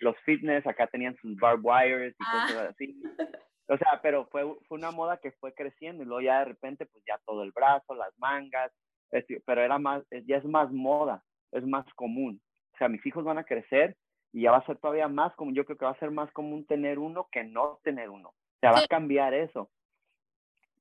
los 0.00 0.16
fitness, 0.24 0.66
acá 0.66 0.86
tenían 0.86 1.16
sus 1.16 1.36
barbed 1.36 1.64
wires 1.64 2.14
y 2.18 2.24
cosas 2.24 2.56
ah. 2.56 2.68
así. 2.70 3.02
O 3.68 3.78
sea, 3.78 4.00
pero 4.02 4.26
fue, 4.26 4.42
fue 4.68 4.76
una 4.76 4.90
moda 4.90 5.16
que 5.18 5.30
fue 5.32 5.54
creciendo 5.54 6.02
y 6.02 6.06
luego 6.06 6.20
ya 6.20 6.40
de 6.40 6.46
repente, 6.46 6.84
pues 6.84 7.02
ya 7.06 7.18
todo 7.24 7.42
el 7.42 7.52
brazo, 7.52 7.94
las 7.94 8.12
mangas, 8.18 8.72
pero 9.46 9.62
era 9.62 9.78
más, 9.78 10.04
ya 10.26 10.36
es 10.36 10.44
más 10.44 10.70
moda, 10.72 11.22
es 11.52 11.64
más 11.66 11.86
común. 11.94 12.40
O 12.74 12.76
sea, 12.76 12.88
mis 12.88 13.04
hijos 13.06 13.24
van 13.24 13.38
a 13.38 13.44
crecer 13.44 13.96
y 14.32 14.42
ya 14.42 14.50
va 14.50 14.58
a 14.58 14.66
ser 14.66 14.78
todavía 14.78 15.08
más 15.08 15.34
común. 15.36 15.54
Yo 15.54 15.64
creo 15.64 15.78
que 15.78 15.84
va 15.84 15.92
a 15.92 15.98
ser 15.98 16.10
más 16.10 16.30
común 16.32 16.66
tener 16.66 16.98
uno 16.98 17.28
que 17.30 17.44
no 17.44 17.78
tener 17.84 18.10
uno. 18.10 18.30
O 18.30 18.58
sea, 18.60 18.72
va 18.72 18.80
a 18.80 18.86
cambiar 18.86 19.32
eso. 19.34 19.70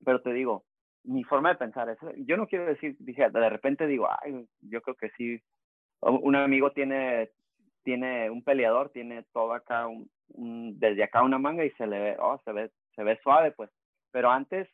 Pero 0.04 0.22
te 0.22 0.34
digo, 0.34 0.66
mi 1.04 1.24
forma 1.24 1.50
de 1.50 1.56
pensar 1.56 1.90
es, 1.90 1.98
yo 2.18 2.38
no 2.38 2.48
quiero 2.48 2.66
decir, 2.66 2.96
dije, 3.00 3.30
de 3.30 3.50
repente 3.50 3.88
digo, 3.88 4.08
ay, 4.22 4.48
yo 4.62 4.82
creo 4.82 4.96
que 4.96 5.10
sí, 5.18 5.42
un 6.02 6.36
amigo 6.36 6.72
tiene, 6.72 7.32
tiene 7.84 8.30
un 8.30 8.44
peleador, 8.44 8.90
tiene 8.92 9.24
todo 9.34 9.54
acá, 9.54 9.88
un, 9.88 10.80
desde 10.80 11.04
acá 11.04 11.24
una 11.24 11.40
manga 11.40 11.66
y 11.66 11.72
se 11.72 11.88
le 11.88 12.00
ve, 12.00 12.18
oh, 12.20 12.40
se 12.46 12.52
ve, 12.52 12.72
se 12.96 13.04
ve 13.04 13.20
suave, 13.24 13.52
pues, 13.52 13.70
pero 14.12 14.30
antes, 14.30 14.68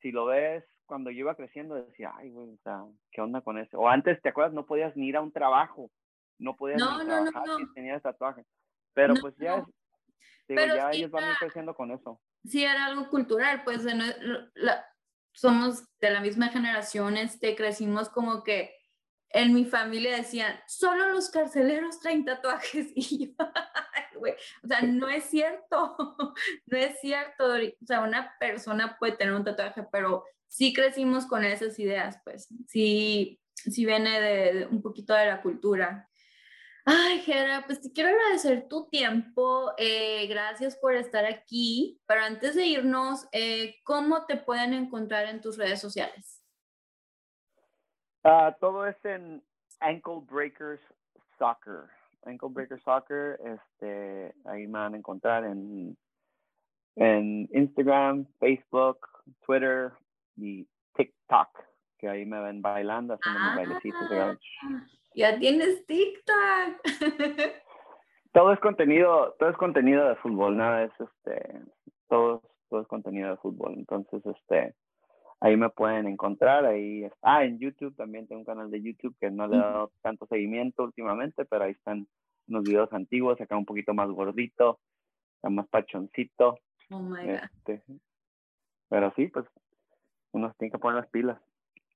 si 0.00 0.12
lo 0.12 0.26
ves 0.26 0.64
cuando 0.86 1.10
yo 1.10 1.20
iba 1.20 1.34
creciendo 1.34 1.76
decía, 1.76 2.12
ay, 2.16 2.30
güey, 2.30 2.50
o 2.50 2.58
sea, 2.62 2.84
¿qué 3.10 3.20
onda 3.22 3.40
con 3.40 3.58
eso? 3.58 3.78
O 3.78 3.88
antes, 3.88 4.20
¿te 4.20 4.28
acuerdas? 4.28 4.52
No 4.52 4.66
podías 4.66 4.94
ni 4.96 5.08
ir 5.08 5.16
a 5.16 5.22
un 5.22 5.32
trabajo, 5.32 5.90
no 6.38 6.56
podías 6.56 6.78
no, 6.80 6.92
ni 6.92 6.98
no, 6.98 7.04
trabajar 7.04 7.46
no, 7.46 7.56
si 7.56 7.74
tenías 7.74 8.02
tatuaje. 8.02 8.44
Pero 8.92 9.14
pues 9.14 9.34
ya, 9.38 9.56
es- 9.58 9.64
digo, 10.46 10.60
Pero 10.60 10.76
ya 10.76 10.92
ellos 10.92 11.10
van 11.10 11.24
creciendo 11.38 11.74
con 11.74 11.90
eso. 11.90 12.20
sí 12.44 12.62
era 12.62 12.84
algo 12.86 13.08
cultural, 13.08 13.62
pues 13.64 13.82
de 13.84 13.94
la- 14.54 14.86
somos 15.34 15.84
de 16.00 16.10
la 16.10 16.20
misma 16.20 16.48
generación, 16.48 17.16
este, 17.16 17.54
crecimos 17.56 18.08
como 18.08 18.42
que 18.42 18.74
en 19.30 19.52
mi 19.52 19.64
familia 19.64 20.16
decían, 20.16 20.54
solo 20.68 21.08
los 21.08 21.28
carceleros 21.28 21.98
traen 22.00 22.24
tatuajes 22.24 22.86
y 22.94 23.26
yo, 23.26 23.44
o 24.62 24.66
sea, 24.66 24.80
no 24.82 25.08
es 25.08 25.24
cierto, 25.24 25.96
no 26.66 26.78
es 26.78 27.00
cierto, 27.00 27.46
o 27.46 27.86
sea, 27.86 28.00
una 28.00 28.34
persona 28.38 28.96
puede 28.98 29.16
tener 29.16 29.34
un 29.34 29.44
tatuaje, 29.44 29.84
pero 29.90 30.24
sí 30.46 30.72
crecimos 30.72 31.26
con 31.26 31.44
esas 31.44 31.78
ideas, 31.78 32.20
pues, 32.24 32.48
sí, 32.68 33.40
sí 33.54 33.84
viene 33.84 34.20
de 34.20 34.66
un 34.66 34.80
poquito 34.82 35.14
de 35.14 35.26
la 35.26 35.42
cultura. 35.42 36.08
Ay, 36.86 37.20
Gera, 37.20 37.64
pues 37.64 37.80
te 37.80 37.90
quiero 37.92 38.10
agradecer 38.10 38.68
tu 38.68 38.86
tiempo. 38.88 39.72
eh, 39.78 40.26
gracias 40.26 40.76
por 40.76 40.94
estar 40.94 41.24
aquí. 41.24 41.98
Pero 42.06 42.22
antes 42.22 42.54
de 42.54 42.66
irnos, 42.66 43.26
eh, 43.32 43.76
¿cómo 43.84 44.26
te 44.26 44.36
pueden 44.36 44.74
encontrar 44.74 45.26
en 45.26 45.40
tus 45.40 45.56
redes 45.56 45.80
sociales? 45.80 46.44
Ah, 48.22 48.54
todo 48.60 48.86
es 48.86 49.02
en 49.04 49.42
Ankle 49.80 50.20
Breakers 50.30 50.80
Soccer. 51.38 51.88
Ankle 52.24 52.50
Breakers 52.50 52.82
Soccer, 52.82 53.38
este, 53.44 54.34
ahí 54.46 54.66
me 54.66 54.78
van 54.78 54.94
a 54.94 54.96
encontrar 54.98 55.44
en, 55.44 55.96
en 56.96 57.48
Instagram, 57.52 58.26
Facebook, 58.40 59.06
Twitter 59.44 59.92
y 60.36 60.66
TikTok, 60.94 61.48
que 61.98 62.08
ahí 62.08 62.24
me 62.24 62.40
ven 62.40 62.62
bailando, 62.62 63.14
haciendo 63.14 63.40
mis 63.40 63.56
bailecitos. 63.56 64.38
Ya 65.14 65.38
tienes 65.38 65.84
TikTok. 65.86 66.82
Todo 68.32 68.52
es 68.52 68.58
contenido, 68.58 69.36
todo 69.38 69.48
es 69.50 69.56
contenido 69.56 70.08
de 70.08 70.16
fútbol, 70.16 70.56
nada 70.56 70.82
es 70.82 70.92
este, 70.98 71.60
todo, 72.08 72.42
es- 72.42 72.68
todo 72.68 72.80
es 72.80 72.88
contenido 72.88 73.30
de 73.30 73.36
fútbol. 73.36 73.74
Entonces, 73.74 74.26
este, 74.26 74.74
ahí 75.38 75.56
me 75.56 75.70
pueden 75.70 76.08
encontrar, 76.08 76.64
ahí, 76.64 77.08
ah, 77.22 77.44
en 77.44 77.60
YouTube 77.60 77.94
también 77.94 78.26
tengo 78.26 78.40
un 78.40 78.44
canal 78.44 78.72
de 78.72 78.82
YouTube 78.82 79.14
que 79.20 79.30
no 79.30 79.46
le 79.46 79.54
he 79.54 79.60
dado 79.60 79.92
tanto 80.02 80.26
seguimiento 80.26 80.82
últimamente, 80.82 81.44
pero 81.44 81.62
ahí 81.62 81.70
están 81.72 82.08
unos 82.48 82.64
videos 82.64 82.92
antiguos, 82.92 83.40
acá 83.40 83.56
un 83.56 83.64
poquito 83.66 83.94
más 83.94 84.08
gordito, 84.10 84.80
está 85.36 85.48
más 85.50 85.68
pachoncito, 85.68 86.58
Oh 86.90 86.98
my 86.98 87.24
God. 87.24 87.38
este, 87.68 87.82
pero 88.88 89.12
sí, 89.14 89.28
pues, 89.28 89.46
uno 90.32 90.52
tiene 90.58 90.72
que 90.72 90.78
poner 90.78 91.02
las 91.02 91.10
pilas. 91.10 91.38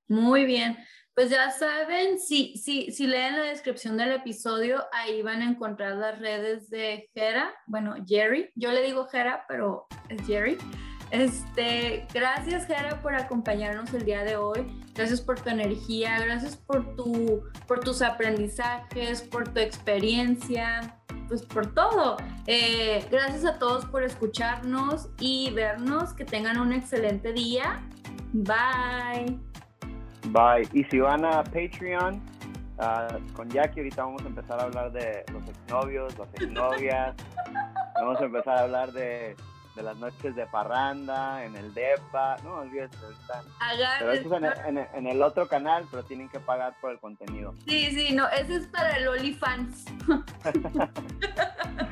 Muy 0.09 0.44
bien. 0.44 0.78
Pues 1.14 1.30
ya 1.30 1.51
saben, 1.51 2.20
si, 2.20 2.56
si, 2.56 2.93
si 2.93 3.06
leen 3.09 3.36
la 3.36 3.43
descripción 3.43 3.97
del 3.97 4.12
episodio, 4.12 4.85
ahí 4.93 5.20
van 5.22 5.43
a 5.43 5.51
encontrar 5.51 5.97
las 5.97 6.18
redes 6.20 6.70
de 6.70 7.10
Jera, 7.12 7.52
bueno, 7.66 7.97
Jerry. 8.06 8.51
Yo 8.55 8.70
le 8.70 8.82
digo 8.82 9.09
Jera, 9.09 9.44
pero 9.48 9.89
es 10.09 10.24
Jerry. 10.26 10.56
Este, 11.10 12.06
gracias 12.12 12.66
Jera 12.66 13.01
por 13.02 13.14
acompañarnos 13.14 13.93
el 13.94 14.05
día 14.05 14.24
de 14.24 14.36
hoy. 14.36 14.66
Gracias 14.94 15.20
por 15.20 15.40
tu 15.40 15.48
energía, 15.48 16.20
gracias 16.20 16.56
por 16.56 16.94
tu 16.94 17.43
por 17.66 17.80
tus 17.80 18.02
aprendizajes, 18.02 19.22
por 19.22 19.52
tu 19.52 19.60
experiencia, 19.60 21.01
pues 21.28 21.43
por 21.43 21.74
todo. 21.74 22.16
Eh, 22.47 23.05
gracias 23.10 23.44
a 23.44 23.59
todos 23.59 23.86
por 23.86 24.02
escucharnos 24.02 25.09
y 25.18 25.51
vernos. 25.51 26.12
Que 26.12 26.24
tengan 26.24 26.60
un 26.60 26.72
excelente 26.72 27.32
día. 27.32 27.82
Bye. 28.32 29.47
Bye. 30.28 30.68
Y 30.72 30.84
si 30.84 30.98
van 30.98 31.24
a 31.24 31.42
Patreon, 31.42 32.20
ah, 32.78 33.18
con 33.34 33.48
Jackie 33.50 33.80
ahorita 33.80 34.05
vamos 34.05 34.22
a 34.22 34.28
empezar 34.28 34.60
a 34.60 34.64
hablar 34.64 34.92
de 34.92 35.24
los 35.32 35.48
exnovios, 35.48 36.18
las 36.18 36.28
exnovias. 36.34 37.14
vamos 37.94 38.20
a 38.20 38.24
empezar 38.24 38.59
a 38.59 38.60
hablar 38.62 38.92
de, 38.92 39.36
de 39.74 39.82
las 39.82 39.96
noches 39.96 40.36
de 40.36 40.46
parranda, 40.46 41.44
en 41.44 41.56
el 41.56 41.72
DEPA. 41.72 42.36
No, 42.44 42.56
olvídate 42.56 42.96
ahorita. 43.02 43.42
Pero 43.98 44.12
eso 44.12 44.36
es 44.36 44.66
en 44.66 44.78
en 44.78 45.06
el 45.06 45.22
otro 45.22 45.48
canal, 45.48 45.86
pero 45.90 46.02
tienen 46.05 46.28
que 46.28 46.40
pagar 46.40 46.74
por 46.80 46.92
el 46.92 46.98
contenido. 46.98 47.55
Sí, 47.66 47.90
sí, 47.92 48.14
no, 48.14 48.28
ese 48.28 48.56
es 48.56 48.66
para 48.66 48.96
el 48.96 49.09
OnlyFans. 49.09 49.84